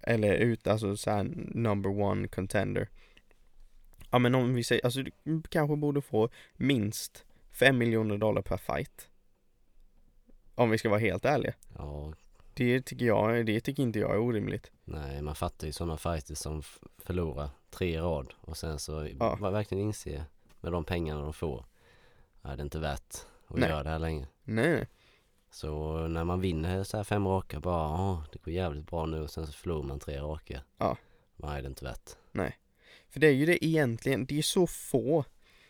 Eller 0.00 0.34
ut, 0.34 0.66
alltså 0.66 0.96
såhär 0.96 1.24
number 1.54 2.00
one 2.00 2.28
contender 2.28 2.88
Ja 4.10 4.18
men 4.18 4.34
om 4.34 4.54
vi 4.54 4.64
säger, 4.64 4.84
alltså 4.84 5.02
du 5.24 5.42
kanske 5.48 5.76
borde 5.76 6.02
få 6.02 6.28
minst 6.56 7.24
5 7.52 7.78
miljoner 7.78 8.18
dollar 8.18 8.42
per 8.42 8.56
fight 8.56 9.08
Om 10.54 10.70
vi 10.70 10.78
ska 10.78 10.88
vara 10.88 11.00
helt 11.00 11.24
ärliga 11.24 11.54
ja, 11.78 12.12
Det 12.54 12.80
tycker 12.82 13.06
jag, 13.06 13.46
det 13.46 13.60
tycker 13.60 13.82
inte 13.82 13.98
jag 13.98 14.10
är 14.14 14.18
orimligt 14.18 14.70
nej. 14.84 15.22
Man 15.22 15.34
fattar 15.34 15.66
ju 15.66 15.72
sådana 15.72 15.96
fighters 15.96 16.38
som 16.38 16.62
förlorar 16.98 17.50
tre 17.70 17.94
i 17.94 17.98
rad 17.98 18.34
och 18.40 18.56
sen 18.56 18.78
så 18.78 19.06
Ja. 19.18 19.38
ja. 19.40 19.50
verkligen 19.50 19.84
inse 19.84 20.24
med 20.60 20.72
de 20.72 20.84
pengarna 20.84 21.22
de 21.22 21.32
får. 21.32 21.64
Ja, 22.42 22.56
det 22.56 22.60
är 22.60 22.64
inte 22.64 22.78
värt 22.78 23.16
att 23.48 23.58
Nej. 23.58 23.68
göra 23.68 23.82
det 23.82 23.90
här 23.90 23.98
längre. 23.98 24.26
Nej 24.44 24.70
nej 24.70 24.86
Så 25.50 25.98
när 26.08 26.24
man 26.24 26.40
vinner 26.40 26.84
så 26.84 26.96
här 26.96 27.04
fem 27.04 27.26
raka 27.26 27.60
bara, 27.60 27.82
ja 27.82 28.24
det 28.32 28.42
går 28.42 28.54
jävligt 28.54 28.86
bra 28.86 29.06
nu 29.06 29.20
och 29.22 29.30
sen 29.30 29.46
så 29.46 29.52
förlorar 29.52 29.82
man 29.82 30.00
tre 30.00 30.18
raka. 30.18 30.60
Ja. 30.78 30.96
Nej, 31.36 31.62
det 31.62 31.66
är 31.66 31.70
inte 31.70 31.84
värt. 31.84 32.16
För 33.16 33.20
det 33.20 33.26
är 33.26 33.32
ju 33.32 33.46
det 33.46 33.64
egentligen, 33.64 34.26
det 34.26 34.38
är 34.38 34.42
så 34.42 34.66
få 34.66 35.24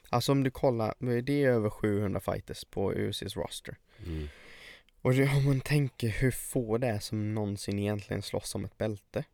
Alltså 0.09 0.33
om 0.33 0.43
du 0.43 0.51
kollar, 0.51 0.95
det 1.23 1.45
är 1.45 1.49
över 1.49 1.71
700 1.71 2.21
fighters 2.21 2.65
på 2.65 2.93
UFCs 2.93 3.37
roster 3.37 3.77
Mm. 4.07 4.29
Och 5.03 5.15
det, 5.15 5.29
om 5.37 5.45
man 5.45 5.61
tänker 5.61 6.09
hur 6.09 6.31
få 6.31 6.79
det 6.79 6.87
är 6.87 6.99
som 6.99 7.35
någonsin 7.35 7.79
egentligen 7.79 8.23
slåss 8.23 8.55
om 8.55 8.65
ett 8.65 8.79
bälte 8.79 9.25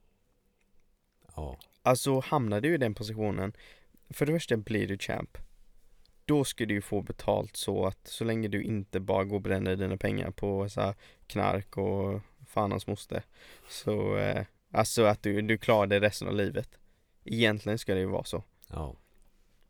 Ja, 1.37 1.59
Alltså 1.83 2.21
hamnar 2.21 2.61
du 2.61 2.75
i 2.75 2.77
den 2.77 2.95
positionen 2.95 3.53
För 4.11 4.27
det 4.27 4.33
första 4.33 4.57
blir 4.57 4.89
du 4.89 4.99
champ 4.99 5.39
Då 6.33 6.45
ska 6.45 6.67
du 6.67 6.81
få 6.81 7.03
betalt 7.03 7.57
så 7.57 7.87
att 7.87 8.07
så 8.09 8.25
länge 8.25 8.49
du 8.49 8.63
inte 8.63 9.01
bara 9.01 9.25
går 9.25 9.37
och 9.37 9.43
bränner 9.43 9.77
dina 9.77 9.97
pengar 9.97 10.31
på 10.31 10.69
så 10.69 10.95
knark 11.27 11.77
och 11.77 12.21
fan 12.47 12.71
hans 12.71 12.87
moster 12.87 13.23
Så 13.69 14.17
eh, 14.17 14.45
Alltså 14.71 15.05
att 15.05 15.23
du, 15.23 15.43
du 15.43 15.59
klarar 15.59 15.87
det 15.87 16.01
resten 16.01 16.29
av 16.29 16.35
livet. 16.35 16.69
Egentligen 17.25 17.79
ska 17.79 17.95
det 17.95 18.01
ju 18.01 18.07
vara 18.07 18.25
så. 18.25 18.45
Ja, 18.69 18.97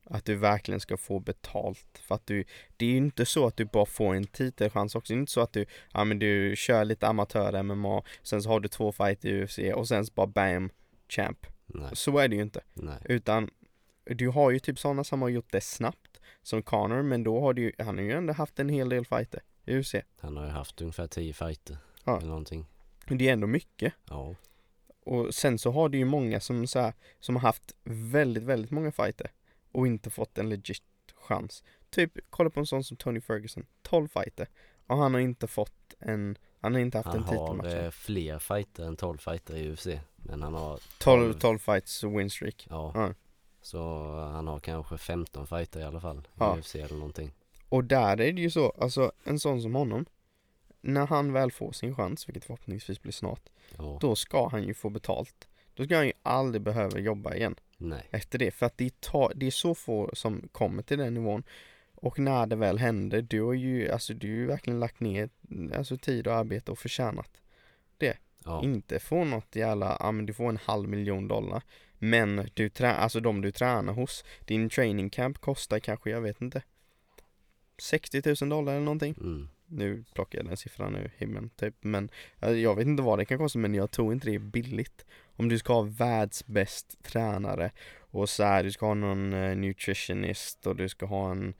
Att 0.04 0.24
du 0.24 0.34
verkligen 0.34 0.80
ska 0.80 0.96
få 0.96 1.20
betalt 1.20 2.00
för 2.02 2.14
att 2.14 2.26
du 2.26 2.44
Det 2.76 2.86
är 2.86 2.90
ju 2.90 2.96
inte 2.96 3.26
så 3.26 3.46
att 3.46 3.56
du 3.56 3.64
bara 3.64 3.86
får 3.86 4.14
en 4.14 4.26
titelchans 4.26 4.94
också. 4.94 5.12
Det 5.12 5.16
är 5.16 5.20
inte 5.20 5.32
så 5.32 5.40
att 5.40 5.52
du 5.52 5.66
Ja 5.92 6.04
men 6.04 6.18
du 6.18 6.54
kör 6.56 6.84
lite 6.84 7.08
amatör 7.08 7.62
MMA 7.62 8.02
Sen 8.22 8.42
så 8.42 8.48
har 8.48 8.60
du 8.60 8.68
två 8.68 8.92
fighter 8.92 9.28
i 9.28 9.44
UFC 9.44 9.58
och 9.74 9.88
sen 9.88 10.06
så 10.06 10.12
bara 10.14 10.26
bam 10.26 10.70
Champ. 11.08 11.46
Nej, 11.66 11.90
Så 11.92 12.18
är 12.18 12.28
det 12.28 12.36
ju 12.36 12.42
inte. 12.42 12.60
Nej. 12.74 12.98
Utan 13.04 13.50
Du 14.04 14.28
har 14.28 14.50
ju 14.50 14.58
typ 14.58 14.78
sådana 14.78 15.04
som 15.04 15.22
har 15.22 15.28
gjort 15.28 15.52
det 15.52 15.60
snabbt 15.60 16.11
Som 16.42 16.62
Connor 16.62 17.02
men 17.02 17.24
då 17.24 17.40
har 17.40 17.54
ju 17.54 17.72
Han 17.78 17.98
har 17.98 18.04
ju 18.04 18.12
ändå 18.12 18.32
haft 18.32 18.58
en 18.58 18.68
hel 18.68 18.88
del 18.88 19.06
fighter 19.06 19.42
i 19.64 19.78
UFC 19.78 19.94
Han 20.20 20.36
har 20.36 20.44
ju 20.44 20.50
haft 20.50 20.80
ungefär 20.80 21.06
tio 21.06 21.32
fighter. 21.32 21.76
Ja. 22.04 22.16
Eller 22.16 22.28
någonting. 22.28 22.66
Det 23.08 23.28
är 23.28 23.32
ändå 23.32 23.46
mycket 23.46 23.94
Ja, 24.08 24.34
Och 25.04 25.34
sen 25.34 25.58
så 25.58 25.70
har 25.70 25.88
du 25.88 25.98
ju 25.98 26.04
många 26.04 26.40
som 26.40 26.66
så 26.66 26.78
här, 26.78 26.92
Som 27.20 27.36
har 27.36 27.42
haft 27.42 27.74
väldigt 27.84 28.42
väldigt 28.42 28.70
många 28.70 28.92
fighter 28.92 29.30
Och 29.72 29.86
inte 29.86 30.10
fått 30.10 30.38
en 30.38 30.48
legit 30.48 30.82
chans 31.14 31.64
Typ 31.90 32.18
kolla 32.30 32.50
på 32.50 32.60
en 32.60 32.66
sån 32.66 32.84
som 32.84 32.96
Tony 32.96 33.20
Ferguson 33.20 33.66
12 33.82 34.08
fighter 34.08 34.48
Och 34.86 34.96
han 34.96 35.14
har 35.14 35.20
inte 35.20 35.46
fått 35.46 35.94
en 35.98 36.38
Han 36.60 36.74
har 36.74 36.80
inte 36.80 36.98
haft 36.98 37.06
han 37.06 37.16
en 37.16 37.22
har 37.22 37.32
titelmatch 37.32 37.74
eh, 37.74 37.90
fler 37.90 38.38
fighter 38.38 38.84
än 38.84 38.96
12 38.96 39.18
fighter 39.18 39.56
i 39.56 39.72
UFC. 39.72 39.86
Men 40.16 40.42
han 40.42 40.54
har 40.54 40.80
12, 40.98 41.32
12 41.32 41.58
fights 41.58 42.04
win 42.04 42.30
streak 42.30 42.66
Ja. 42.70 42.92
Ja. 42.94 43.14
Så 43.62 44.10
han 44.32 44.46
har 44.46 44.60
kanske 44.60 44.98
15 44.98 45.46
fighter 45.46 45.80
i 45.80 45.84
alla 45.84 46.00
fall. 46.00 46.18
I 46.18 46.30
Ja. 46.38 46.56
UFC 46.58 46.74
eller 46.74 46.96
någonting. 46.96 47.32
Och 47.68 47.84
där 47.84 48.20
är 48.20 48.32
det 48.32 48.40
ju 48.40 48.50
så, 48.50 48.70
alltså 48.80 49.12
en 49.24 49.38
sån 49.40 49.62
som 49.62 49.74
honom 49.74 50.04
När 50.80 51.06
han 51.06 51.32
väl 51.32 51.52
får 51.52 51.72
sin 51.72 51.94
chans, 51.94 52.28
vilket 52.28 52.44
förhoppningsvis 52.44 53.02
blir 53.02 53.12
snart 53.12 53.48
Ja. 53.78 53.98
Då 54.00 54.16
ska 54.16 54.48
han 54.48 54.62
ju 54.62 54.74
få 54.74 54.90
betalt 54.90 55.48
Då 55.74 55.84
ska 55.84 55.96
han 55.96 56.06
ju 56.06 56.12
aldrig 56.22 56.62
behöva 56.62 56.98
jobba 56.98 57.34
igen 57.34 57.54
Nej. 57.76 58.08
efter 58.10 58.38
det 58.38 58.50
För 58.50 58.66
att 58.66 58.78
det, 58.78 59.00
tar, 59.00 59.32
det 59.36 59.46
är 59.46 59.50
så 59.50 59.74
få 59.74 60.10
som 60.14 60.48
kommer 60.52 60.82
till 60.82 60.98
den 60.98 61.14
nivån 61.14 61.42
Och 61.94 62.18
när 62.18 62.46
det 62.46 62.56
väl 62.56 62.78
händer, 62.78 63.22
du 63.22 63.42
har 63.42 63.52
ju, 63.52 63.90
alltså 63.90 64.14
du 64.14 64.28
har 64.28 64.36
ju 64.36 64.46
verkligen 64.46 64.80
lagt 64.80 65.00
ner 65.00 65.30
Alltså 65.76 65.96
tid 65.96 66.26
och 66.26 66.34
arbete 66.34 66.72
och 66.72 66.78
förtjänat 66.78 67.30
Ja. 68.44 68.62
Inte 68.64 68.98
få 68.98 69.24
något 69.24 69.56
jävla, 69.56 69.96
ja 70.00 70.12
men 70.12 70.26
du 70.26 70.34
får 70.34 70.48
en 70.48 70.56
halv 70.56 70.88
miljon 70.88 71.28
dollar 71.28 71.62
Men 71.98 72.48
du 72.54 72.68
trä, 72.68 72.92
alltså 72.92 73.20
de 73.20 73.40
du 73.40 73.50
tränar 73.50 73.92
hos 73.92 74.24
Din 74.44 74.68
training 74.68 75.10
camp 75.10 75.38
kostar 75.38 75.78
kanske, 75.78 76.10
jag 76.10 76.20
vet 76.20 76.40
inte 76.40 76.62
60 77.78 78.22
000 78.40 78.48
dollar 78.50 78.72
eller 78.72 78.84
någonting 78.84 79.14
Mm. 79.20 79.48
Nu 79.66 80.04
plockar 80.14 80.38
jag 80.38 80.46
den 80.46 80.56
siffran 80.56 80.96
ur 80.96 81.12
himlen 81.16 81.50
typ 81.50 81.74
Men 81.80 82.10
jag 82.40 82.74
vet 82.74 82.86
inte 82.86 83.02
vad 83.02 83.18
det 83.18 83.24
kan 83.24 83.38
kosta 83.38 83.58
men 83.58 83.74
jag 83.74 83.90
tror 83.90 84.12
inte 84.12 84.26
det 84.26 84.34
är 84.34 84.38
billigt 84.38 85.06
Om 85.36 85.48
du 85.48 85.58
ska 85.58 85.72
ha 85.72 85.82
världsbäst 85.82 87.02
tränare 87.02 87.70
Och 87.98 88.28
så 88.28 88.42
här, 88.44 88.64
du 88.64 88.72
ska 88.72 88.86
ha 88.86 88.94
någon 88.94 89.32
eh, 89.32 89.56
nutritionist 89.56 90.66
och 90.66 90.76
du 90.76 90.88
ska 90.88 91.06
ha 91.06 91.30
en 91.30 91.54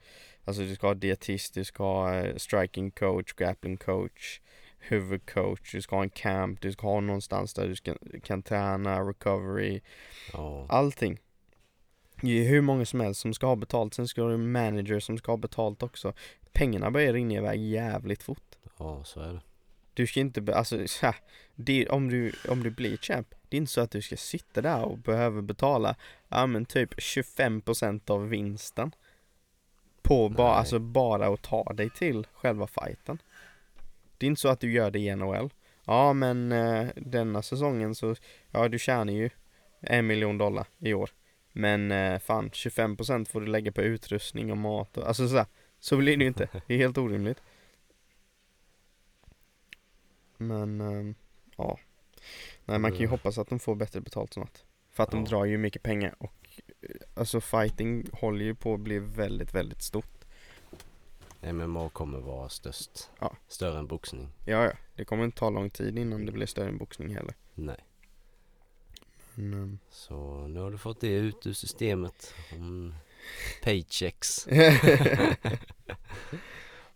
Alltså 0.45 0.61
du 0.61 0.75
ska 0.75 0.87
ha 0.87 0.93
dietist, 0.93 1.53
du 1.53 1.63
ska 1.63 1.83
ha 1.83 2.15
eh, 2.15 2.35
striking 2.35 2.91
coach, 2.91 3.33
grappling 3.33 3.77
coach 3.77 4.39
Huvudcoach, 4.87 5.71
du 5.71 5.81
ska 5.81 5.95
ha 5.95 6.03
en 6.03 6.09
camp, 6.09 6.61
du 6.61 6.71
ska 6.71 6.87
ha 6.87 6.99
någonstans 6.99 7.53
där 7.53 7.67
du 7.67 7.75
ska, 7.75 7.95
kan 8.23 8.41
träna, 8.41 8.99
recovery 8.99 9.81
Ja. 10.33 10.65
Allting. 10.69 11.19
Det 12.21 12.45
är 12.45 12.49
hur 12.49 12.61
många 12.61 12.85
som 12.85 12.99
helst 12.99 13.21
som 13.21 13.33
ska 13.33 13.47
ha 13.47 13.55
betalt, 13.55 13.93
sen 13.93 14.07
ska 14.07 14.21
du 14.21 14.27
ha 14.27 14.33
en 14.33 14.51
manager 14.51 14.99
som 14.99 15.17
ska 15.17 15.31
ha 15.31 15.37
betalt 15.37 15.83
också. 15.83 16.13
Pengarna 16.51 16.91
börjar 16.91 17.13
rinna 17.13 17.33
iväg 17.33 17.61
jävligt 17.61 18.23
fort. 18.23 18.55
Ja, 18.77 19.03
så 19.03 19.19
är 19.19 19.33
det. 19.33 19.41
Du 19.93 20.07
ska 20.07 20.19
inte, 20.19 20.55
alltså 20.55 20.87
så 20.87 21.13
det, 21.55 21.89
om, 21.89 22.09
du, 22.09 22.33
om 22.49 22.63
du 22.63 22.69
blir 22.69 22.97
champ 22.97 23.35
Det 23.49 23.57
är 23.57 23.61
inte 23.61 23.71
så 23.71 23.81
att 23.81 23.91
du 23.91 24.01
ska 24.01 24.17
sitta 24.17 24.61
där 24.61 24.83
och 24.83 24.97
behöva 24.97 25.41
betala 25.41 25.95
Ja 26.29 26.47
men 26.47 26.65
typ 26.65 26.93
25% 26.93 28.11
av 28.11 28.29
vinsten 28.29 28.91
På 30.01 30.29
bara, 30.29 30.53
alltså 30.53 30.79
bara 30.79 31.27
att 31.27 31.41
ta 31.41 31.73
dig 31.73 31.89
till 31.89 32.27
själva 32.33 32.67
fighten 32.67 33.17
Det 34.23 34.27
är 34.27 34.29
inte 34.29 34.41
så 34.41 34.47
att 34.47 34.59
du 34.59 34.71
gör 34.71 34.91
det 34.91 34.99
i 34.99 35.15
NHL 35.15 35.49
Ja 35.85 36.13
men 36.13 36.51
eh, 36.51 36.87
denna 36.95 37.41
säsongen 37.41 37.95
så 37.95 38.15
Ja 38.51 38.67
du 38.67 38.79
tjänar 38.79 39.13
ju 39.13 39.29
en 39.79 40.07
miljon 40.07 40.37
dollar 40.37 40.67
i 40.79 40.93
år 40.93 41.09
Men 41.51 41.91
eh, 41.91 42.19
fan 42.19 42.49
25% 42.49 43.25
får 43.25 43.41
du 43.41 43.47
lägga 43.47 43.71
på 43.71 43.81
utrustning 43.81 44.51
och 44.51 44.57
mat 44.57 44.97
och, 44.97 45.07
alltså 45.07 45.27
så, 45.27 45.37
här, 45.37 45.45
så 45.79 45.97
blir 45.97 46.17
det 46.17 46.23
ju 46.23 46.27
inte 46.27 46.47
Det 46.67 46.73
är 46.73 46.77
helt 46.77 46.97
orimligt 46.97 47.41
Men, 50.37 50.81
ehm, 50.81 51.15
ja. 51.57 51.79
Nej 52.65 52.79
man 52.79 52.91
kan 52.91 52.99
ju 52.99 53.05
Mm. 53.05 53.11
hoppas 53.11 53.37
att 53.37 53.49
de 53.49 53.59
får 53.59 53.75
bättre 53.75 54.01
betalt 54.01 54.33
snart. 54.33 54.63
För 54.91 55.03
att 55.03 55.11
de 55.11 55.25
drar 55.25 55.45
ju 55.45 55.57
mycket 55.57 55.83
pengar 55.83 56.15
och 56.17 56.61
eh, 56.81 56.89
alltså 57.15 57.41
fighting 57.41 58.05
håller 58.13 58.45
ju 58.45 58.55
på 58.55 58.73
att 58.73 58.79
bli 58.79 58.99
väldigt, 58.99 59.53
väldigt 59.53 59.81
stort. 59.81 60.22
MMA 61.43 61.89
kommer 61.89 62.19
vara 62.19 62.49
störst. 62.49 63.09
Ja. 63.19 63.35
Större 63.47 63.79
än 63.79 63.87
boxning. 63.87 64.29
Ja, 64.45 64.63
ja. 64.65 64.71
Det 64.95 65.05
kommer 65.05 65.23
inte 65.25 65.37
ta 65.39 65.49
lång 65.49 65.69
tid 65.69 65.97
innan 65.99 66.25
det 66.25 66.31
blir 66.31 66.45
större 66.45 66.67
än 66.69 66.77
boxning 66.77 67.15
heller. 67.15 67.33
Nej. 67.53 67.77
Ehm, 69.37 69.79
Så 69.89 70.47
nu 70.47 70.59
har 70.59 70.71
du 70.71 70.77
fått 70.77 71.01
det 71.01 71.07
ut 71.13 71.47
ur 71.47 71.53
systemet. 71.53 72.33
Om 72.51 72.95
paychecks. 73.63 74.47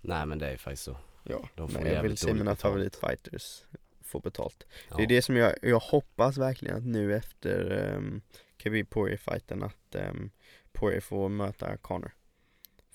Nej 0.02 0.26
men 0.26 0.40
det 0.40 0.48
är 0.50 0.58
faktiskt 0.58 0.84
så. 0.84 0.98
ja, 1.24 1.50
De 1.56 1.70
får 1.70 1.80
men 1.80 1.94
jag 1.94 2.04
vill 2.04 2.18
se 2.18 2.28
mina 2.34 2.44
betalt. 2.44 2.60
favoritfighters 2.62 3.64
få 4.02 4.20
betalt. 4.20 4.68
Ja. 4.90 4.98
Det 4.98 5.04
är 5.04 5.08
det 5.08 5.22
som 5.22 5.36
jag, 5.36 5.54
jag 5.62 5.80
hoppas 5.80 6.38
verkligen 6.38 6.78
att 6.78 6.86
nu 6.86 7.16
efter 7.16 7.72
um, 7.96 8.22
Khabib 8.58 8.90
Poirier 8.90 9.18
fighten 9.18 9.64
att 9.64 9.96
um, 9.96 10.30
Poirier 10.72 11.02
får 11.02 11.30
möta 11.30 11.78
Conor. 11.78 12.12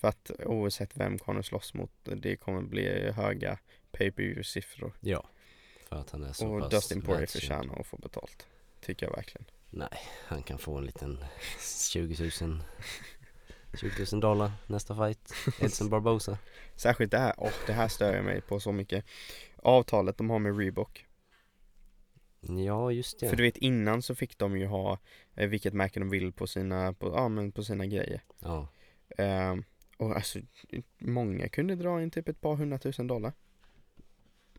För 0.03 0.09
att 0.09 0.31
oavsett 0.47 0.97
vem 0.97 1.19
Conor 1.19 1.43
slåss 1.43 1.75
mot, 1.75 1.91
det 2.03 2.37
kommer 2.37 2.63
bli 2.63 3.11
höga 3.11 3.59
pay 3.93 4.11
per 4.11 4.43
siffror. 4.43 4.93
Ja. 5.01 5.29
För 5.89 5.97
att 5.97 6.11
han 6.11 6.25
är 6.25 6.33
så 6.33 6.55
Och 6.55 6.61
pass 6.61 6.71
Dustin 6.71 7.03
Poirier 7.03 7.27
förtjänar 7.27 7.81
att 7.81 7.87
få 7.87 7.97
betalt. 7.97 8.47
Tycker 8.81 9.07
jag 9.07 9.13
verkligen. 9.17 9.47
Han 10.27 10.43
kan 10.43 10.59
få 10.59 10.77
en 10.79 10.85
liten 10.85 11.25
20 11.93 12.31
000 12.41 12.63
20 13.81 14.07
000 14.13 14.21
dollar 14.21 14.53
nästa 14.67 14.97
fight. 14.97 15.35
Edson 15.61 15.89
Barbosa. 15.89 16.39
Särskilt 16.77 17.11
det 17.11 17.19
här, 17.19 17.41
och 17.41 17.53
det 17.67 17.73
här 17.73 17.89
stör 17.89 18.15
jag 18.15 18.25
mig 18.25 18.41
på 18.41 18.61
så 18.61 18.73
mycket. 18.73 19.05
Avtalet 19.57 20.19
de 20.19 20.31
har 20.31 20.39
med 20.39 20.59
Reebok. 20.59 21.07
Ja 22.41 22.93
just 22.93 23.21
det. 23.21 23.29
För 23.29 23.37
du 23.37 23.43
vet 23.43 23.57
innan 23.57 24.03
så 24.03 24.15
fick 24.15 24.39
de 24.39 24.59
ju 24.59 24.67
ha 24.67 24.99
eh, 25.35 25.49
vilket 25.49 25.75
märke 25.75 26.01
de 26.01 26.11
vill 26.11 26.33
på 26.33 26.47
sina, 26.47 26.93
på, 26.93 27.09
ja, 27.15 27.29
men 27.29 27.53
på 27.53 27.65
sina 27.65 27.87
grejer. 27.87 28.23
Ja. 28.39 28.69
Ehm, 29.19 29.65
och 30.03 30.17
alltså 30.17 30.39
många 30.99 31.49
kunde 31.49 31.75
dra 31.77 32.03
in 32.03 32.11
typ 32.11 32.29
ett 32.29 32.41
par 32.41 32.57
hundratusen 32.57 33.07
dollar. 33.07 33.33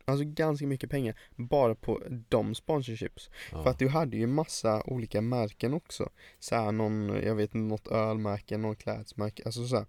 Alltså 0.04 0.24
ganska 0.24 0.66
mycket 0.66 0.90
pengar 0.90 1.18
bara 1.36 1.74
på 1.74 2.02
de 2.28 2.54
sponsorships. 2.54 3.30
ja. 3.52 3.62
För 3.62 3.70
att 3.70 3.78
du 3.78 3.88
hade 3.88 4.16
ju 4.16 4.26
massa 4.26 4.82
olika 4.86 5.20
märken 5.20 5.74
också. 5.74 6.10
Så 6.38 6.54
här 6.56 6.72
någon, 6.72 7.08
jag 7.08 7.34
vet 7.34 7.54
inte, 7.54 7.58
något 7.58 7.86
ölmärke, 7.86 8.56
någon 8.56 8.76
klädesmärke, 8.76 9.42
alltså 9.46 9.66
så 9.66 9.76
här, 9.76 9.86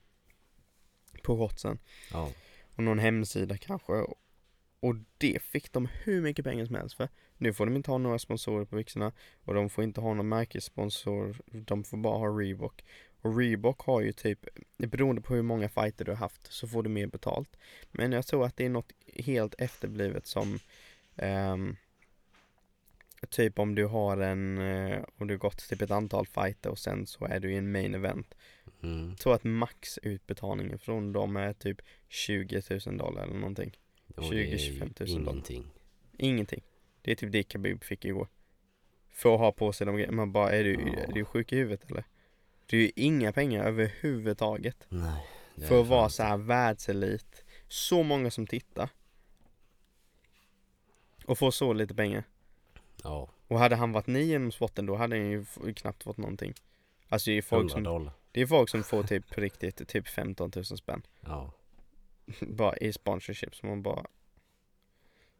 På 1.24 1.36
hotsen. 1.36 1.80
ja. 2.12 2.32
Och 2.76 2.84
någon 2.84 3.00
hemsida 3.00 3.58
kanske. 3.58 3.94
Och 4.80 4.96
det 5.18 5.42
fick 5.42 5.72
de 5.72 5.88
hur 6.04 6.22
mycket 6.22 6.46
pengar 6.46 6.66
som 6.66 6.76
helst 6.76 6.96
för. 6.96 7.10
Nu 7.38 7.54
får 7.54 7.66
de 7.66 7.76
inte 7.76 7.92
ha 7.92 7.98
några 7.98 8.20
sponsorer 8.20 8.66
på 8.66 8.76
byxorna. 8.76 9.12
Och 9.44 9.54
de 9.54 9.70
får 9.70 9.84
inte 9.84 10.02
ha 10.02 10.14
någon 10.14 10.30
märkessponsor. 10.30 11.42
De 11.46 11.84
får 11.84 11.98
bara 11.98 12.18
ha 12.18 12.28
Reebok. 12.40 12.84
Och 13.26 13.38
Reebok 13.38 13.82
har 13.82 14.02
ju 14.02 14.12
typ, 14.12 14.48
beroende 14.78 15.22
på 15.22 15.36
hur 15.36 15.42
många 15.42 15.70
fighter 15.70 16.06
du 16.06 16.12
har 16.12 16.18
haft 16.18 16.54
så 16.54 16.68
får 16.68 16.84
du 16.84 16.90
mer 16.90 17.08
betalt. 17.08 17.58
Men 17.92 18.12
jag 18.12 18.28
tror 18.28 18.46
att 18.46 18.58
det 18.58 18.66
är 18.66 18.70
något 18.70 18.94
helt 19.16 19.56
efterblivet 19.58 20.28
som 20.28 20.60
ehm, 21.16 21.76
Typ 23.30 23.60
om 23.60 23.76
du 23.76 23.86
har 23.86 24.18
en, 24.18 24.58
eh, 24.58 25.04
om 25.18 25.28
du 25.28 25.34
har 25.34 25.40
gått 25.40 25.70
typ 25.70 25.82
ett 25.82 25.92
antal 25.92 26.28
fighter 26.28 26.70
och 26.70 26.80
sen 26.80 27.08
så 27.08 27.26
är 27.26 27.40
du 27.40 27.54
i 27.54 27.58
en 27.58 27.72
main 27.72 27.96
event. 27.96 28.36
Mm. 28.84 29.10
Jag 29.10 29.18
tror 29.18 29.34
att 29.36 29.44
maxutbetalningen 29.44 30.80
från 30.80 31.14
dem 31.14 31.36
är 31.36 31.54
typ 31.54 31.82
20 32.08 32.62
000 32.86 32.98
dollar 32.98 33.24
eller 33.24 33.36
någonting. 33.36 33.78
Och 34.16 34.32
det 34.32 34.54
är 34.54 34.58
20-25 34.58 34.80
000 34.80 35.24
dollar. 35.24 35.32
Ingenting. 35.32 35.72
Ingenting. 36.18 36.64
Det 37.02 37.12
är 37.12 37.16
typ 37.16 37.32
det 37.32 37.44
Khabib 37.44 37.84
fick 37.84 38.06
igår. 38.06 38.28
För 39.10 39.34
att 39.34 39.40
ha 39.40 39.52
på 39.52 39.74
sig 39.74 39.88
de 39.88 39.96
grejerna. 39.96 40.16
Man 40.16 40.32
bara, 40.32 40.52
är 40.52 40.64
du, 40.64 40.74
Ja. 40.74 41.00
är 41.00 41.14
du 41.14 41.26
sjuk 41.26 41.54
i 41.54 41.56
huvudet 41.56 41.92
eller? 41.92 42.04
Det 42.66 42.78
är 42.78 42.82
ju 42.82 42.92
inga 42.96 43.32
pengar 43.32 43.66
överhuvudtaget. 43.66 44.86
Nej. 44.90 45.26
För 45.68 45.82
att 45.82 45.88
vara 45.88 46.10
så 46.10 46.24
här 46.24 46.38
världselit. 46.38 47.44
Så 47.68 48.04
många 48.04 48.32
som 48.32 48.48
tittar. 48.48 48.90
Och 51.26 51.38
få 51.38 51.52
så 51.52 51.74
lite 51.74 51.96
pengar. 51.96 52.24
Ja. 53.04 53.30
Och 53.48 53.60
hade 53.60 53.76
han 53.76 53.92
varit 53.92 54.08
ny 54.08 54.34
inom 54.36 54.52
sporten 54.52 54.86
då 54.86 54.96
hade 54.96 55.16
han 55.16 55.30
ju 55.30 55.46
knappt 55.76 56.04
fått 56.04 56.18
någonting. 56.18 56.54
Alltså 57.10 57.30
det 57.30 57.38
är 57.38 57.42
folk 57.42 57.62
100 57.62 57.74
som, 57.74 57.84
dollar. 57.84 58.14
det 58.32 58.42
är 58.42 58.48
folk 58.48 58.70
som 58.70 58.84
får 58.84 59.04
typ 59.04 59.30
på 59.36 59.42
riktigt 59.42 59.88
typ 59.88 60.08
15 60.08 60.52
000 60.56 60.66
spänn. 60.66 61.02
Ja. 61.20 61.52
bara 62.42 62.78
i 62.78 62.94
sponsorship 62.94 63.56
som 63.56 63.70
man 63.70 63.82
bara 63.82 64.06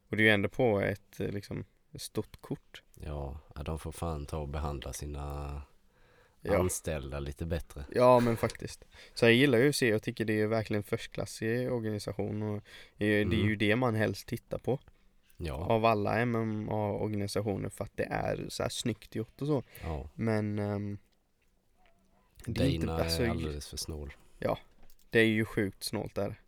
Och 0.10 0.18
det 0.18 0.24
är 0.24 0.26
ju 0.26 0.30
ändå 0.30 0.50
på 0.50 0.80
ett 0.80 1.20
liksom 1.20 1.66
stort 1.96 2.42
kort 2.42 2.84
Ja. 2.94 3.40
ja, 3.56 3.64
de 3.64 3.80
får 3.80 3.92
fan 3.92 4.26
ta 4.26 4.38
och 4.38 4.48
behandla 4.48 4.94
sina 4.94 5.62
Ja, 6.54 6.60
anställda 6.60 7.20
lite 7.20 7.46
bättre. 7.46 7.86
ja 7.90 8.20
men 8.20 8.38
faktiskt 8.38 8.86
Så 9.14 9.26
jag 9.26 9.34
gillar 9.34 9.58
ju 9.58 9.70
UFC 9.70 9.82
och 9.96 10.04
tycker 10.04 10.26
det 10.26 10.42
är 10.42 10.48
verkligen 10.48 10.84
förstklassig 10.84 11.72
organisation 11.72 12.42
och 12.44 12.64
det 12.98 13.06
är 13.06 13.12
är 13.22 13.26
ju 13.26 13.46
Mm. 13.46 13.58
det 13.58 13.76
man 13.76 13.96
helst 13.96 14.28
tittar 14.28 14.58
på 14.58 14.80
Ja. 15.38 15.54
Av 15.54 15.86
alla 15.86 16.26
MMA-organisationer 16.26 17.70
för 17.70 17.84
att 17.84 17.92
det 17.98 18.04
är 18.04 18.46
så 18.50 18.64
här 18.64 18.70
snyggt 18.70 19.16
gjort 19.16 19.42
och 19.42 19.48
så 19.48 19.64
ja. 19.84 20.10
Men 20.14 20.60
ehm, 20.60 20.98
det, 22.46 22.64
är 22.64 22.68
inte, 22.70 22.88
Dana 22.88 23.04
alltså, 23.04 23.24
är 23.24 23.30
alldeles 23.30 23.68
för 23.70 23.78
snål. 23.78 24.14
det 25.10 25.20
är 25.20 25.26
ju 25.26 25.46
sjukt 25.46 25.84
snålt 25.84 26.16
där 26.16 26.42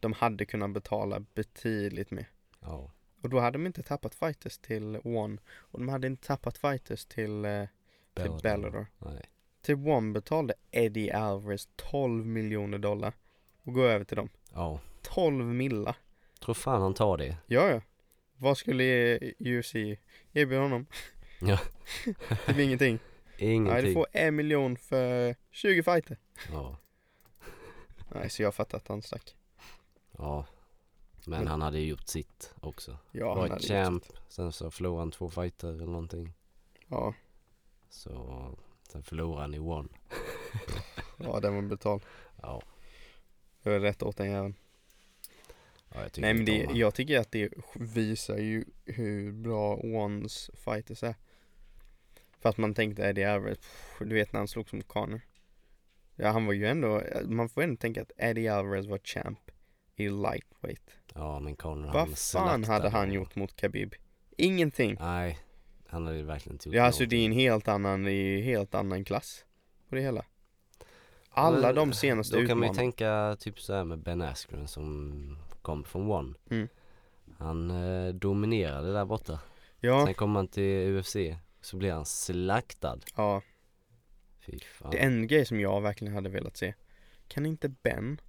De 0.00 0.12
hade 0.12 0.44
kunnat 0.44 0.70
betala 0.72 1.20
betydligt 1.34 2.10
mer 2.10 2.28
Ja. 2.60 2.92
Och 3.22 3.28
då 3.28 3.40
hade 3.40 3.58
de 3.58 3.66
inte 3.66 3.82
tappat 3.82 4.14
fighters 4.14 4.58
till 4.58 4.96
One 5.04 5.38
Och 5.48 5.78
de 5.78 5.88
hade 5.88 6.06
inte 6.06 6.26
tappat 6.26 6.58
fighters 6.58 7.04
till, 7.06 7.44
eh, 7.44 7.64
till 8.22 8.42
Bellator. 8.42 8.70
Bellator 8.70 8.86
Nej. 8.98 9.22
Till 9.62 9.74
One 9.74 10.12
betalade 10.12 10.54
Eddie 10.70 11.10
Alvarez 11.12 11.68
12 11.76 12.26
miljoner 12.26 12.78
dollar 12.78 13.12
Och 13.62 13.72
gå 13.74 13.82
över 13.82 14.04
till 14.04 14.16
dem 14.16 14.28
Ja. 14.54 14.80
12 15.02 15.44
milla 15.44 15.94
Tror 16.40 16.54
fan 16.54 16.82
han 16.82 16.94
tar 16.94 17.16
det. 17.16 17.36
Ja 17.46 17.68
ja 17.70 17.80
Vad 18.36 18.58
skulle 18.58 19.18
UFC 19.38 19.74
erbjuda 20.32 20.60
honom? 20.62 20.86
Ja. 21.40 21.58
det 22.46 22.54
blir 22.54 22.64
ingenting 22.64 22.98
Nej 23.40 23.54
Ingenting. 23.54 23.84
du 23.84 23.94
får 23.94 24.06
en 24.12 24.36
miljon 24.36 24.76
för 24.76 25.36
20 25.50 25.82
fighter 25.82 26.16
Ja. 26.52 26.76
Nej 28.14 28.30
så 28.30 28.42
jag 28.42 28.54
fattar 28.54 28.78
att 28.78 28.88
han 28.88 29.02
stack 29.02 29.34
Ja. 30.18 30.46
Men 31.24 31.38
Men- 31.38 31.48
han 31.48 31.62
hade 31.62 31.78
ju 31.78 31.86
gjort 31.86 32.08
sitt 32.08 32.54
också. 32.60 32.98
Ja 33.12 33.28
han 33.28 33.38
Varit 33.38 33.50
hade 33.50 33.62
champ. 33.84 34.04
gjort 34.08 34.18
Sen 34.28 34.52
så 34.52 34.70
förlorade 34.70 35.00
han 35.00 35.10
två 35.10 35.30
fighter 35.30 35.68
eller 35.68 35.86
någonting. 35.86 36.32
Ja, 36.86 37.14
Så 37.88 38.56
sen 38.92 39.02
förlorade 39.02 39.40
han 39.40 39.54
i 39.54 39.58
one. 39.58 39.88
ja 41.16 41.40
den 41.40 41.54
var 41.54 41.62
betald 41.62 42.02
Ja. 42.42 42.62
Det 43.62 43.70
var 43.70 43.80
rätt 43.80 44.02
åt 44.02 44.16
den 44.16 44.30
jäveln 44.30 44.54
ja 45.94 46.02
jag 46.02 46.10
Nej 46.18 46.34
men 46.34 46.44
det, 46.44 46.66
jag 46.72 46.94
tycker 46.94 47.18
att 47.20 47.32
det 47.32 47.52
visar 47.74 48.36
ju 48.38 48.64
hur 48.84 49.32
bra 49.32 49.76
Ones 49.76 50.50
fighters 50.54 51.02
är 51.02 51.14
För 52.40 52.48
att 52.48 52.56
man 52.56 52.74
tänkte 52.74 53.02
Eddie 53.02 53.24
Alvarez, 53.24 53.58
pff, 53.58 53.96
du 53.98 54.14
vet 54.14 54.32
när 54.32 54.40
han 54.40 54.48
slogs 54.48 54.72
mot 54.72 54.88
Conor 54.88 55.20
Ja 56.16 56.30
han 56.30 56.46
var 56.46 56.52
ju 56.52 56.66
ändå, 56.66 57.02
man 57.24 57.48
får 57.48 57.62
ändå 57.62 57.76
tänka 57.76 58.02
att 58.02 58.12
Eddie 58.16 58.48
Alvarez 58.48 58.86
var 58.86 58.98
champ 58.98 59.50
i 59.96 60.08
lightweight 60.08 60.90
Ja 61.14 61.40
men 61.40 61.56
Conor 61.56 61.86
han 61.86 61.92
Vad 61.94 62.18
fan 62.18 62.64
hade 62.64 62.88
han 62.88 63.12
gjort 63.12 63.34
mot 63.34 63.56
Khabib? 63.56 63.94
Ingenting 64.36 64.96
Nej. 65.00 65.38
Han 65.90 66.06
hade 66.06 66.22
verkligen 66.22 66.54
inte 66.54 66.68
gjort 66.68 66.76
Ja 66.76 66.82
alltså 66.82 67.06
det 67.06 67.16
är 67.16 67.26
en 67.26 67.32
helt 67.32 67.68
annan, 67.68 68.02
det 68.02 68.12
är 68.12 68.36
en 68.38 68.44
helt 68.44 68.74
annan 68.74 69.04
klass 69.04 69.44
på 69.88 69.94
det 69.94 70.00
hela 70.00 70.24
Alla 71.30 71.66
Men 71.66 71.74
de 71.74 71.92
senaste 71.92 72.40
Då 72.40 72.46
kan 72.46 72.58
man 72.58 72.66
ju 72.66 72.70
utmanarna 72.70 72.92
tänka 72.92 73.36
typ 73.40 73.60
så 73.60 73.74
här 73.74 73.84
med 73.84 73.98
Ben 73.98 74.22
Askren 74.22 74.68
som 74.68 75.38
kom 75.62 75.84
från 75.84 76.10
One. 76.10 76.34
Mm. 76.50 76.68
Han 77.38 77.70
eh, 77.70 78.14
dominerade 78.14 78.92
där 78.92 79.04
borta. 79.04 79.40
Ja, 79.80 80.06
Sen 80.06 80.14
kom 80.14 80.36
han 80.36 80.48
till 80.48 80.96
UFC 80.96 81.16
så 81.60 81.76
blev 81.76 81.94
han 81.94 82.06
slaktad. 82.06 82.98
ja 83.16 83.42
Fy 84.40 84.58
fan. 84.58 84.90
Det 84.90 84.98
är 84.98 85.06
en 85.06 85.26
grej 85.26 85.44
som 85.44 85.60
jag 85.60 85.80
verkligen 85.80 86.14
hade 86.14 86.28
velat 86.28 86.56
se. 86.56 86.74
Kan 87.28 87.46
inte 87.46 87.68
Ben 87.68 88.20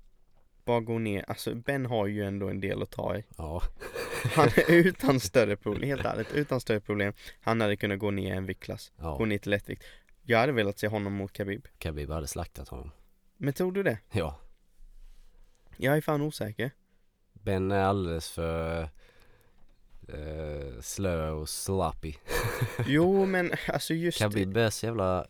bara 0.70 0.80
gå 0.80 0.99
ner, 0.99 1.26
alltså 1.28 1.55
Ben 1.55 1.86
har 1.86 2.07
ju 2.07 2.24
ändå 2.24 2.49
en 2.49 2.59
del 2.59 2.82
att 2.82 2.91
ta 2.91 3.17
i. 3.17 3.24
Ja. 3.38 3.61
Han 4.36 4.49
utan 4.67 5.20
större 5.20 5.55
problem, 5.55 5.89
helt 5.89 6.05
ärligt, 6.05 6.34
utan 6.34 6.61
större 6.61 6.80
problem. 6.80 7.13
Han 7.41 7.61
hade 7.61 7.76
kunnat 7.76 7.99
gå 7.99 8.11
ner 8.11 8.36
en 8.36 8.45
viktklass, 8.45 8.91
gå 8.97 9.17
ja. 9.20 9.26
ner 9.26 9.38
till 9.38 9.51
lättvikt. 9.51 9.84
Jag 10.22 10.39
hade 10.39 10.51
velat 10.51 10.80
se 10.80 10.88
honom 10.88 11.13
mot 11.13 11.34
Khabib. 11.34 11.67
Khabib 11.78 12.09
hade 12.09 12.28
slaktat 12.28 12.67
honom. 12.67 12.91
Men 13.38 13.53
tror 13.53 13.72
du 13.72 13.84
det? 13.84 13.97
Ja. 14.11 14.39
Jag 15.78 15.97
är 15.97 16.01
fan 16.01 16.22
osäker. 16.22 16.72
Ben 17.34 17.72
är 17.72 17.84
alldeles 17.84 18.30
för 18.30 18.82
eh, 20.07 20.82
slö 20.82 21.30
och 21.30 21.49
sloppy. 21.49 22.13
Jo 22.86 23.26
men 23.26 23.51
alltså 23.67 23.93
just 23.93 24.20
Khabib 24.20 24.57
är 24.57 24.70
så 24.70 24.86
jävla 24.86 25.28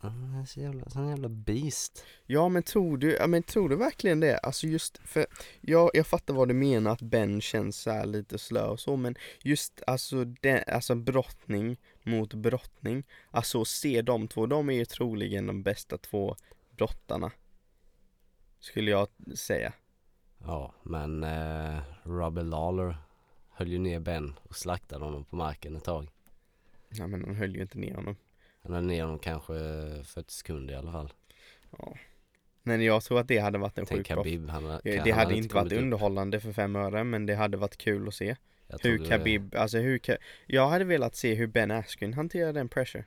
han 0.00 0.34
är 0.34 0.44
så 0.44 0.60
jävla, 0.60 0.90
sån 0.90 1.08
jävla 1.08 1.28
beast. 1.28 2.04
Ja 2.26 2.48
men 2.48 2.62
tror 2.62 2.98
du, 2.98 3.12
ja, 3.12 3.26
men 3.26 3.42
tror 3.42 3.68
du 3.68 3.76
verkligen 3.76 4.20
det? 4.20 4.38
Alltså 4.38 4.66
just 4.66 4.98
för, 5.04 5.26
jag, 5.60 5.90
jag 5.94 6.06
fattar 6.06 6.34
vad 6.34 6.48
du 6.48 6.54
menar 6.54 6.90
att 6.90 7.02
Ben 7.02 7.40
känns 7.40 7.76
så 7.76 8.04
lite 8.04 8.38
slö 8.38 8.66
och 8.66 8.80
så 8.80 8.96
men 8.96 9.14
just 9.42 9.82
alltså, 9.86 10.24
den, 10.24 10.62
alltså 10.66 10.94
brottning 10.94 11.76
mot 12.02 12.34
brottning, 12.34 13.04
alltså 13.30 13.64
se 13.64 14.02
de 14.02 14.28
två, 14.28 14.46
de 14.46 14.70
är 14.70 14.74
ju 14.74 14.84
troligen 14.84 15.46
de 15.46 15.62
bästa 15.62 15.98
två 15.98 16.36
brottarna. 16.76 17.32
Skulle 18.60 18.90
jag 18.90 19.08
säga. 19.34 19.72
Ja, 20.38 20.74
men 20.82 21.24
eh, 21.24 21.82
Robbie 22.02 22.42
Lawler 22.42 22.96
höll 23.50 23.68
ju 23.68 23.78
ner 23.78 24.00
Ben 24.00 24.34
och 24.42 24.56
slaktade 24.56 25.04
honom 25.04 25.24
på 25.24 25.36
marken 25.36 25.76
ett 25.76 25.84
tag. 25.84 26.08
Ja 26.88 27.06
men 27.06 27.24
han 27.24 27.34
höll 27.34 27.56
ju 27.56 27.62
inte 27.62 27.78
ner 27.78 27.94
honom. 27.94 28.16
Han 28.62 28.72
höll 28.72 28.84
ner 28.84 29.02
honom 29.02 29.18
kanske 29.18 29.52
40 30.04 30.32
sekunder 30.32 30.74
i 30.74 30.76
alla 30.76 30.92
fall. 30.92 31.12
Ja. 31.78 31.94
Men 32.62 32.82
jag 32.82 33.02
tror 33.02 33.20
att 33.20 33.28
det 33.28 33.38
hade 33.38 33.58
varit 33.58 33.78
en 33.78 33.86
Tänk 33.86 33.98
sjuk. 33.98 34.06
Khabib, 34.06 34.48
han, 34.48 34.64
han, 34.64 34.80
Det 34.84 34.98
han 34.98 35.12
hade 35.12 35.34
inte 35.36 35.54
varit 35.54 35.72
upp. 35.72 35.78
underhållande 35.78 36.40
för 36.40 36.52
fem 36.52 36.76
öre 36.76 37.04
men 37.04 37.26
det 37.26 37.34
hade 37.34 37.56
varit 37.56 37.76
kul 37.76 38.08
att 38.08 38.14
se. 38.14 38.36
Hur 38.82 39.04
Khabib, 39.04 39.54
alltså 39.56 39.78
hur 39.78 40.00
Jag 40.46 40.68
hade 40.68 40.84
velat 40.84 41.16
se 41.16 41.34
hur 41.34 41.46
Ben 41.46 41.70
Askren 41.70 42.14
hanterar 42.14 42.52
den 42.52 42.68
pressure. 42.68 43.04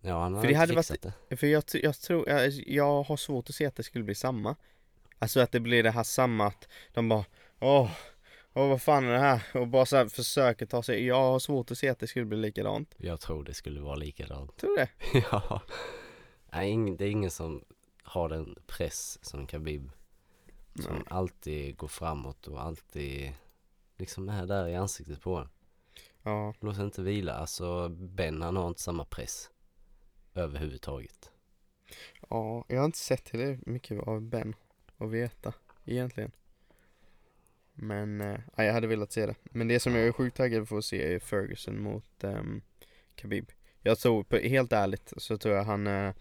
Ja, 0.00 0.22
han 0.22 0.32
för 0.34 0.40
har 0.42 0.48
det 0.48 0.54
hade 0.54 0.74
varit- 0.74 0.86
fixat 0.86 1.14
det. 1.28 1.36
För 1.36 1.46
jag, 1.46 1.64
jag 1.72 1.94
tror, 1.94 2.28
jag, 2.28 2.50
jag 2.66 3.02
har 3.02 3.16
svårt 3.16 3.48
att 3.48 3.54
se 3.54 3.66
att 3.66 3.76
det 3.76 3.82
skulle 3.82 4.04
bli 4.04 4.14
samma. 4.14 4.56
Alltså 5.18 5.40
att 5.40 5.52
det 5.52 5.60
blir 5.60 5.82
det 5.82 5.90
här 5.90 6.02
samma 6.02 6.46
att 6.46 6.68
de 6.92 7.08
bara 7.08 7.24
Åh, 7.60 7.90
åh 8.54 8.68
vad 8.68 8.82
fan 8.82 9.04
är 9.04 9.12
det 9.12 9.18
här? 9.18 9.42
Och 9.54 9.68
bara 9.68 9.86
så 9.86 9.96
här 9.96 10.06
försöker 10.06 10.66
ta 10.66 10.82
sig, 10.82 11.06
jag 11.06 11.22
har 11.22 11.38
svårt 11.38 11.70
att 11.70 11.78
se 11.78 11.88
att 11.88 11.98
det 11.98 12.06
skulle 12.06 12.24
bli 12.26 12.38
likadant. 12.38 12.94
Jag 12.96 13.20
tror 13.20 13.44
det 13.44 13.54
skulle 13.54 13.80
vara 13.80 13.94
likadant. 13.96 14.56
Tror 14.56 14.70
du 14.70 14.76
det? 14.76 14.88
ja. 15.32 15.62
Nej, 16.52 16.96
det 16.98 17.04
är 17.04 17.10
ingen 17.10 17.30
som 17.30 17.64
har 18.02 18.28
den 18.28 18.56
press 18.66 19.18
som 19.22 19.46
Khabib. 19.46 19.90
Som 20.74 20.94
Nej. 20.94 21.02
alltid 21.06 21.76
går 21.76 21.88
framåt 21.88 22.46
och 22.46 22.62
alltid 22.62 23.32
liksom 23.96 24.28
är 24.28 24.46
där 24.46 24.68
i 24.68 24.74
ansiktet 24.74 25.20
på 25.20 25.36
en. 25.36 25.48
Ja, 26.22 26.54
Låt 26.60 26.78
inte 26.78 27.02
vila. 27.02 27.32
Alltså 27.34 27.88
Ben 27.88 28.42
han 28.42 28.56
har 28.56 28.68
inte 28.68 28.80
samma 28.82 29.04
press. 29.04 29.50
Överhuvudtaget. 30.34 31.30
ja, 32.30 32.64
jag 32.68 32.78
har 32.78 32.84
inte 32.84 32.98
sett 32.98 33.32
det 33.32 33.66
mycket 33.66 34.02
av 34.08 34.20
Ben 34.20 34.54
att 34.96 35.10
veta 35.10 35.52
egentligen. 35.84 36.32
Men, 37.82 38.20
eh, 38.20 38.38
ja, 38.56 38.64
jag 38.64 38.72
hade 38.72 38.86
velat 38.86 39.12
se 39.12 39.26
det. 39.26 39.34
Men 39.42 39.68
det 39.68 39.80
som 39.80 39.94
jag 39.94 40.06
är 40.06 40.12
sjukt 40.12 40.36
taggad 40.36 40.68
för 40.68 40.78
att 40.78 40.84
se 40.84 41.14
är 41.14 41.18
Ferguson 41.18 41.82
mot 41.82 42.04
um, 42.24 42.62
Khabib. 43.14 43.50
Jag 43.82 43.98
tror, 43.98 44.22
på, 44.22 44.36
helt 44.36 44.72
ärligt, 44.72 45.12
så 45.16 45.36
tror 45.38 45.54
jag 45.54 45.64
han 45.64 45.86
eh, 45.86 46.12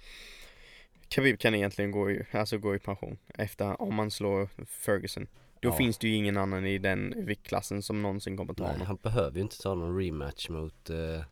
Khabib 1.09 1.39
kan 1.39 1.55
egentligen 1.55 1.91
gå 1.91 2.11
i, 2.11 2.23
alltså 2.31 2.57
gå 2.57 2.75
i 2.75 2.79
pension 2.79 3.17
efter, 3.27 3.81
om 3.81 3.95
man 3.95 4.11
slår 4.11 4.49
Ferguson. 4.65 5.27
Då 5.59 5.69
Ja. 5.69 5.73
finns 5.73 5.97
det 5.97 6.07
ju 6.07 6.15
ingen 6.15 6.37
annan 6.37 6.65
i 6.65 6.77
den 6.77 7.13
viktklassen 7.25 7.81
som 7.81 8.01
någonsin 8.01 8.37
kommer 8.37 8.53
ta 8.53 8.63
Nej, 8.63 8.71
honom. 8.71 8.87
han 8.87 8.95
behöver 9.01 9.35
ju 9.35 9.41
inte 9.41 9.61
ta 9.61 9.75
någon 9.75 9.97
rematch 9.99 10.49
mot 10.49 10.89
eh, 10.89 11.23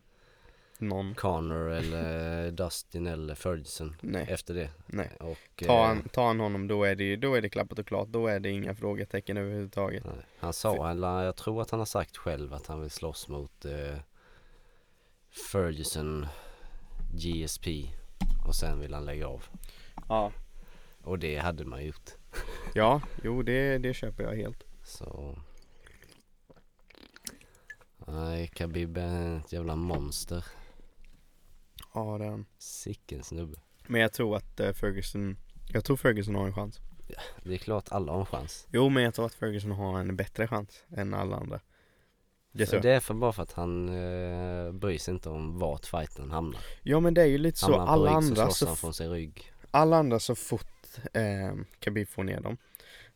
Någon. 0.81 1.15
Connor 1.15 1.69
eller 1.71 2.51
Dustin 2.51 3.07
eller 3.07 3.35
Ferguson 3.35 3.95
Nej, 4.01 4.25
efter 4.29 4.53
det. 4.53 4.69
nej. 4.85 5.11
Och, 5.19 5.63
Tar 5.65 5.81
eh, 5.81 5.87
han, 5.87 6.09
tar 6.09 6.27
han 6.27 6.39
honom 6.39 6.67
då 6.67 6.83
är 6.83 6.95
det 6.95 7.03
ju, 7.03 7.15
då 7.15 7.33
är 7.35 7.41
det 7.41 7.49
klappat 7.49 7.79
och 7.79 7.87
klart. 7.87 8.07
Då 8.07 8.27
är 8.27 8.39
det 8.39 8.49
inga 8.49 8.75
frågetecken 8.75 9.37
överhuvudtaget. 9.37 10.03
nej. 10.05 10.25
Han 10.39 10.53
sa, 10.53 10.91
eller 10.91 11.23
jag 11.23 11.35
tror 11.35 11.61
att 11.61 11.71
han 11.71 11.79
har 11.79 11.85
sagt 11.85 12.17
själv 12.17 12.53
att 12.53 12.67
han 12.67 12.81
vill 12.81 12.89
slåss 12.91 13.27
mot 13.27 13.65
eh, 13.65 13.97
Ferguson 15.51 16.27
GSP 17.13 17.89
och 18.47 18.55
sen 18.55 18.79
vill 18.79 18.93
han 18.93 19.05
lägga 19.05 19.27
av. 19.27 19.43
Ja. 20.09 20.31
Och 21.03 21.19
det 21.19 21.37
hade 21.37 21.65
man 21.65 21.85
gjort. 21.85 22.09
Ja, 22.73 23.01
jo 23.23 23.41
det, 23.43 23.77
det 23.77 23.93
köper 23.93 24.23
jag 24.23 24.35
helt. 24.35 24.63
Så 24.83 25.35
Nej, 28.07 28.47
Khabib 28.47 28.97
är 28.97 29.37
ett 29.37 29.53
jävla 29.53 29.75
monster. 29.75 30.45
Ja, 31.93 32.15
är 32.15 32.29
han. 32.29 32.45
Sicken 32.57 33.23
snubbe. 33.23 33.57
Men 33.87 34.01
jag 34.01 34.13
tror 34.13 34.35
att 34.37 34.59
eh, 34.59 34.71
Ferguson, 34.73 35.37
jag 35.73 35.85
tror 35.85 35.97
Ferguson 35.97 36.35
har 36.35 36.45
en 36.47 36.53
chans. 36.53 36.79
Det 37.43 37.53
är 37.53 37.57
klart 37.57 37.85
alla 37.91 38.11
har 38.11 38.19
en 38.19 38.25
chans. 38.25 38.67
Jo, 38.71 38.89
men 38.89 39.03
jag 39.03 39.13
tror 39.13 39.25
att 39.25 39.33
Ferguson 39.33 39.71
har 39.71 39.99
en 39.99 40.15
bättre 40.15 40.47
chans 40.47 40.83
än 40.89 41.13
alla 41.13 41.35
andra. 41.35 41.59
Det 42.51 42.65
Så 42.65 42.79
det 42.79 42.91
är 42.91 42.99
för 42.99 43.13
bara 43.13 43.33
för 43.33 43.43
att 43.43 43.51
han 43.53 43.89
eh, 43.89 44.71
bryr 44.71 44.97
sig 44.97 45.13
inte 45.13 45.29
om 45.29 45.59
vart 45.59 45.85
fighten 45.85 46.31
hamnar. 46.31 46.61
Ja, 46.83 46.99
men 46.99 47.13
det 47.13 47.21
är 47.21 47.25
ju 47.25 47.37
lite 47.37 47.57
så. 47.59 47.65
Hamnar 47.65 47.85
på 47.85 47.91
Alla 47.91 48.05
rygg 48.11 48.11
så 48.11 48.17
andra 48.31 48.43
slåss 48.45 48.57
så, 48.57 48.67
han 48.67 48.75
från 48.75 48.93
sin 48.93 49.09
rygg. 49.11 49.53
alla 49.71 49.97
andra 49.97 50.19
så 50.19 50.35
fort 50.35 50.97
eh, 51.13 51.53
Khabib 51.79 52.07
får 52.07 52.23
ner 52.23 52.39
dem. 52.41 52.57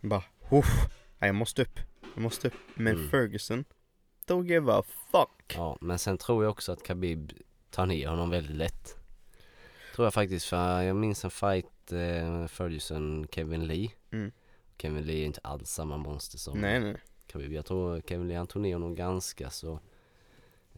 Bara, 0.01 0.23
Uff, 0.51 0.85
nej, 1.19 1.27
jag 1.27 1.35
måste 1.35 1.61
upp. 1.61 1.79
Jag 2.15 2.21
måste 2.23 2.47
upp. 2.47 2.53
Men 2.75 2.95
Mm. 2.95 3.09
Ferguson, 3.09 3.65
don't 4.27 4.45
give 4.47 4.73
a 4.73 4.83
fuck. 5.11 5.53
Ja, 5.55 5.77
men 5.81 5.99
sen 5.99 6.17
tror 6.17 6.43
jag 6.43 6.51
också 6.51 6.71
att 6.71 6.83
Khabib 6.83 7.31
tar 7.73 7.85
ner 7.85 8.07
honom 8.07 8.29
väldigt 8.29 8.55
lätt. 8.57 8.97
Tror 9.95 10.05
jag 10.05 10.13
faktiskt, 10.13 10.45
för 10.45 10.81
jag 10.81 10.95
minns 10.95 11.23
en 11.25 11.31
fight 11.31 11.91
eh, 11.91 12.47
Ferguson 12.47 13.27
Kevin 13.31 13.67
Lee. 13.67 13.91
Mm. 14.11 14.31
Kevin 14.77 15.03
Lee 15.03 15.21
är 15.21 15.25
inte 15.25 15.39
alls 15.43 15.69
samma 15.69 15.97
monster 15.97 16.37
som 16.37 16.59
Nej, 16.61 16.79
nej. 16.79 16.95
Khabib. 17.27 17.53
Jag 17.53 17.65
tror 17.65 18.01
Kevin 18.01 18.27
Lee 18.27 18.37
han 18.37 18.47
tog 18.47 18.61
ner 18.61 18.73
honom 18.73 18.95
ganska 18.95 19.49
så, 19.49 19.79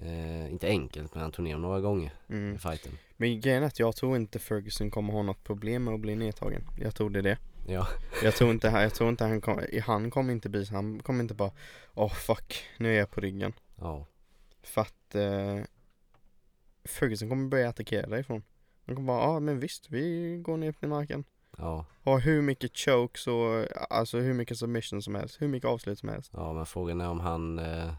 eh, 0.01 0.51
inte 0.51 0.67
enkelt 0.67 1.13
men 1.13 1.21
han 1.21 1.31
tog 1.31 1.45
ner 1.45 1.53
honom 1.53 1.69
några 1.69 1.81
gånger 1.81 2.13
Mm. 2.29 2.55
i 2.55 2.57
fighten. 2.57 2.91
Men 3.17 3.39
grejen 3.41 3.63
är 3.63 3.67
att 3.67 3.79
jag 3.79 3.95
tror 3.95 4.15
inte 4.15 4.39
Ferguson 4.39 4.91
kommer 4.91 5.13
ha 5.13 5.21
något 5.23 5.43
problem 5.43 5.83
med 5.83 5.93
att 5.93 5.99
bli 5.99 6.15
nedtagen. 6.15 6.63
Jag 6.79 6.95
tror 6.95 7.09
det 7.09 7.19
är 7.19 7.23
det. 7.23 7.37
Ja, 7.67 7.87
Jag 8.23 8.33
tror 8.35 8.51
inte, 8.51 8.67
jag 8.67 8.93
tror 8.93 9.09
inte 9.09 9.23
han 9.25 9.41
kommer, 9.41 9.81
han 9.81 10.11
kommer 10.11 10.33
inte 10.33 10.49
bli 10.49 10.65
han 10.65 10.99
kommer 11.03 11.19
inte 11.23 11.33
bara 11.33 11.51
Åh 11.93 12.13
fuck, 12.13 12.63
nu 12.77 12.93
är 12.95 12.99
jag 12.99 13.11
på 13.11 13.21
ryggen. 13.21 13.53
ja, 13.75 14.05
För 14.63 14.81
att 14.81 15.15
eh, 15.15 15.59
Ferguson 16.85 17.29
kommer 17.29 17.47
börja 17.47 17.69
attackera 17.69 18.07
därifrån. 18.07 18.43
Han 18.85 18.95
kommer 18.95 19.07
bara, 19.07 19.21
ja 19.21 19.39
men 19.39 19.59
visst, 19.59 19.89
vi 19.89 20.37
går 20.37 20.57
ner 20.57 20.71
till 20.71 20.87
marken. 20.89 21.23
ja, 21.57 21.85
Har 22.03 22.19
hur 22.19 22.41
mycket 22.41 22.77
chokes 22.77 23.27
och 23.27 23.65
alltså 23.89 24.17
hur 24.17 24.33
mycket 24.33 24.57
submission 24.57 25.01
som 25.01 25.15
helst, 25.15 25.41
hur 25.41 25.47
mycket 25.47 25.69
avslut 25.69 25.99
som 25.99 26.09
helst. 26.09 26.31
ja 26.33 26.53
men 26.53 26.65
frågan 26.65 27.01
är 27.01 27.09
om 27.09 27.19
han 27.19 27.59
eh, 27.59 27.93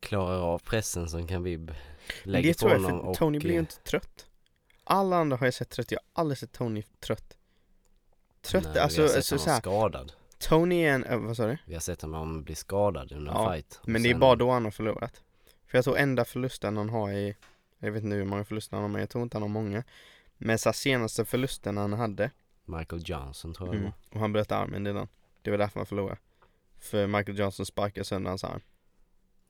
klarar 0.00 0.40
av 0.40 0.58
pressen 0.58 1.08
som 1.08 1.26
Khabib 1.26 1.74
Men 2.24 2.32
lägger 2.32 2.48
det 2.48 2.54
på 2.54 2.58
tror 2.58 2.72
jag, 2.72 2.80
honom 2.80 3.00
för 3.00 3.08
och 3.08 3.16
Tony 3.16 3.38
blir 3.38 3.50
ju 3.50 3.56
eh, 3.56 3.60
inte 3.60 3.76
trött. 3.76 4.26
Alla 4.84 5.16
andra 5.16 5.36
har 5.36 5.46
jag 5.46 5.54
sett 5.54 5.70
trött, 5.70 5.90
jag 5.92 5.98
har 6.12 6.20
aldrig 6.22 6.38
sett 6.38 6.52
Tony 6.52 6.82
trött. 7.00 7.36
Trött, 8.42 8.64
nej, 8.74 8.78
alltså, 8.78 9.02
vi 9.02 9.02
har 9.02 9.08
sett 9.08 9.16
alltså 9.16 9.34
honom 9.34 9.44
så 9.44 9.50
här, 9.50 9.60
skadad. 9.60 10.12
Tony 10.38 10.82
är 10.82 10.92
en, 10.94 11.04
äh, 11.04 11.18
vad 11.18 11.36
sa 11.36 11.46
du? 11.46 11.58
Vi 11.66 11.74
har 11.74 11.80
sett 11.80 12.02
honom 12.02 12.42
bli 12.42 12.54
skadad 12.54 13.12
under 13.12 13.32
Ja, 13.32 13.52
fight. 13.52 13.80
Men 13.84 14.02
det 14.02 14.10
är 14.10 14.14
bara 14.14 14.36
då 14.36 14.50
han 14.50 14.64
har 14.64 14.70
förlorat. 14.70 15.22
För 15.72 15.78
jag 15.78 15.84
tror 15.84 15.98
enda 15.98 16.24
förlusten 16.24 16.76
han 16.76 16.88
har 16.88 17.12
i, 17.12 17.36
jag 17.78 17.92
vet 17.92 18.04
inte 18.04 18.16
hur 18.16 18.24
många 18.24 18.44
förluster 18.44 18.76
han 18.76 18.82
har 18.82 18.88
men 18.88 19.00
jag 19.00 19.10
tror 19.10 19.22
inte 19.22 19.36
han 19.36 19.42
har 19.42 19.48
många. 19.48 19.84
Men 20.38 20.58
så 20.58 20.72
senaste 20.72 21.24
förlusten 21.24 21.76
han 21.76 21.92
hade, 21.92 22.30
Michael 22.64 23.02
Johnson 23.04 23.54
tror 23.54 23.68
jag 23.68 23.76
mm, 23.76 23.92
och 24.10 24.20
han 24.20 24.32
bröt 24.32 24.52
armen 24.52 24.84
den. 24.84 25.08
Det 25.42 25.50
var 25.50 25.58
därför 25.58 25.80
han 25.80 25.86
förlorade. 25.86 26.20
För 26.78 27.06
Michael 27.06 27.38
Johnson 27.38 27.66
sparkade 27.66 28.04
sönder 28.04 28.28
hans 28.28 28.44
arm. 28.44 28.60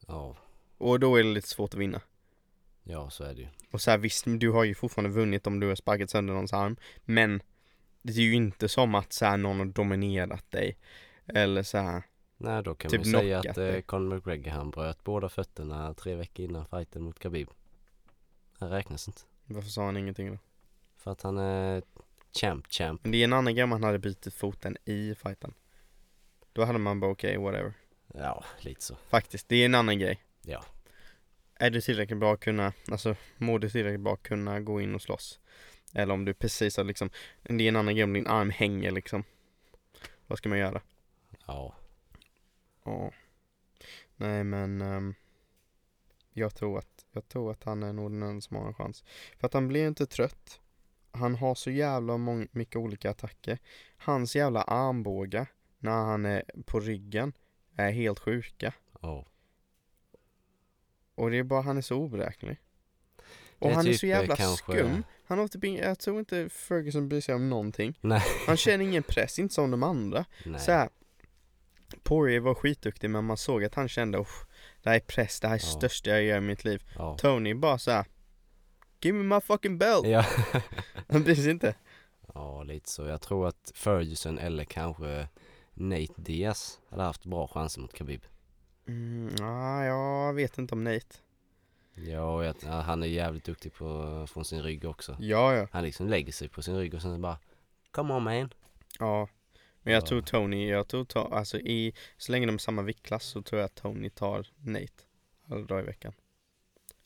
Ja, 0.07 0.37
Och 0.79 1.01
då 1.01 1.17
är 1.17 1.23
det 1.23 1.29
lite 1.31 1.49
svårt 1.49 1.75
att 1.75 1.81
vinna. 1.81 2.01
ja 2.83 3.11
så 3.11 3.25
är 3.25 3.35
det 3.35 3.41
ju. 3.41 3.49
Och 3.71 3.81
så 3.81 3.91
här, 3.91 3.99
visst, 3.99 4.25
du 4.27 4.51
har 4.51 4.65
ju 4.65 4.75
fortfarande 4.75 5.11
vunnit 5.11 5.47
om 5.47 5.61
du 5.61 5.69
har 5.69 5.75
sparkat 5.75 6.11
sönder 6.11 6.35
någons 6.35 6.53
arm. 6.53 6.77
Men 7.05 7.43
det 8.03 8.13
är 8.13 8.17
ju 8.17 8.35
inte 8.35 8.69
som 8.69 8.95
att 8.95 9.13
så 9.13 9.25
här, 9.25 9.37
någon 9.37 9.59
har 9.59 9.67
dominerat 9.67 10.51
dig. 10.51 10.77
Eller 11.27 11.63
så 11.63 11.79
här. 11.79 12.03
Nej 12.43 12.63
då 12.63 12.75
kan 12.75 12.91
Typ 12.91 13.01
man 13.01 13.07
ju 13.07 13.13
säga 13.13 13.39
att 13.39 13.59
eh. 13.59 13.81
Conor 13.81 14.15
McGregor 14.15 14.51
han 14.51 14.71
bröt 14.71 15.05
båda 15.05 15.29
fötterna 15.29 15.95
tre 15.95 16.15
veckor 16.15 16.45
innan 16.45 16.67
fighten 16.67 17.03
mot 17.03 17.19
Khabib. 17.19 17.49
Det 18.59 18.67
räknas 18.67 19.09
inte. 19.09 19.21
Varför 19.45 19.71
sa 19.71 19.85
han 19.85 19.97
ingenting 19.97 20.31
då? 20.31 20.39
För 20.97 21.11
att 21.11 21.23
han 21.23 21.39
är 21.39 21.83
champ 22.41 22.67
champ. 22.73 23.01
Men 23.03 23.13
det 23.13 23.19
är 23.19 23.25
en 23.25 23.33
annan 23.33 23.55
grej 23.55 23.65
om 23.65 23.73
han 23.73 23.83
hade 23.83 23.99
bytt 23.99 24.35
foten 24.35 24.77
i 24.85 25.15
fighten. 25.15 25.55
Då 26.53 26.65
hade 26.65 26.79
man 26.79 27.01
bara 27.01 27.11
okej, 27.11 27.39
whatever. 27.39 27.73
Ja, 28.15 28.45
lite 28.61 28.83
så. 28.83 28.97
Faktiskt, 29.09 29.49
det 29.49 29.57
är 29.57 29.67
en 29.67 29.75
annan 29.75 29.99
grej. 29.99 30.21
Ja. 30.43 30.65
Är 31.55 31.71
du 31.71 31.81
tillräckligt 31.81 32.19
bra 32.19 32.35
att 32.35 32.41
kunna, 32.41 32.73
alltså 32.91 33.17
mår 33.37 33.59
du 33.59 33.71
tillräckligt 33.71 34.01
bra 34.01 34.15
att 34.15 34.23
kunna 34.23 34.61
gå 34.61 34.81
in 34.81 34.95
och 34.95 35.03
slåss? 35.03 35.41
Eller 35.95 36.15
om 36.15 36.25
du 36.25 36.35
precis 36.35 36.77
har 36.77 36.85
liksom, 36.85 37.11
det 37.43 37.65
är 37.65 37.69
en 37.69 37.77
annan 37.77 37.95
grej 37.95 38.05
om 38.05 38.13
din 38.13 38.27
arm 38.27 38.51
hänger 38.51 38.91
liksom. 38.91 39.25
Vad 40.27 40.39
ska 40.39 40.49
man 40.49 40.59
göra? 40.59 40.81
Ja. 41.47 41.75
Ja. 42.85 43.13
Nej 44.17 44.45
men, 44.45 44.81
ehm, 44.81 45.15
jag 46.33 46.55
tror 46.55 46.79
att, 46.79 47.07
jag 47.13 47.29
tror 47.29 47.53
att 47.53 47.65
han 47.65 47.83
är 47.83 47.93
nog 47.93 48.11
den 48.11 48.23
enda 48.23 48.41
som 48.41 48.57
har 48.57 48.67
en 48.67 48.75
chans. 48.75 49.05
För 49.39 49.47
att 49.47 49.55
han 49.55 49.69
blir 49.69 49.89
inte 49.89 50.07
trött. 50.07 50.61
Han 51.11 51.35
har 51.35 51.55
så 51.55 51.71
jävla 51.71 52.13
mång- 52.17 52.49
mycket 52.53 52.77
olika 52.77 53.11
attacker. 53.11 53.59
Hans 53.97 54.37
jävla 54.37 54.63
armbågar 54.63 55.47
när 55.79 56.05
han 56.05 56.25
är 56.27 56.43
på 56.67 56.81
ryggen 56.81 57.33
är 57.77 57.91
helt 57.91 58.19
sjuka. 58.19 58.75
Ja. 59.01 59.27
Och 61.15 61.31
det 61.31 61.37
är 61.39 61.43
bara, 61.43 61.61
han 61.63 61.77
är 61.77 61.83
så 61.83 61.97
oberäknelig. 61.97 62.57
Och 63.59 63.71
är 63.71 63.75
han 63.75 63.87
är 63.87 63.91
typ, 63.91 64.01
så 64.01 64.07
jävla 64.07 64.35
eh, 64.35 64.37
kanske- 64.39 64.73
skum. 64.73 65.05
Han 65.25 65.39
har 65.39 65.49
typ 65.49 65.65
jag 65.65 65.99
tror 65.99 66.19
inte 66.19 66.49
Ferguson 66.49 67.09
bryr 67.09 67.21
sig 67.21 67.35
om 67.35 67.51
någonting. 67.51 67.99
Nej. 68.01 68.23
Han 68.47 68.57
känner 68.57 68.85
ingen 68.85 69.03
press, 69.03 69.39
inte 69.39 69.55
som 69.55 69.71
de 69.71 69.83
andra. 69.83 70.25
Nej. 70.47 70.61
Så 70.61 70.73
här, 70.73 70.89
Poirier 72.03 72.41
var 72.41 72.55
skitduktig 72.55 73.11
men 73.11 73.25
man 73.25 73.37
såg 73.37 73.65
att 73.65 73.75
han 73.75 73.89
kände 73.89 74.19
oh, 74.19 74.29
det 74.83 74.89
här 74.91 74.97
är 74.97 75.01
press, 75.01 75.41
det 75.41 75.49
här 75.49 75.55
är 75.55 75.59
Ja. 75.59 75.67
största 75.67 76.11
jag 76.11 76.23
gör 76.23 76.37
i 76.37 76.41
mitt 76.41 76.65
liv. 76.65 76.83
Ja. 76.97 77.17
Tony 77.19 77.55
bara 77.55 77.79
så 77.79 77.91
här. 77.91 78.07
Give 79.01 79.19
me 79.19 79.35
my 79.35 79.41
fucking 79.41 79.79
belt! 79.79 80.07
Ja. 80.07 80.27
Han 81.09 81.23
bryr 81.23 81.35
sig 81.35 81.51
inte. 81.51 81.75
ja, 82.35 82.63
lite 82.63 82.91
så. 82.91 83.07
Jag 83.07 83.21
tror 83.21 83.49
att 83.49 83.73
Ferguson 83.75 84.39
eller 84.39 84.65
kanske 84.65 85.29
Nate 85.75 86.13
Diaz 86.17 86.81
hade 86.91 87.03
haft 87.03 87.25
bra 87.25 87.49
chanser 87.49 87.81
mot 87.81 87.93
Khabib. 87.95 88.23
Mm, 88.89 89.35
ah, 89.43 89.85
jag 89.85 90.35
vet 90.35 90.59
inte 90.59 90.75
om 90.75 90.85
Nate. 90.85 91.17
Ja, 91.95 92.45
ja, 92.45 92.55
han 92.71 93.03
är 93.03 93.07
jävligt 93.07 93.45
duktig 93.45 93.75
på 93.75 94.27
från 94.31 94.45
sin 94.45 94.63
rygg 94.63 94.85
också. 94.85 95.17
Ja, 95.21 95.55
ja. 95.55 95.69
Han 95.73 95.85
liksom 95.85 96.09
lägger 96.09 96.33
sig 96.33 96.49
på 96.49 96.63
sin 96.63 96.77
rygg 96.77 96.95
och 96.95 97.03
sen 97.03 97.23
bara 97.23 97.39
Come 97.91 98.15
on 98.15 98.23
man. 98.23 98.53
Ja. 98.99 99.29
Men 99.83 99.95
jag 99.95 100.03
Ja. 100.03 100.07
tror 100.07 100.23
Tony, 100.23 100.69
jag 100.71 100.89
tror 100.89 101.05
ta, 101.05 101.29
alltså 101.29 101.59
i, 101.59 101.95
så 102.17 102.33
länge 102.33 102.47
de 102.47 102.55
är 102.55 102.59
samma 102.59 102.83
viktklass 102.83 103.25
så 103.25 103.43
tror 103.43 103.61
jag 103.61 103.67
att 103.67 103.75
Tony 103.75 104.11
tar 104.11 104.47
Nate 104.57 104.93
alla 105.49 105.61
dagar 105.67 105.83
i 105.83 105.87
veckan. 105.87 106.13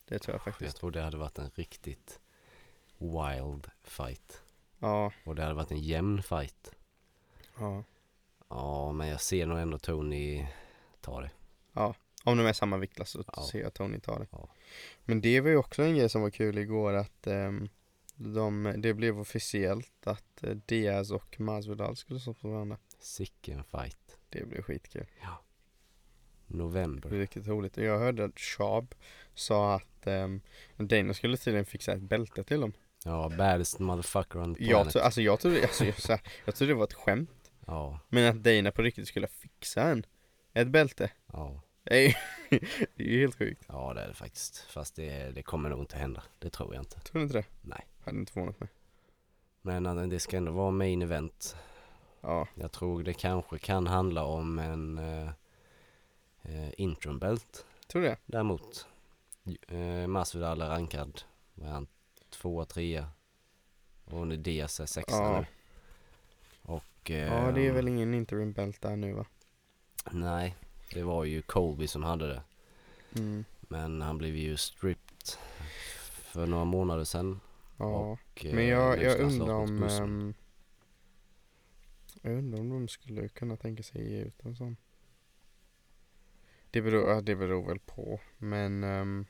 Det 0.04 0.18
tror 0.18 0.34
jag 0.34 0.38
Jag 0.38 0.44
faktiskt. 0.54 0.76
tror 0.76 0.90
det 0.90 1.02
hade 1.02 1.16
varit 1.16 1.38
en 1.38 1.50
riktigt 1.54 2.20
wild 2.98 3.70
fight. 3.82 4.42
Ja, 4.78 5.12
Och 5.24 5.34
det 5.34 5.42
hade 5.42 5.54
varit 5.54 5.70
en 5.70 5.80
jämn 5.82 6.22
fight. 6.22 6.74
ja. 7.58 7.84
Ja, 8.48 8.92
men 8.92 9.08
jag 9.08 9.20
ser 9.20 9.46
nog 9.46 9.58
ändå 9.58 9.78
Tony 9.78 10.46
ta 11.00 11.20
det. 11.20 11.30
Om 12.24 12.36
de 12.36 12.46
är 12.46 12.52
samma 12.52 12.76
viktklass 12.76 13.10
så 13.10 13.24
Ja. 13.36 13.42
ser 13.52 13.60
jag 13.60 13.74
Tony 13.74 14.00
ta 14.00 14.18
det. 14.18 14.26
Ja. 14.30 14.48
Men 15.04 15.20
det 15.20 15.40
var 15.40 15.50
ju 15.50 15.56
också 15.56 15.82
en 15.82 15.96
grej 15.96 16.08
som 16.08 16.22
var 16.22 16.30
kul 16.30 16.58
igår 16.58 16.92
att 16.92 17.26
ehm, 17.26 17.68
de, 18.16 18.74
det 18.76 18.94
blev 18.94 19.20
officiellt 19.20 20.06
att 20.06 20.42
eh, 20.42 20.50
Diaz 20.50 21.10
och 21.10 21.40
Masvidal 21.40 21.96
skulle 21.96 22.20
stå 22.20 22.34
på 22.34 22.48
varandra. 22.48 22.78
Sicken 22.98 23.64
fight. 23.64 24.18
Det 24.28 24.44
blev 24.48 24.62
skitkul. 24.62 25.06
Det 25.20 26.56
November. 26.56 27.10
riktigt 27.10 27.46
roligt. 27.46 27.76
Jag 27.76 27.98
hörde 27.98 28.24
att 28.24 28.38
Schaub 28.38 28.94
sa 29.34 29.74
att 29.74 30.06
um, 30.06 30.40
Dana 30.76 31.14
skulle 31.14 31.36
tydligen 31.36 31.66
fixa 31.66 31.92
ett 31.92 32.02
bälte 32.02 32.44
till 32.44 32.60
dem. 32.60 32.72
Ja, 33.04 33.32
baddest 33.38 33.78
motherfucker 33.78 34.38
on 34.38 34.54
the 34.54 34.62
Jag, 34.64 34.70
planet. 34.70 34.92
tro, 34.92 35.00
alltså 35.02 35.20
jag 35.22 35.40
trodde, 35.40 35.62
alltså, 35.62 35.84
jag, 35.84 35.94
här, 36.08 36.20
jag 36.44 36.54
trodde 36.54 36.72
det 36.72 36.76
var 36.76 36.84
ett 36.84 36.94
skämt. 36.94 37.50
Ja, 37.66 38.00
Men 38.08 38.36
att 38.36 38.42
Dana 38.44 38.72
på 38.72 38.82
riktigt 38.82 39.08
skulle 39.08 39.26
fixa 39.26 39.82
en. 39.82 40.06
Ett 40.52 40.68
bälte. 40.68 41.10
ja. 41.32 41.62
Det 41.86 41.96
är 41.96 42.08
ju, 42.08 42.14
det 42.96 43.04
är 43.04 43.08
ju 43.08 43.20
helt 43.20 43.38
sjukt. 43.38 43.64
Ja, 43.68 43.94
det 43.94 44.00
är 44.00 44.08
det 44.08 44.14
faktiskt. 44.14 44.58
Fast 44.58 44.96
det, 44.96 45.30
det 45.30 45.42
kommer 45.42 45.68
nog 45.68 45.80
inte 45.80 45.96
hända. 45.96 46.22
Det 46.38 46.50
tror 46.50 46.74
jag 46.74 46.82
inte. 46.82 47.00
Tror 47.00 47.18
du 47.18 47.22
inte 47.22 47.38
det? 47.38 47.44
Nej. 47.62 47.86
Hade 48.04 48.18
inte 48.18 48.32
förvånat 48.32 48.60
mig. 48.60 48.68
Men 49.62 49.86
eh, 49.86 50.06
det 50.06 50.20
ska 50.20 50.36
ändå 50.36 50.52
vara 50.52 50.70
main 50.70 51.02
event. 51.02 51.56
Ja, 52.20 52.48
Jag 52.54 52.72
tror 52.72 53.02
det 53.02 53.14
kanske 53.14 53.58
kan 53.58 53.86
handla 53.86 54.24
om 54.24 54.58
en 54.58 54.98
uh, 54.98 55.30
uh, 56.48 56.70
interim 56.76 57.18
belt. 57.18 57.66
tror 57.86 58.02
du 58.02 58.08
det? 58.08 58.16
Däremot. 58.26 58.86
Uh, 59.72 60.06
Masvidal 60.06 60.60
är 60.60 60.68
rankad. 60.68 61.22
Vad 61.54 61.68
är 61.68 61.72
han? 61.72 61.86
Tvåa, 62.30 62.64
trea. 62.64 63.08
Och 64.04 64.26
nu 64.26 64.36
Diaz 64.36 64.80
är 64.80 64.86
sexa 64.86 65.16
Ja. 65.16 65.40
nu. 65.40 65.46
Och... 66.62 67.10
Ja, 67.10 67.52
det 67.52 67.60
är 67.60 67.68
ehm, 67.68 67.74
väl 67.74 67.88
ingen 67.88 68.14
interim 68.14 68.52
belt 68.52 68.80
där 68.80 68.96
nu 68.96 69.12
va? 69.12 69.26
Nej, 70.10 70.56
det 70.94 71.02
var 71.02 71.24
ju 71.24 71.42
Colby 71.42 71.86
som 71.86 72.02
hade 72.02 72.26
det. 72.26 72.42
Mm. 73.16 73.44
Men 73.60 74.02
han 74.02 74.18
blev 74.18 74.36
ju 74.36 74.56
stripped 74.56 75.28
för 76.36 76.46
några 76.46 76.64
månader 76.64 77.04
sedan. 77.04 77.40
Ja. 77.76 77.84
Och, 77.84 78.46
eh, 78.46 78.54
Men 78.54 78.66
jag, 78.66 79.02
jag 79.02 79.20
undrar 79.20 79.54
om 79.54 79.82
ehm, 79.82 80.34
Jag 82.22 82.32
undrar 82.32 82.60
om 82.60 82.68
de 82.68 82.88
skulle 82.88 83.28
kunna 83.28 83.56
tänka 83.56 83.82
sig 83.82 84.10
ge 84.10 84.20
ut 84.20 84.44
en 84.44 84.56
sån 84.56 84.76
Det 86.70 86.82
beror, 86.82 87.22
det 87.22 87.36
beror 87.36 87.66
väl 87.66 87.78
på 87.78 88.20
Men 88.38 88.84
ehm, 88.84 89.26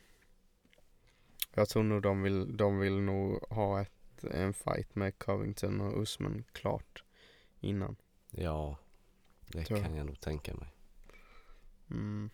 Jag 1.54 1.68
tror 1.68 1.82
nog 1.82 2.02
de 2.02 2.22
vill, 2.22 2.56
de 2.56 2.78
vill 2.78 3.00
nog 3.00 3.42
ha 3.50 3.80
ett, 3.80 4.24
en 4.24 4.54
fight 4.54 4.94
med 4.94 5.18
Covington 5.18 5.80
och 5.80 6.02
Usman 6.02 6.44
klart 6.52 7.04
Innan 7.60 7.96
Ja, 8.30 8.78
det 9.46 9.64
Tror 9.64 9.78
kan 9.78 9.94
jag 9.96 10.06
nog 10.06 10.20
tänka 10.20 10.54
mig. 10.54 10.68
Mm. 11.90 12.30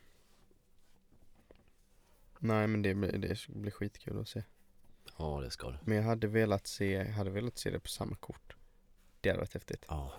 Nej 2.39 2.67
men 2.67 2.83
det, 2.83 2.95
blir- 2.95 3.13
det 3.13 3.49
blir 3.49 3.71
skitkul 3.71 4.21
att 4.21 4.29
se 4.29 4.43
Ja, 5.19 5.41
det 5.41 5.51
ska 5.51 5.71
det. 5.71 5.79
Men 5.85 5.97
jag 5.97 6.05
hade 6.05 6.27
velat 6.27 6.67
se, 6.67 6.93
jag 6.93 7.05
hade 7.13 7.31
velat 7.31 7.59
se 7.59 7.71
det 7.71 7.81
på 7.81 7.89
samma 7.89 8.17
kort 8.17 8.57
Det 9.21 9.29
hade 9.29 9.39
varit 9.41 9.55
häftigt 9.55 9.85
Ja, 9.89 10.13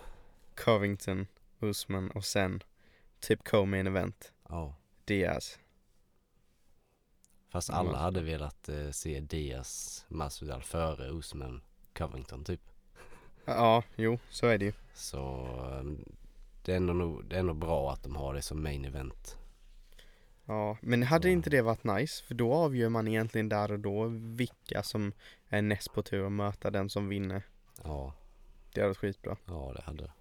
Covington, 0.54 1.26
Usman 1.60 2.10
och 2.10 2.24
sen 2.24 2.62
typ 3.20 3.44
co-main 3.44 3.86
event 3.86 4.32
ja. 4.48 4.74
Diaz. 5.04 5.58
Fast 7.48 7.70
alla 7.70 7.98
hade 7.98 8.22
velat 8.22 8.68
eh, 8.68 8.90
se 8.90 9.20
Diaz 9.20 10.04
Masvidal 10.08 10.62
före 10.62 11.10
Usman 11.10 11.62
Covington 11.92 12.44
typ. 12.44 12.60
Ja, 13.44 13.82
jo, 13.96 14.18
så 14.30 14.46
är 14.46 14.58
det 14.58 14.64
ju. 14.64 14.72
Så 14.94 15.18
eh, 15.72 16.06
det 16.64 16.72
är, 16.72 16.76
ändå 16.76 16.92
nog, 16.92 17.24
det 17.24 17.36
är 17.36 17.40
ändå 17.40 17.54
bra 17.54 17.92
att 17.92 18.02
de 18.02 18.16
har 18.16 18.34
det 18.34 18.42
som 18.42 18.62
main 18.62 18.84
event. 18.84 19.38
Ja, 20.44 20.78
men 20.82 21.02
hade 21.02 21.30
inte 21.30 21.50
det 21.50 21.62
varit 21.62 21.84
nice? 21.84 22.24
För 22.24 22.34
då 22.34 22.52
avgör 22.54 22.88
man 22.88 23.08
egentligen 23.08 23.48
där 23.48 23.72
och 23.72 23.78
då 23.80 24.04
vilka 24.36 24.82
som 24.82 25.12
är 25.48 25.62
näst 25.62 25.92
på 25.92 26.02
tur 26.02 26.26
att 26.26 26.32
möta 26.32 26.70
den 26.70 26.90
som 26.90 27.08
vinner. 27.08 27.42
Ja, 27.84 28.12
Det 28.74 28.80
hade 28.80 28.88
varit 28.88 28.98
skitbra. 28.98 29.36
ja 29.46 29.72
det 29.76 29.82
hade 29.82 30.02
det. 30.02 30.12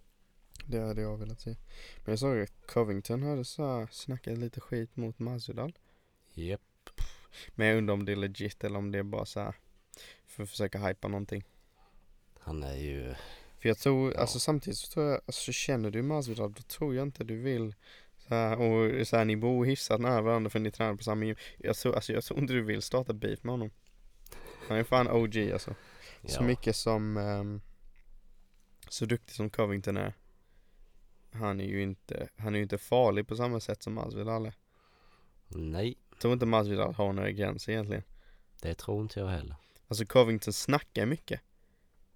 Det 0.65 0.79
hade 0.79 1.01
jag 1.01 1.17
velat 1.17 1.39
se. 1.41 1.49
Men 1.97 2.11
jag 2.11 2.19
såg 2.19 2.41
att 2.41 2.67
Covington 2.67 3.23
hade 3.23 3.45
så 3.45 3.65
här 3.79 3.87
snackat 3.91 4.37
lite 4.37 4.59
skit 4.59 4.95
mot 4.95 5.19
Masvidal. 5.19 5.73
Japp. 6.33 6.89
Men 7.55 7.67
jag 7.67 7.77
undrar 7.77 7.93
om 7.93 8.05
det 8.05 8.11
är 8.11 8.15
legit 8.15 8.63
eller 8.63 8.77
om 8.79 8.91
det 8.91 8.99
är 8.99 9.03
bara 9.03 9.25
så 9.25 9.39
här 9.39 9.55
för 10.27 10.43
att 10.43 10.49
försöka 10.49 10.87
hypa 10.87 11.07
någonting. 11.07 11.43
Han 12.39 12.63
är 12.63 12.75
ju, 12.75 13.15
För 13.64 13.70
jag 13.70 13.78
tror, 13.78 14.14
Ja. 14.14 14.20
alltså 14.20 14.39
samtidigt 14.39 14.78
så 14.80 14.88
tror 14.93 15.05
jag, 15.09 15.22
alltså 15.26 15.51
känner 15.51 15.91
du 15.91 16.01
Masvidal 16.01 16.53
då 16.53 16.61
tror 16.61 16.95
jag 16.95 17.03
inte 17.07 17.24
du 17.24 17.38
vill 17.41 17.76
så 18.18 18.36
här, 18.36 18.57
och 18.59 19.07
så 19.07 19.18
här, 19.18 19.26
ni 19.26 19.36
bor 19.38 19.66
hyfsat 19.66 20.01
nära 20.01 20.22
varandra 20.22 20.49
för 20.49 20.59
ni 20.59 20.72
tränar 20.72 20.95
på 20.95 21.03
samma 21.03 21.26
gym. 21.26 21.36
Jag 21.57 21.76
tror, 21.76 21.95
alltså 21.95 22.14
jag 22.14 22.24
tror 22.24 22.39
inte 22.39 22.53
du 22.53 22.61
vill 22.61 22.82
starta 22.82 23.14
beef 23.14 23.43
med 23.43 23.53
honom. 23.53 23.72
Han 24.68 24.78
är 24.78 24.84
fan 24.84 25.07
OG 25.11 25.51
alltså. 25.53 25.76
Så 26.26 26.41
ja, 26.41 26.47
mycket 26.47 26.76
som, 26.76 27.18
ehm, 27.18 27.61
så 28.89 29.05
duktig 29.05 29.36
som 29.36 29.49
Covington 29.49 29.97
är. 29.97 30.14
Han 31.32 31.61
är 31.61 31.66
ju 31.66 31.82
inte, 31.82 32.28
han 32.38 32.53
är 32.53 32.57
ju 32.57 32.64
inte 32.64 32.78
farlig 32.78 33.28
på 33.28 33.36
samma 33.36 33.59
sätt 33.59 33.84
som 33.84 33.93
Masvidal 33.93 34.45
är. 34.45 34.53
nej, 35.47 35.97
Jag 36.09 36.20
tror 36.20 36.34
inte 36.34 36.45
Masvidal 36.45 36.93
har 36.93 37.14
några 37.14 37.32
gränser 37.32 37.72
egentligen. 37.72 38.03
det 38.61 38.74
tror 38.74 39.01
inte 39.01 39.20
jag 39.20 39.28
heller. 39.28 39.55
Alltså 39.88 40.05
Covington 40.05 40.53
snackar 40.53 41.05
mycket. 41.05 41.41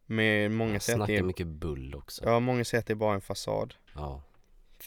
Men 0.09 0.55
många 0.55 0.73
det 0.73 0.79
snackar 0.79 1.13
är, 1.13 1.23
mycket 1.23 1.47
bull 1.47 1.95
också. 1.95 2.25
ja 2.25 2.39
många 2.39 2.65
säger 2.65 2.79
att 2.79 2.85
det 2.87 2.93
är 2.93 2.95
bara 2.95 3.15
en 3.15 3.21
fasad. 3.21 3.73
Ja, 3.93 4.21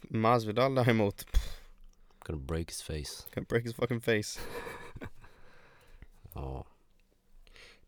Masvidal 0.03 0.75
däremot, 0.75 1.27
gonna 2.19 2.39
break 2.39 2.69
his 2.69 2.83
face. 2.83 3.31
can 3.35 3.45
break 3.45 3.65
his 3.65 3.75
fucking 3.75 4.01
face. 4.01 4.41
Ja, 6.35 6.67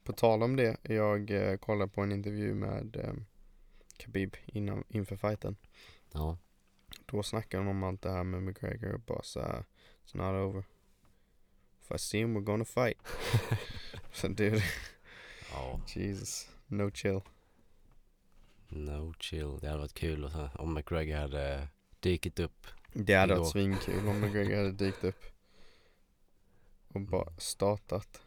På 0.04 0.12
tal 0.12 0.42
om 0.42 0.56
det, 0.56 0.76
jag 0.82 1.30
eh, 1.30 1.56
kollade 1.56 1.90
på 1.92 2.00
en 2.00 2.12
intervju 2.12 2.54
med 2.54 2.96
eh, 2.96 3.12
Khabib 3.96 4.36
innan, 4.46 4.84
inför 4.88 5.16
fighten. 5.16 5.56
ja, 6.12 6.38
Då 7.06 7.22
snackade 7.22 7.62
de 7.64 7.68
om 7.70 7.82
allt 7.82 8.02
det 8.02 8.10
här 8.10 8.24
med 8.24 8.42
McGregor 8.42 8.92
och 8.94 9.00
bara 9.00 9.22
såhär, 9.22 9.64
it's 10.06 10.16
not 10.16 10.48
over. 10.50 10.64
If 11.82 11.90
I 11.90 11.98
see 11.98 12.18
him 12.18 12.36
we're 12.36 12.40
gonna 12.44 12.64
fight. 12.64 12.98
Så 14.12 14.28
dude, 14.28 14.62
ja. 15.52 15.80
Jesus, 15.94 16.48
no 16.72 16.90
chill. 16.90 17.20
No 18.68 19.14
chill. 19.18 19.58
Det 19.60 19.66
hade 19.66 19.78
varit 19.78 19.94
kul 19.94 20.30
om 20.54 20.74
McGregor 20.74 21.16
hade 21.16 21.68
dykt 22.00 22.40
upp. 22.40 22.66
Det 22.92 23.14
hade 23.14 23.34
varit 23.34 23.50
svinkul 23.50 24.08
om 24.08 24.20
McGregor 24.20 24.56
hade 24.56 24.72
dykt 24.84 25.04
upp. 25.04 25.24
Och 26.88 27.00
bara 27.00 27.36
startat. 27.38 28.22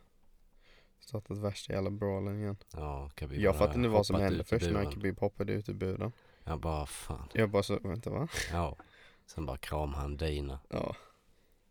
Startat 1.00 1.38
värsta 1.38 1.74
jävla 1.74 1.90
brawlen 1.90 2.40
igen. 2.40 2.58
Ja, 2.74 3.10
Khabib 3.16 3.40
Jag 3.40 3.58
fattar 3.58 3.76
inte 3.76 3.90
vad 3.90 4.06
som 4.06 4.16
hände 4.16 4.44
först 4.44 4.72
när. 4.72 4.92
Khabib 4.92 5.20
hoppade 5.20 5.54
ut 5.54 5.70
ur 5.70 5.74
buren. 5.74 6.12
Jag 6.44 6.60
bara 6.60 6.86
fan. 6.86 7.30
Jag 7.34 7.50
bara 7.50 7.64
så, 7.64 7.80
vänta 7.80 8.10
va? 8.10 8.28
Ja. 8.52 8.78
Sen 9.26 9.46
bara 9.46 9.58
kram 9.58 9.94
han 9.94 10.18
Dana. 10.18 10.60
Ja. 10.70 10.96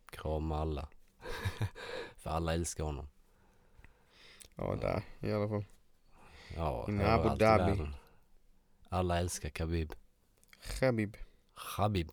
Kram 0.05 0.51
alla. 0.51 0.87
För 2.15 2.29
alla 2.29 2.53
älskar 2.53 2.83
honom. 2.83 3.09
Ja, 4.55 4.75
där 4.81 5.03
i 5.19 5.31
alla 5.31 5.47
fall. 5.49 5.65
Ja, 6.55 6.85
In 6.87 7.01
Abu 7.01 7.35
Dhabi. 7.35 7.87
Alla 8.89 9.19
älskar 9.19 9.49
Khabib. 9.49 9.93
Khabib. 10.59 11.17
Khabib. 11.55 12.11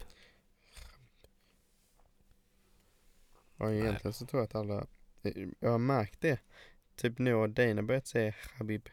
Ja, 3.56 3.72
egentligen 3.72 4.12
så 4.12 4.26
tror 4.26 4.40
jag 4.40 4.44
att 4.44 4.54
alla, 4.54 4.86
jag 5.60 5.70
har 5.70 5.78
märkt 5.78 6.20
det. 6.20 6.40
Typ 6.96 7.18
nu 7.18 7.34
har 7.34 7.48
Dana 7.48 7.82
börjat 7.82 8.06
säga 8.06 8.32
Khabib. 8.32 8.88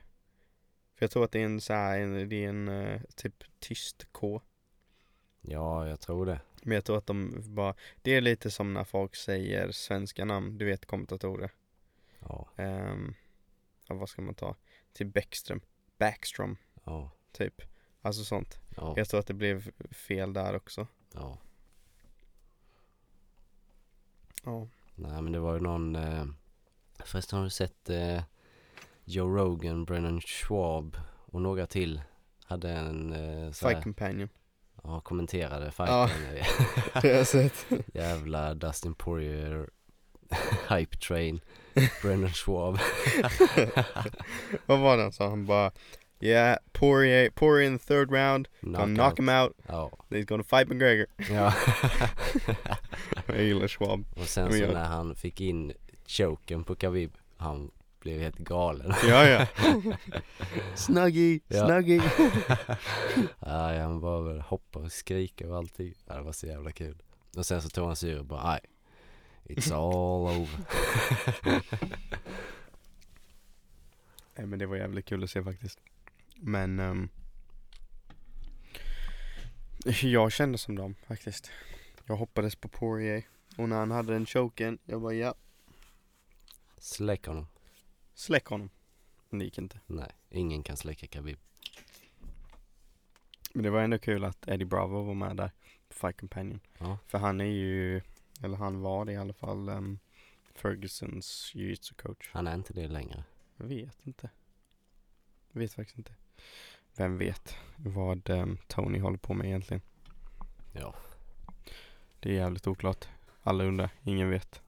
För 0.95 1.03
jag 1.03 1.11
tror 1.11 1.23
att 1.23 1.31
det 1.31 1.39
är 1.39 1.45
en 1.45 1.61
så 1.61 1.73
här, 1.73 1.99
en, 1.99 2.29
det 2.29 2.45
är 2.45 2.49
en 2.49 2.67
eh, 2.67 3.01
typ 3.15 3.43
tyst 3.59 4.07
K. 4.11 4.41
Ja, 5.41 5.87
jag 5.87 5.99
tror 5.99 6.25
det. 6.25 6.41
Men 6.63 6.75
jag 6.75 6.85
tror 6.85 6.97
att 6.97 7.07
de 7.07 7.41
bara, 7.45 7.75
det 8.01 8.11
är 8.11 8.21
lite 8.21 8.51
som 8.51 8.73
när 8.73 8.83
folk 8.83 9.15
säger 9.15 9.71
svenska 9.71 10.25
namn, 10.25 10.57
du 10.57 10.65
vet 10.65 10.85
kommentatorer. 10.85 11.51
Ja, 12.19 12.49
Um, 12.57 13.15
ja, 13.87 13.95
vad 13.95 14.09
ska 14.09 14.21
man 14.21 14.35
ta? 14.35 14.55
Till 14.93 15.07
Bäckström, 15.07 15.61
Backstrom, 15.97 16.57
ja, 16.83 17.11
typ. 17.31 17.61
Alltså 18.01 18.23
sånt. 18.23 18.59
ja, 18.77 18.93
Jag 18.97 19.09
tror 19.09 19.19
att 19.19 19.27
det 19.27 19.33
blev 19.33 19.71
fel 19.91 20.33
där 20.33 20.55
också. 20.55 20.87
ja. 21.13 21.37
Ja. 24.43 24.67
Nej 24.95 25.21
men 25.21 25.31
det 25.31 25.39
var 25.39 25.53
ju 25.53 25.59
någon, 25.59 25.95
eh, 25.95 26.25
förresten 27.05 27.37
har 27.37 27.43
du 27.43 27.49
sett 27.49 27.89
eh, 27.89 28.23
Joe 29.05 29.37
Rogan, 29.37 29.85
Brennan 29.85 30.21
Schwab 30.21 30.97
och 31.25 31.41
några 31.41 31.67
till 31.67 32.01
hade 32.45 32.71
en 32.71 33.13
eh, 33.13 33.51
Fight 33.51 33.83
Companion. 33.83 34.29
ja, 34.83 35.01
kommenterade 35.01 35.71
Ja. 35.77 36.07
fighten. 36.07 36.43
Det 37.01 37.07
har 37.07 37.15
jag 37.17 37.27
sett. 37.27 37.65
Jävla 37.93 38.53
Dustin 38.53 38.95
Poirier 38.95 39.69
Hype 40.69 40.97
Train, 40.97 41.41
Brennan 42.01 42.29
Schwab. 42.33 42.79
vad 44.65 44.79
var 44.79 44.97
det 44.97 45.03
han 45.03 45.11
sa? 45.11 45.29
Han 45.29 45.45
bara 45.45 45.71
Yeah, 46.21 46.57
Poirier, 46.71 47.29
Poirier 47.29 47.67
in 47.71 47.79
the 47.79 47.85
third 47.85 48.11
round, 48.11 48.47
gonna 48.61 48.85
knock 48.85 49.19
him 49.19 49.29
out, 49.29 49.51
Ja. 49.67 49.91
he's 50.09 50.25
gonna 50.25 50.43
fight 50.43 50.67
McGregor. 50.67 51.05
ja. 51.29 51.53
Jag 53.25 53.43
gillar 53.43 53.67
Schwab. 53.67 54.05
och 54.15 54.27
sen 54.27 54.51
så 54.51 54.57
när 54.67 54.85
han 54.85 55.15
fick 55.15 55.41
in 55.41 55.73
choken 56.07 56.63
på 56.63 56.75
Khabib, 56.75 57.11
han 57.37 57.71
blev 57.99 58.19
helt 58.21 58.37
galen. 58.37 58.93
Ja, 59.07 59.27
ja. 59.27 59.47
Snuggy, 60.75 61.39
Ja. 61.47 61.65
snuggy. 61.67 62.01
Ja, 63.39 63.77
han 63.81 64.01
bara 64.01 64.21
väl 64.21 64.41
hoppa 64.41 64.79
och 64.79 64.91
skrika 64.91 65.47
och 65.49 65.57
allting. 65.57 65.93
Det 66.07 66.21
var 66.21 66.31
så 66.31 66.47
jävla 66.47 66.71
kul. 66.71 66.97
Och 67.37 67.45
sen 67.45 67.61
så 67.61 67.69
tog 67.69 67.85
han 67.87 67.95
sig 67.95 68.09
ur 68.09 68.19
och 68.19 68.25
bara, 68.25 68.51
nej. 68.51 68.59
It's 69.49 69.71
all 69.73 70.37
over. 70.41 70.59
Nej 74.35 74.45
men 74.47 74.59
det 74.59 74.65
var 74.65 74.75
jävligt 74.77 75.05
kul 75.05 75.23
att 75.23 75.29
se 75.29 75.43
faktiskt. 75.43 75.79
Men 76.35 76.79
ehm, 76.79 77.09
jag 80.01 80.31
kände 80.31 80.57
som 80.57 80.75
dem 80.75 80.95
faktiskt. 81.07 81.51
Jag 82.05 82.15
hoppades 82.15 82.55
på 82.55 82.67
Poirier. 82.67 83.23
Och 83.57 83.69
när 83.69 83.75
han 83.75 83.91
hade 83.91 84.13
den 84.13 84.25
choken, 84.25 84.77
jag 84.85 85.01
bara 85.01 85.13
ja, 85.13 85.33
Släck 86.77 87.25
honom. 87.25 87.47
släck 88.13 88.45
honom. 88.45 88.69
Men 89.29 89.39
det 89.39 89.45
gick 89.45 89.57
inte. 89.57 89.79
Nej, 89.85 90.11
ingen 90.29 90.63
kan 90.63 90.77
släcka 90.77 91.07
Khabib. 91.07 91.37
Men 93.53 93.63
det 93.63 93.69
var 93.69 93.81
ändå 93.81 93.99
kul 93.99 94.23
att 94.25 94.47
Eddie 94.47 94.65
Bravo 94.65 95.03
var 95.03 95.13
med 95.13 95.35
där 95.37 95.51
Fight 95.89 96.17
Companion. 96.19 96.59
Ja. 96.77 96.97
För 97.07 97.17
han 97.17 97.41
är 97.41 97.45
ju, 97.45 98.01
eller 98.43 98.57
han 98.57 98.81
var 98.81 99.05
det 99.05 99.11
i 99.11 99.17
alla 99.17 99.33
fall, 99.33 99.69
um, 99.69 99.99
Fergusons 100.55 101.51
jiu-jitsu 101.55 101.93
coach. 101.93 102.29
Han 102.33 102.47
är 102.47 102.55
inte 102.55 102.73
det 102.73 102.87
längre. 102.87 103.23
Jag 103.57 103.65
vet 103.65 104.07
inte. 104.07 104.29
Jag 105.51 105.59
vet 105.59 105.73
faktiskt 105.73 105.97
inte. 105.97 106.13
Vem 106.95 107.17
vet 107.17 107.55
vad 107.75 108.29
ehm, 108.29 108.57
Tony 108.67 108.99
håller 108.99 109.17
på 109.17 109.33
med 109.33 109.47
egentligen? 109.47 109.81
Ja. 110.73 110.95
Det 112.19 112.29
är 112.29 112.33
jävligt 112.33 112.67
oklart. 112.67 113.07
Alla 113.43 113.63
undrar, 113.63 113.89
ingen 114.03 114.29
vet. 114.29 114.61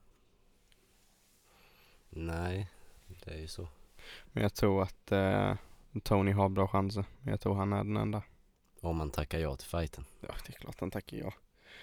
Nej, 2.09 2.69
det 3.07 3.31
är 3.31 3.39
ju 3.39 3.47
så. 3.47 3.67
Men 4.25 4.43
jag 4.43 4.53
tror 4.53 4.83
att 4.83 5.11
eh, 5.11 5.55
Tony 6.03 6.31
har 6.31 6.49
bra 6.49 6.67
chanser. 6.67 7.05
Men 7.19 7.31
jag 7.31 7.41
tror 7.41 7.55
han 7.55 7.73
är 7.73 7.83
den 7.83 7.97
enda. 7.97 8.23
Om 8.81 8.97
man 8.97 9.11
tackar 9.11 9.39
ja 9.39 9.55
till 9.55 9.67
fighten. 9.67 10.05
Ja, 10.19 10.35
det 10.45 10.53
är 10.53 10.59
klart 10.59 10.79
han 10.79 10.91
tackar 10.91 11.17
ja. 11.17 11.33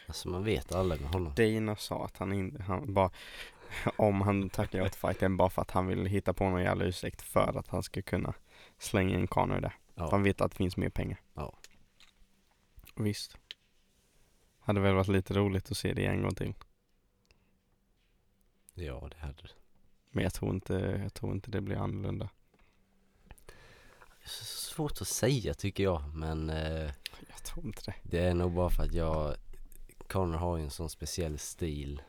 Alltså 0.09 0.29
man 0.29 0.45
vet 0.45 0.75
aldrig 0.75 1.01
med 1.01 1.11
honom. 1.11 1.33
Dana 1.37 1.77
sa 1.77 2.05
att 2.05 2.17
han 2.17 2.33
inte, 2.33 2.63
han 2.63 2.95
bara, 2.95 3.11
om 3.97 4.21
han 4.21 4.51
tackar 4.51 4.89
till 4.89 4.99
fighten 5.01 5.37
bara 5.37 5.51
för 5.51 5.63
att 5.63 5.71
han 5.71 5.87
vill 5.87 6.07
hitta 6.07 6.33
på 6.33 6.45
någon 6.45 6.63
jävla 6.63 6.85
ursäkt 6.85 7.23
för 7.23 7.59
att 7.59 7.69
han 7.69 7.83
ska 7.83 8.03
kunna 8.03 8.35
slänga 8.79 9.19
in 9.19 9.27
Conor 9.27 9.61
där. 9.61 9.73
Ja. 9.95 10.09
Han 10.11 10.23
vet 10.23 10.41
att 10.41 10.51
det 10.51 10.57
finns 10.57 10.77
mer 10.77 10.89
pengar. 10.89 11.21
Ja. 11.35 11.59
Visst. 12.95 13.39
Hade 14.61 14.81
väl 14.81 14.95
varit 14.95 15.09
lite 15.09 15.35
roligt 15.35 15.71
att 15.71 15.77
se 15.77 15.95
det 15.95 16.07
en 16.07 16.23
gång 16.23 16.35
till. 16.35 16.55
Ja, 18.75 19.09
det 19.11 19.17
hade 19.17 19.43
det. 19.43 19.49
Men 20.11 20.25
jag 20.25 20.35
tror 20.35 20.55
inte, 20.55 21.01
jag 21.03 21.15
tror 21.15 21.33
inte 21.33 21.51
det 21.51 21.61
blir 21.61 21.77
annorlunda. 21.77 22.29
Svårt 24.25 25.01
att 25.01 25.09
säga 25.09 25.55
tycker 25.55 25.83
jag, 25.85 26.15
men 26.15 26.51
eh, 26.51 26.91
Jag 27.29 27.43
tror 27.45 27.67
inte 27.67 27.83
det. 27.85 27.95
det 28.03 28.19
är 28.19 28.35
nog 28.35 28.53
bara 28.53 28.71
för 28.71 28.83
att 28.83 28.95
jag 28.95 29.37
Conor 30.09 30.39
har 30.39 30.57
ju 30.57 30.63
en 30.63 30.71
sån 30.71 30.91
speciell 30.91 31.39
stil 31.39 32.03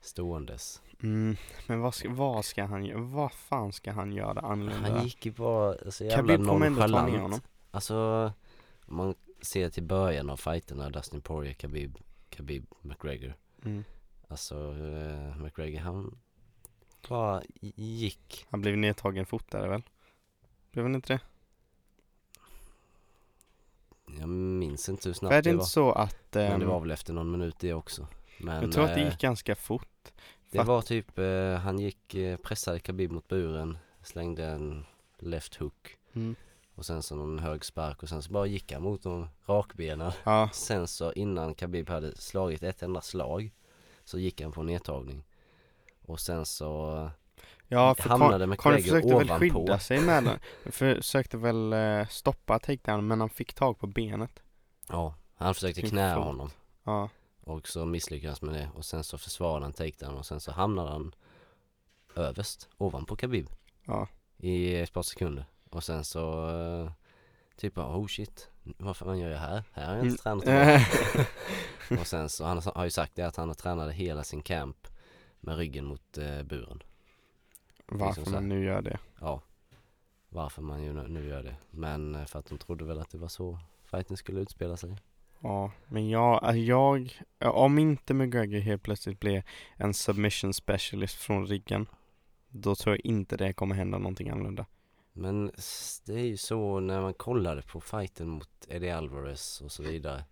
ståendes. 0.00 0.82
Mm, 1.02 1.36
men 1.66 1.80
vad 1.80 1.94
ska, 1.94 2.10
vad 2.10 2.44
ska 2.44 2.64
han 2.64 2.84
göra? 2.84 3.00
Vad 3.00 3.32
fan 3.32 3.72
ska 3.72 3.92
han 3.92 4.12
göra 4.12 4.40
annorlunda? 4.40 4.90
Han 4.90 5.04
gick 5.04 5.26
ju 5.26 5.32
bara 5.32 5.90
så 5.90 6.04
jävla 6.04 6.16
Khabib 6.16 6.48
kommer 6.48 6.66
ändå 6.66 6.88
ta 6.88 7.06
ner 7.06 7.18
honom. 7.18 7.40
Alltså, 7.70 8.32
om 8.86 8.96
man 8.96 9.14
ser 9.40 9.70
till 9.70 9.82
början 9.82 10.30
av 10.30 10.36
fighterna, 10.36 10.90
Dustin 10.90 11.20
Poirier, 11.20 11.54
Khabib, 11.54 11.98
Khabib, 12.30 12.66
McGregor. 12.82 13.34
Mm. 13.64 13.84
Alltså, 14.28 14.54
eh, 14.54 15.36
McGregor 15.36 15.80
han 15.80 16.18
bara 17.08 17.42
gick. 17.74 18.46
Han 18.50 18.60
blev 18.60 18.76
nedtagen 18.76 19.26
fortare 19.26 19.68
väl? 19.68 19.82
Blev 20.70 20.84
han 20.84 20.94
inte 20.94 21.12
det? 21.12 21.20
Jag 24.18 24.28
minns 24.78 24.88
inte 24.88 25.08
hur 25.08 25.14
snabbt 25.14 25.34
För 25.34 25.42
det, 25.42 25.50
det 25.50 25.56
var. 25.56 25.62
inte 25.62 25.70
så 25.70 25.92
att... 25.92 26.16
Men 26.32 26.42
det 26.60 26.64
ehm, 26.64 26.68
var 26.68 26.80
väl 26.80 26.90
efter 26.90 27.12
någon 27.12 27.30
minut 27.30 27.54
det 27.58 27.74
också. 27.74 28.06
Men 28.38 28.62
jag 28.62 28.72
tror 28.72 28.84
att 28.84 28.94
det 28.94 29.00
eh, 29.00 29.08
gick 29.10 29.20
ganska 29.20 29.54
fort. 29.54 30.08
det 30.50 30.62
var 30.62 30.82
typ, 30.82 31.18
eh, 31.18 31.54
han 31.54 31.78
gick, 31.78 32.14
eh, 32.14 32.36
pressade 32.36 32.80
Khabib 32.80 33.12
mot 33.12 33.28
buren, 33.28 33.78
slängde 34.02 34.44
en 34.46 34.84
left 35.18 35.54
hook 35.54 35.94
Mm. 36.14 36.36
och 36.74 36.86
sen 36.86 37.02
så 37.02 37.14
någon 37.16 37.38
hög 37.38 37.64
spark 37.64 38.02
och 38.02 38.08
sen 38.08 38.22
så 38.22 38.32
bara 38.32 38.46
gick 38.46 38.72
han 38.72 38.82
mot 38.82 39.02
dem 39.02 39.28
rakbenen. 39.46 40.12
Ja, 40.24 40.48
Sen 40.52 40.86
så 40.86 41.12
innan 41.12 41.54
Khabib 41.54 41.88
hade 41.88 42.16
slagit 42.16 42.62
ett 42.62 42.82
enda 42.82 43.00
slag 43.00 43.50
så 44.04 44.18
gick 44.18 44.40
han 44.40 44.52
på 44.52 44.62
nedtagning. 44.62 45.24
Och 46.06 46.20
sen 46.20 46.46
så 46.46 47.10
ja 47.68 47.94
för 47.94 48.08
hamnade 48.08 48.46
Con- 48.46 48.56
Conor 48.56 48.76
försökte 48.78 49.08
väl 49.14 49.26
ovanpå. 49.30 49.38
skydda 49.38 49.78
sig 49.78 50.00
med 50.00 50.24
den. 50.24 50.38
Försökte 50.72 51.36
väl 51.36 51.72
eh, 51.72 52.06
stoppa 52.08 52.58
takedown 52.58 53.06
men 53.06 53.20
han 53.20 53.30
fick 53.30 53.54
tag 53.54 53.78
på 53.78 53.86
benet. 53.86 54.42
Ja, 54.88 55.14
han 55.34 55.54
försökte 55.54 55.88
fan. 55.88 56.22
honom 56.22 56.50
Ja, 56.84 57.08
och 57.40 57.68
så 57.68 57.84
misslyckades 57.86 58.42
med 58.42 58.54
det 58.54 58.70
och 58.74 58.84
sen 58.84 59.04
så 59.04 59.18
försvarade 59.18 59.64
han 59.64 59.72
takedown 59.72 60.16
och 60.16 60.26
sen 60.26 60.40
så 60.40 60.52
hamnade 60.52 60.90
han 60.90 61.14
överst 62.14 62.68
ovanpå 62.78 63.16
Khabib 63.16 63.48
ja. 63.84 64.08
i 64.36 64.76
ett 64.76 64.92
par 64.92 65.02
sekunder 65.02 65.44
och 65.70 65.84
sen 65.84 66.04
så 66.04 66.50
eh, 66.50 66.92
typ 67.56 67.74
bara, 67.74 67.96
oh 67.96 68.06
shit, 68.06 68.48
vad 68.62 68.96
fan 68.96 69.18
gör 69.18 69.30
jag 69.30 69.38
här? 69.38 69.62
Här 69.72 69.86
har 69.86 69.92
jag 69.92 70.00
Mm. 70.00 70.08
inte 70.08 70.22
tränat 70.22 70.44
tillbaka. 70.44 71.30
Och 72.00 72.06
sen 72.06 72.28
så, 72.28 72.44
han 72.44 72.62
har 72.74 72.84
ju 72.84 72.90
sagt 72.90 73.14
det 73.14 73.22
att 73.22 73.36
han 73.36 73.48
har 73.48 73.54
tränat 73.54 73.92
hela 73.92 74.24
sin 74.24 74.42
camp 74.42 74.88
med 75.40 75.56
ryggen 75.56 75.84
mot 75.84 76.18
eh, 76.18 76.42
buren. 76.42 76.82
Varför 77.86 78.24
så 78.24 78.30
här. 78.30 78.36
man 78.36 78.48
nu 78.48 78.64
gör 78.64 78.82
det. 78.82 78.98
Ja, 79.20 79.40
varför 80.28 80.62
man 80.62 80.82
ju 80.82 80.92
nu, 80.92 81.08
nu 81.08 81.28
gör 81.28 81.42
det. 81.42 81.56
Men 81.70 82.14
eh, 82.14 82.24
för 82.24 82.38
att 82.38 82.46
de 82.46 82.58
trodde 82.58 82.84
väl 82.84 83.00
att 83.00 83.10
det 83.10 83.18
var 83.18 83.28
så 83.28 83.58
fighten 83.90 84.16
skulle 84.16 84.40
utspela 84.40 84.76
sig. 84.76 84.96
Ja, 85.40 85.72
men 85.88 86.08
jag, 86.08 86.44
alltså 86.44 86.56
jag, 86.60 87.10
om 87.38 87.78
inte 87.78 88.14
McGregor 88.14 88.58
helt 88.58 88.82
plötsligt 88.82 89.20
blir 89.20 89.44
en 89.76 89.94
submission 89.94 90.54
specialist 90.54 91.16
från 91.16 91.46
ryggen, 91.46 91.86
då 92.48 92.74
tror 92.74 92.96
jag 92.96 93.06
inte 93.06 93.36
det 93.36 93.52
kommer 93.52 93.74
hända 93.74 93.98
någonting 93.98 94.28
annorlunda. 94.30 94.66
Men 95.12 95.46
det 96.06 96.14
är 96.14 96.24
ju 96.26 96.36
så 96.36 96.80
när 96.80 97.00
man 97.00 97.14
kollade 97.14 97.62
på 97.62 97.80
fighten 97.80 98.28
mot 98.28 98.48
Eddie 98.68 98.90
Alvarez 98.90 99.60
och 99.60 99.72
så 99.72 99.82
vidare. 99.82 100.24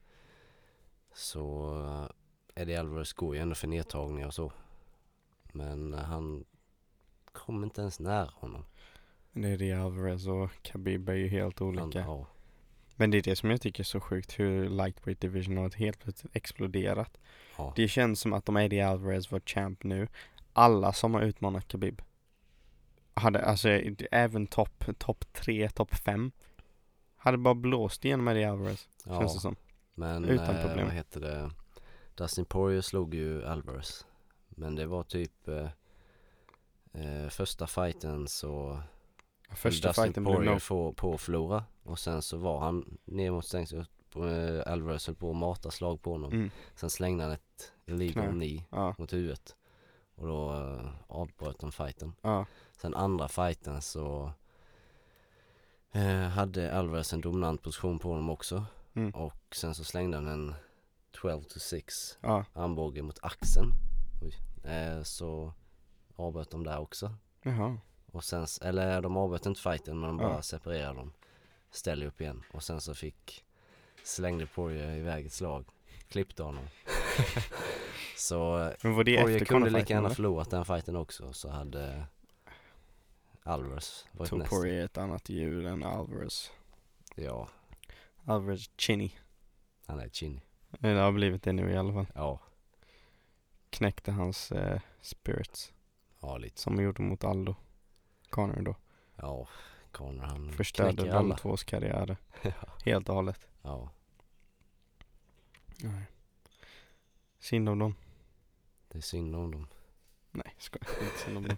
Så 1.14 1.74
eh, 1.84 2.62
Eddie 2.62 2.76
Alvarez 2.76 3.12
går 3.12 3.34
ju 3.36 3.42
ändå 3.42 3.54
för 3.54 3.68
nedtagningar 3.68 4.26
och 4.26 4.34
så. 4.34 4.52
Men 5.52 5.92
han 5.92 6.44
kom 7.32 7.64
inte 7.64 7.80
ens 7.80 8.00
nära 8.00 8.30
honom. 8.34 8.64
Det 9.32 9.48
är 9.48 9.58
det 9.58 9.72
Alvarez 9.72 10.26
och 10.26 10.50
Khabib 10.62 11.08
är 11.08 11.14
ju 11.14 11.28
helt 11.28 11.58
Han, 11.58 11.68
olika. 11.68 11.98
ja, 11.98 12.26
Men 12.96 13.10
det 13.10 13.18
är 13.18 13.22
det 13.22 13.36
som 13.36 13.50
jag 13.50 13.60
tycker 13.60 13.82
är 13.82 13.84
så 13.84 14.00
sjukt, 14.00 14.38
hur 14.38 14.68
lightweight 14.68 15.20
division 15.20 15.56
har 15.56 15.70
helt 15.70 15.98
plötsligt 15.98 16.36
exploderat. 16.36 17.18
ja, 17.58 17.72
Det 17.76 17.88
känns 17.88 18.20
som 18.20 18.32
att 18.32 18.48
om 18.48 18.56
Eddie 18.56 18.80
Alvarez 18.80 19.30
var 19.30 19.40
champ 19.40 19.84
nu, 19.84 20.08
alla 20.52 20.92
som 20.92 21.14
har 21.14 21.22
utmanat 21.22 21.68
Khabib 21.68 22.02
hade, 23.14 23.44
alltså 23.44 23.68
även 24.10 24.46
topp 24.46 24.84
top 24.98 25.32
3, 25.32 25.68
topp 25.68 25.94
5 25.94 26.32
hade 27.16 27.38
bara 27.38 27.54
blåst 27.54 28.04
igenom 28.04 28.28
Eddie 28.28 28.44
Alvarez, 28.44 28.88
känns 29.04 29.18
ja. 29.20 29.34
det 29.34 29.40
som. 29.40 29.56
Men 29.94 30.24
Utan 30.24 30.56
eh, 30.56 30.66
problem. 30.66 30.86
vad 30.86 30.94
heter 30.94 31.20
det? 31.20 31.50
Dustin 32.14 32.44
Poirier 32.44 32.80
slog 32.80 33.14
ju 33.14 33.44
Alvarez. 33.44 34.06
Men 34.48 34.74
det 34.74 34.86
var 34.86 35.02
typ 35.02 35.48
eh, 35.48 35.68
eh, 36.92 37.28
första 37.28 37.66
fighten 37.66 38.28
så 38.28 38.82
Första 39.48 39.92
fighten 39.92 40.24
blev 40.24 40.40
no. 40.40 40.58
få, 40.58 40.92
på 40.92 41.18
förlora 41.18 41.64
och 41.82 41.98
sen 41.98 42.22
så 42.22 42.36
var 42.36 42.60
han 42.60 42.98
ner 43.04 43.30
mot 43.30 43.44
stängslet 43.44 43.88
eh, 44.16 44.72
Alvarez 44.72 45.06
höll 45.06 45.16
på 45.16 45.30
att 45.30 45.36
mata 45.36 45.70
slag 45.70 46.02
på 46.02 46.12
honom. 46.12 46.32
Mm. 46.32 46.50
Sen 46.74 46.90
slängde 46.90 47.24
han 47.24 47.32
ett 47.32 47.72
illegal 47.86 48.30
knee 48.30 48.64
Ja, 48.70 48.94
mot 48.98 49.12
huvudet 49.12 49.56
och 50.14 50.26
då 50.26 50.52
eh, 50.54 50.90
avbröt 51.06 51.58
de 51.58 51.72
fighten. 51.72 52.12
ja, 52.22 52.46
Sen 52.76 52.94
andra 52.94 53.28
fighten 53.28 53.82
så 53.82 54.32
eh, 55.92 56.28
hade 56.28 56.78
Alvarez 56.78 57.12
en 57.12 57.20
dominant 57.20 57.62
position 57.62 57.98
på 57.98 58.08
honom 58.08 58.30
också 58.30 58.64
mm. 58.94 59.10
och 59.10 59.56
sen 59.56 59.74
så 59.74 59.84
slängde 59.84 60.16
han 60.16 60.26
en 60.28 60.54
12 61.10 61.42
to 61.42 61.58
6 61.58 62.18
ja, 62.20 62.44
armbåge 62.52 63.02
mot 63.02 63.18
axeln. 63.22 63.72
Oj. 64.22 64.34
Eh, 64.70 65.02
så 65.02 65.52
avbröt 66.16 66.50
de 66.50 66.64
där 66.64 66.78
också. 66.78 67.14
jaha. 67.42 67.78
Och 68.16 68.24
sen, 68.24 68.46
eller 68.62 69.02
de 69.02 69.16
avbröt 69.16 69.46
inte 69.46 69.60
fighten 69.60 70.00
men 70.00 70.08
de 70.08 70.16
bara 70.16 70.32
Ja. 70.32 70.42
separerade 70.42 70.94
dem. 70.98 71.12
Ställde 71.70 72.06
upp 72.06 72.20
igen 72.20 72.42
och 72.52 72.62
sen 72.62 72.80
så 72.80 72.94
fick 72.94 73.44
slängde 74.02 74.46
Poirier 74.46 74.96
iväg 74.96 75.26
ett 75.26 75.32
slag. 75.32 75.64
Klippte 76.08 76.42
honom. 76.42 76.64
så 78.16 78.58
eh, 78.58 78.72
Men 78.82 78.94
var 78.94 79.04
det 79.04 79.22
Poirier 79.22 79.44
kunde 79.44 79.70
lika 79.70 79.94
gärna 79.94 80.10
förlorat 80.10 80.50
den 80.50 80.64
fighten 80.64 80.96
också 80.96 81.32
så 81.32 81.48
hade 81.50 82.04
Alvarez 83.42 84.06
varit 84.12 84.30
Tog 84.30 84.38
näst. 84.38 84.50
Poirier 84.50 84.84
ett 84.84 84.98
annat 84.98 85.28
djur 85.28 85.66
än 85.66 85.84
Alvarez. 85.84 86.50
Ja, 87.14 87.48
Alvarez 88.24 88.70
Chinny. 88.78 89.10
han 89.86 90.00
är 90.00 90.08
chinny. 90.08 90.40
Det 90.70 90.88
har 90.88 91.12
blivit 91.12 91.42
det 91.42 91.52
nu 91.52 91.70
i 91.72 91.76
alla 91.76 91.92
fall. 91.92 92.06
Ja, 92.14 92.40
Knäckte 93.70 94.12
hans 94.12 94.52
eh, 94.52 94.80
spirits. 95.00 95.72
ja 96.20 96.36
lite. 96.38 96.60
Som 96.60 96.82
gjorde 96.82 97.02
mot 97.02 97.24
Aldo. 97.24 97.54
Connor 98.30 98.62
då. 98.62 98.74
Ja, 99.16 99.48
Conor 99.92 100.22
han 100.22 100.52
Förstörde 100.52 101.10
de 101.10 101.36
tvås 101.36 101.64
karriärer. 101.64 102.16
Ja. 102.42 102.52
Helt 102.84 103.08
och 103.08 103.14
hållet. 103.14 103.46
Ja, 103.62 103.90
Nej. 105.82 106.02
Synd 107.38 107.68
om 107.68 107.78
dem. 107.78 107.94
det 108.88 108.98
är 108.98 109.02
synd 109.02 109.36
om 109.36 109.50
dem. 109.50 109.66
Nej, 110.30 110.54
skojar. 110.58 110.88
Inte 111.02 111.18
synd 111.18 111.36
om 111.36 111.48
dem. 111.48 111.56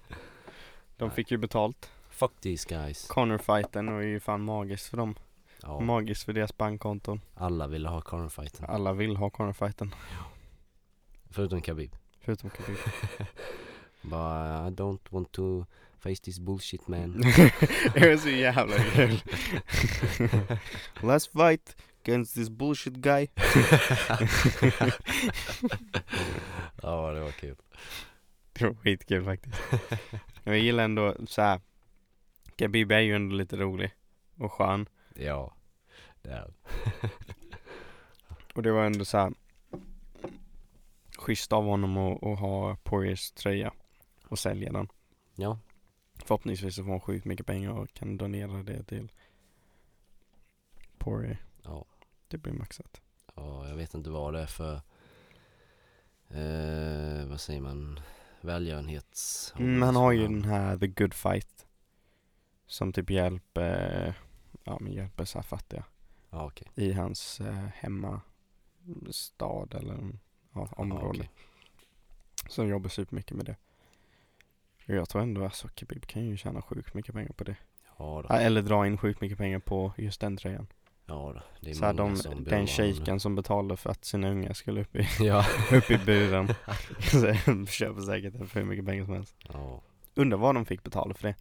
De 0.97 1.11
fick 1.11 1.31
ju 1.31 1.37
betalt. 1.37 1.91
Fuck 2.09 2.41
these 2.41 2.69
guys. 2.69 3.07
Connor-fighten 3.09 3.93
var 3.95 4.01
ju 4.01 4.21
fan 4.21 4.43
magiskt 4.45 4.87
för 4.89 4.97
dem. 4.97 5.15
Ja, 5.63 5.81
Magiskt 5.81 6.25
för 6.25 6.33
deras 6.33 6.57
bankkonton. 6.57 7.21
alla 7.35 7.67
ville 7.67 7.89
ha 7.89 8.01
Conor-fighten. 8.01 8.65
Alla 8.69 8.93
vill 8.93 9.17
ha 9.17 9.31
Connor-fighten. 9.31 9.95
Förutom 11.31 11.61
Khabib. 11.63 11.97
Förutom 12.21 12.51
Khabib. 12.51 12.77
Bara 14.03 14.69
I 14.69 14.71
don't 14.71 15.01
want 15.11 15.33
to 15.33 15.65
face 15.99 16.23
this 16.23 16.39
bullshit 16.39 16.89
man. 16.89 17.13
det 17.95 18.09
var 18.09 18.17
så 18.17 18.29
jävla 18.29 18.77
kul. 18.77 19.21
Let's 21.01 21.29
fight 21.33 21.77
against 22.03 22.35
this 22.35 22.49
bullshit 22.49 22.95
guy. 22.95 23.27
ja 26.83 27.13
det 27.13 27.21
var 27.21 27.31
kul. 27.31 27.57
Det 28.53 28.65
var 28.65 28.75
skitkul 28.75 29.25
faktiskt. 29.25 29.57
Jag 30.45 30.59
gillar 30.59 30.85
ändå 30.85 31.17
så 31.27 31.43
här. 31.43 31.61
Khabib 32.57 32.93
är 32.93 33.01
ju 33.01 33.15
ändå 33.15 33.37
lite 33.37 33.57
rolig 33.57 33.91
och 34.37 34.53
skön. 34.53 34.89
Ja, 35.15 35.57
det 36.23 36.31
är 36.31 36.53
Och 38.55 38.63
det 38.63 38.73
var 38.73 38.85
ändå 38.85 39.05
så 39.05 39.19
här 39.19 39.33
schysst 41.19 41.53
av 41.53 41.65
honom 41.65 41.99
att 41.99 42.39
ha 42.39 42.77
Poiriers 42.77 43.31
tröja 43.31 43.73
och 44.29 44.39
sälja 44.39 44.73
den. 44.73 44.89
Ja, 45.35 45.59
Förhoppningsvis 46.25 46.75
så 46.75 46.85
får 46.85 46.91
han 46.91 47.01
sjukt 47.01 47.25
mycket 47.25 47.47
pengar 47.47 47.71
och 47.71 47.95
kan 47.95 48.17
donera 48.17 48.63
det 48.63 48.83
till 48.83 49.13
Poirier. 50.99 51.43
ja. 51.63 51.85
Det 52.29 52.39
blir 52.39 52.53
maxat. 52.53 53.01
Ja, 53.35 53.69
jag 53.69 53.77
vet 53.77 53.95
inte 53.95 54.11
vad 54.11 54.35
det 54.35 54.41
är 54.41 54.47
för, 54.47 54.75
eh, 56.29 57.27
vad 57.29 57.41
säger 57.41 57.61
man, 57.61 58.01
välgörenhets... 58.41 59.55
Mm, 59.59 59.83
han 59.83 59.97
har 59.97 60.13
ju 60.13 60.23
den 60.23 60.45
här 60.45 60.79
The 60.79 60.87
Good 60.87 61.15
Fight. 61.15 61.67
Som 62.67 62.93
typ 62.93 63.11
hjälper, 63.11 64.15
ja 64.65 64.79
men 64.81 64.93
hjälper 64.93 65.25
så 65.25 65.39
här 65.39 65.43
fattiga. 65.43 65.85
Ja, 66.31 66.47
okej. 66.47 66.69
I 66.75 66.93
hans 66.93 67.41
eh, 67.41 67.69
hemmastad 67.75 68.19
eller 69.71 70.19
ja, 70.53 70.69
område. 70.73 71.05
Ja, 71.05 71.09
okej. 71.09 71.31
Som 72.49 72.69
jobbar 72.69 72.89
supermycket 72.89 73.37
med 73.37 73.47
det. 73.47 73.57
Jag 74.91 75.09
tror 75.09 75.23
ändå 75.23 75.45
alltså 75.45 75.69
Khabib 75.69 76.07
kan 76.07 76.25
ju 76.27 76.37
tjäna 76.37 76.63
sjukt 76.63 76.95
mycket 76.95 77.15
pengar 77.15 77.33
på 77.33 77.45
det. 77.45 77.57
Ja, 77.99 78.25
då. 78.29 78.35
Eller 78.35 78.63
dra 78.63 78.87
in 78.87 78.99
sjukt 78.99 79.21
mycket 79.21 79.39
pengar 79.39 79.59
på 79.59 79.93
just 79.97 80.21
den 80.21 80.37
tröjan. 80.37 80.67
Ja, 81.07 81.33
då. 81.35 81.43
det 81.61 81.71
är 81.71 81.75
Så 81.75 81.81
många 81.85 81.93
de, 81.93 82.17
som 82.17 82.45
den 82.45 82.67
shejken 82.67 83.21
som 83.21 83.35
betalade 83.35 83.77
för 83.77 83.91
att 83.91 84.05
sina 84.05 84.29
unga 84.31 84.55
skulle 84.55 84.81
upp 84.81 84.97
i. 84.97 85.09
Ja. 85.25 85.45
upp 85.73 85.91
i 85.91 85.99
buren. 85.99 86.47
köper 87.67 88.01
säkert 88.01 88.33
den 88.33 88.47
för 88.47 88.61
hur 88.61 88.67
mycket 88.67 88.87
pengar 88.87 89.05
som 89.05 89.15
helst. 89.15 89.37
ja. 89.53 89.83
Undrar 90.15 90.39
vad 90.39 90.55
de 90.55 90.67
fick 90.67 90.83
betala 90.83 91.15
för 91.15 91.29
det. 91.29 91.35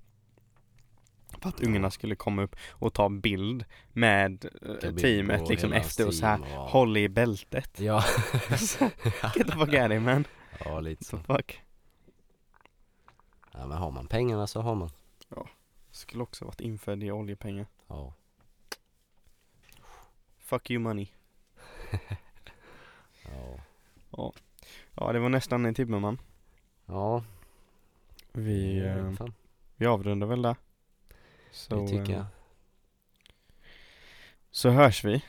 För 1.41 1.49
att 1.49 1.61
ungarna 1.63 1.91
skulle 1.91 2.15
komma 2.15 2.41
upp 2.41 2.55
och 2.69 2.93
ta 2.93 3.09
bild 3.09 3.65
med 3.93 4.45
eh, 4.45 4.51
Khabib 4.81 4.97
teamet 4.99 5.49
liksom 5.49 5.73
efter 5.73 6.07
och 6.07 6.13
så 6.13 6.25
här 6.25 6.37
team 6.37 6.51
och- 6.57 6.69
håll 6.69 6.97
i 6.97 7.09
bältet. 7.09 7.79
Ja. 7.79 8.03
Get 9.35 9.47
the 9.47 9.51
fuck 9.51 9.59
out 9.59 9.67
of 9.69 9.73
here 9.73 9.99
man. 9.99 10.25
ja, 10.65 10.79
lite 10.79 11.03
så. 11.05 11.17
fuck. 11.17 11.61
Ja, 13.59 13.65
men 13.67 13.77
har 13.77 13.91
man 13.91 14.07
pengarna 14.07 14.47
så 14.47 14.61
har 14.61 14.75
man. 14.75 14.89
Skulle 15.91 16.23
också 16.23 16.45
varit 16.45 16.61
infödd 16.61 17.03
i 17.03 17.11
oljepengar. 17.11 17.65
Ja. 17.87 18.13
Fuck 20.37 20.71
you 20.71 20.79
money. 20.79 21.07
Ja. 24.11 24.33
Ja 24.93 25.13
det 25.13 25.19
var 25.19 25.29
nästan 25.29 25.65
en 25.65 25.73
timme 25.73 25.99
man. 25.99 26.21
Ja, 26.85 27.23
Vi, 28.31 28.79
eh, 28.79 29.13
vi 29.75 29.85
avrundar 29.85 30.27
väl 30.27 30.41
där. 30.41 30.55
Så, 31.51 31.75
det 31.75 31.87
tycker 31.87 32.13
eh, 32.13 32.17
jag. 32.17 32.25
Så 34.51 34.69
hörs 34.69 35.03
vi 35.03 35.23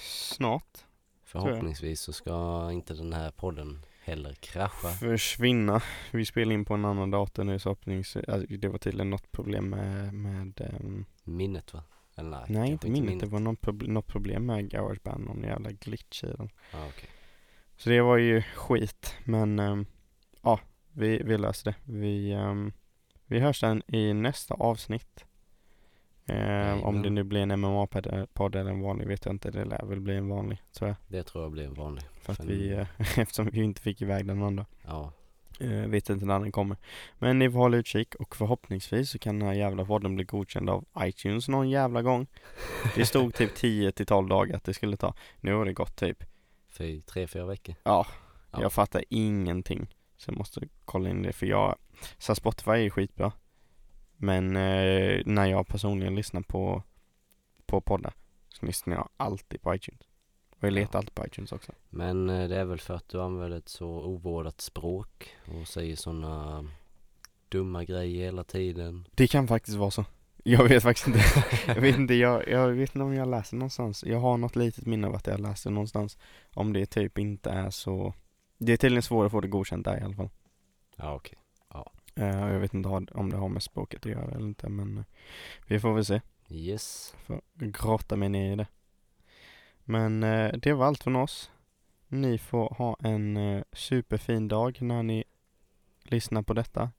snart. 0.00 0.84
Förhoppningsvis 1.22 2.00
så 2.00 2.12
ska 2.12 2.68
inte 2.72 2.94
den 2.94 3.12
här 3.12 3.30
podden 3.30 3.84
heller 4.04 4.34
krascha. 4.34 4.88
Försvinna. 4.88 5.82
Vi 6.12 6.26
spelar 6.26 6.52
in 6.52 6.64
på 6.64 6.74
en 6.74 6.84
annan 6.84 7.10
dator 7.10 7.44
nu 7.44 7.58
så 7.58 7.62
förhoppningsvis. 7.62 8.28
Alltså, 8.28 8.56
det 8.56 8.68
var 8.68 8.78
tydligen 8.78 9.10
något 9.10 9.32
problem 9.32 9.68
med, 9.70 10.14
med 10.14 10.60
ehm, 10.60 11.04
Minnet 11.24 11.74
va? 11.74 11.82
Eller 12.16 12.30
nej, 12.30 12.46
Nej 12.48 12.70
inte 12.70 12.90
minnet. 12.90 13.20
Det 13.20 13.26
var 13.26 13.40
något, 13.40 13.60
prob- 13.60 13.88
något 13.88 14.06
problem 14.06 14.46
med 14.46 14.70
Garageband. 14.70 15.24
Någon 15.24 15.42
jävla 15.42 15.70
glitch 15.70 16.24
i 16.24 16.26
den. 16.26 16.50
Ja, 16.72 16.86
okej. 16.88 17.08
Så 17.76 17.90
det 17.90 18.00
var 18.00 18.16
ju 18.16 18.42
skit. 18.42 19.14
Men 19.24 19.58
ehm, 19.58 19.86
ja, 20.42 20.60
vi, 20.92 21.22
vi 21.24 21.38
löste 21.38 21.70
det. 21.70 21.92
Vi, 21.92 22.32
ehm, 22.32 22.72
vi 23.26 23.40
hörs 23.40 23.60
sen 23.60 23.82
i 23.88 24.12
nästa 24.14 24.54
avsnitt. 24.54 25.24
Ehm, 26.26 26.82
om 26.82 27.02
det 27.02 27.10
nu 27.10 27.22
blir 27.22 27.40
en 27.40 27.50
MMA-podd 27.50 28.56
eller 28.56 28.70
en 28.70 28.80
vanlig 28.80 29.06
vet 29.06 29.24
jag 29.24 29.34
inte. 29.34 29.50
Det 29.50 29.64
lär 29.64 29.86
väl 29.86 30.00
bli 30.00 30.16
en 30.16 30.28
vanlig 30.28 30.62
tror 30.72 30.88
jag. 30.88 30.96
Det 31.08 31.22
tror 31.22 31.44
jag 31.44 31.52
blir 31.52 31.64
en 31.64 31.74
vanlig. 31.74 32.04
För 32.22 32.32
att 32.32 32.44
vi, 32.44 32.70
eh, 32.72 32.86
eftersom 33.18 33.50
vi 33.52 33.62
inte 33.62 33.80
fick 33.80 34.02
iväg 34.02 34.26
den 34.26 34.42
andra. 34.42 34.66
Ja, 34.86 35.12
Uh, 35.60 35.86
vet 35.86 36.10
inte 36.10 36.26
när 36.26 36.40
den 36.40 36.52
kommer. 36.52 36.76
Men 37.18 37.38
ni 37.38 37.50
får 37.50 37.58
hålla 37.58 37.76
utkik 37.76 38.14
och 38.14 38.36
förhoppningsvis 38.36 39.10
så 39.10 39.18
kan 39.18 39.38
den 39.38 39.48
här 39.48 39.54
jävla 39.54 39.84
podden 39.84 40.14
bli 40.14 40.24
godkänd 40.24 40.70
av 40.70 40.84
iTunes 41.00 41.48
någon 41.48 41.70
jävla 41.70 42.02
gång. 42.02 42.26
Det 42.94 43.04
stod 43.04 43.34
typ 43.38 43.54
10 43.54 43.92
till 43.92 44.06
12 44.06 44.28
dagar 44.28 44.56
att 44.56 44.64
det 44.64 44.74
skulle 44.74 44.96
ta. 44.96 45.14
Nu 45.40 45.54
har 45.54 45.64
det 45.64 45.72
gått 45.72 45.96
typ, 45.96 46.24
för 46.68 47.00
tre, 47.00 47.26
fyra 47.26 47.46
veckor. 47.46 47.74
ja, 47.82 48.06
Ja. 48.50 48.62
jag 48.62 48.72
fattar 48.72 49.04
ingenting. 49.08 49.86
Så 50.16 50.30
jag 50.30 50.38
måste 50.38 50.60
kolla 50.84 51.08
in 51.10 51.22
det 51.22 51.32
för 51.32 51.46
jag, 51.46 51.76
så 52.18 52.34
Spotify 52.34 52.70
är 52.70 52.90
skitbra. 52.90 53.32
Men 54.22 54.56
eh, 54.56 55.22
när 55.26 55.46
jag 55.46 55.66
personligen 55.68 56.14
lyssnar 56.14 56.40
på, 56.42 56.82
på 57.66 57.80
poddar 57.80 58.12
så 58.48 58.66
lyssnar 58.66 58.94
jag 58.96 59.08
alltid 59.16 59.62
på 59.62 59.74
iTunes. 59.74 60.00
Och 60.50 60.64
jag 60.66 60.72
letar 60.72 60.92
Ja. 60.92 60.98
alltid 60.98 61.14
på 61.14 61.26
iTunes 61.26 61.52
också. 61.52 61.72
Men 61.88 62.30
eh, 62.30 62.48
det 62.48 62.56
är 62.56 62.64
väl 62.64 62.80
för 62.80 62.94
att 62.94 63.08
du 63.08 63.20
använder 63.22 63.58
ett 63.58 63.68
så 63.68 63.86
ovårdat 63.88 64.60
språk 64.60 65.36
och 65.60 65.68
säger 65.68 65.96
sådana 65.96 66.64
dumma 67.48 67.84
grejer 67.84 68.24
hela 68.24 68.44
tiden. 68.44 69.08
Det 69.14 69.26
kan 69.26 69.48
faktiskt 69.48 69.76
vara 69.76 69.90
så. 69.90 70.04
Jag 70.44 70.68
vet 70.68 70.82
faktiskt 70.82 71.06
inte. 71.06 71.20
jag 71.66 71.80
vet 71.80 71.96
inte, 71.96 72.14
jag, 72.14 72.48
jag 72.48 72.68
vet 72.68 72.90
inte 72.94 73.04
om 73.04 73.14
jag 73.14 73.28
läser 73.28 73.56
någonstans. 73.56 74.04
Jag 74.04 74.20
har 74.20 74.36
något 74.36 74.56
litet 74.56 74.86
minne 74.86 75.06
av 75.06 75.14
att 75.14 75.26
jag 75.26 75.40
läste 75.40 75.70
någonstans. 75.70 76.18
Om 76.54 76.72
det 76.72 76.86
typ 76.86 77.18
inte 77.18 77.50
är 77.50 77.70
så. 77.70 78.14
Det 78.58 78.72
är 78.72 78.76
tydligen 78.76 79.02
svårt 79.02 79.26
att 79.26 79.32
få 79.32 79.40
det 79.40 79.48
godkänt 79.48 79.84
där 79.84 79.98
i 80.00 80.02
alla 80.02 80.14
fall. 80.16 80.30
Ja, 80.96 81.14
okej. 81.14 81.38
Och 81.38 81.41
jag 82.14 82.58
vet 82.60 82.74
inte 82.74 82.88
om 82.88 83.30
det 83.30 83.36
har 83.36 83.48
med 83.48 83.62
språket 83.62 84.06
att 84.06 84.12
göra 84.12 84.30
eller 84.30 84.46
inte 84.46 84.68
men 84.68 84.98
eh, 84.98 85.04
vi 85.66 85.80
får 85.80 85.94
väl 85.94 86.04
se. 86.04 86.20
Yes. 86.48 87.14
Får 87.26 87.42
grotta 87.54 88.16
mig 88.16 88.28
ner 88.28 88.52
i 88.52 88.56
det. 88.56 88.66
Men 89.84 90.22
eh, 90.22 90.52
det 90.52 90.72
var 90.72 90.86
allt 90.86 91.02
från 91.02 91.16
oss. 91.16 91.50
Ni 92.08 92.38
får 92.38 92.68
ha 92.68 92.96
en 93.00 93.36
eh, 93.36 93.62
superfin 93.72 94.48
dag 94.48 94.82
när 94.82 95.02
ni 95.02 95.24
lyssnar 96.02 96.42
på 96.42 96.54
detta. 96.54 96.90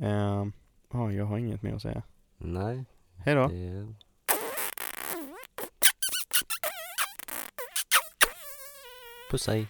Eh, 0.00 0.46
ja, 0.92 1.12
jag 1.12 1.24
har 1.24 1.38
inget 1.38 1.62
mer 1.62 1.74
att 1.74 1.82
säga. 1.82 2.02
Nej, 2.36 2.84
Hej 3.16 3.34
då. 3.34 3.48
det... 3.48 3.94
Puss 9.30 9.46
hej. 9.46 9.66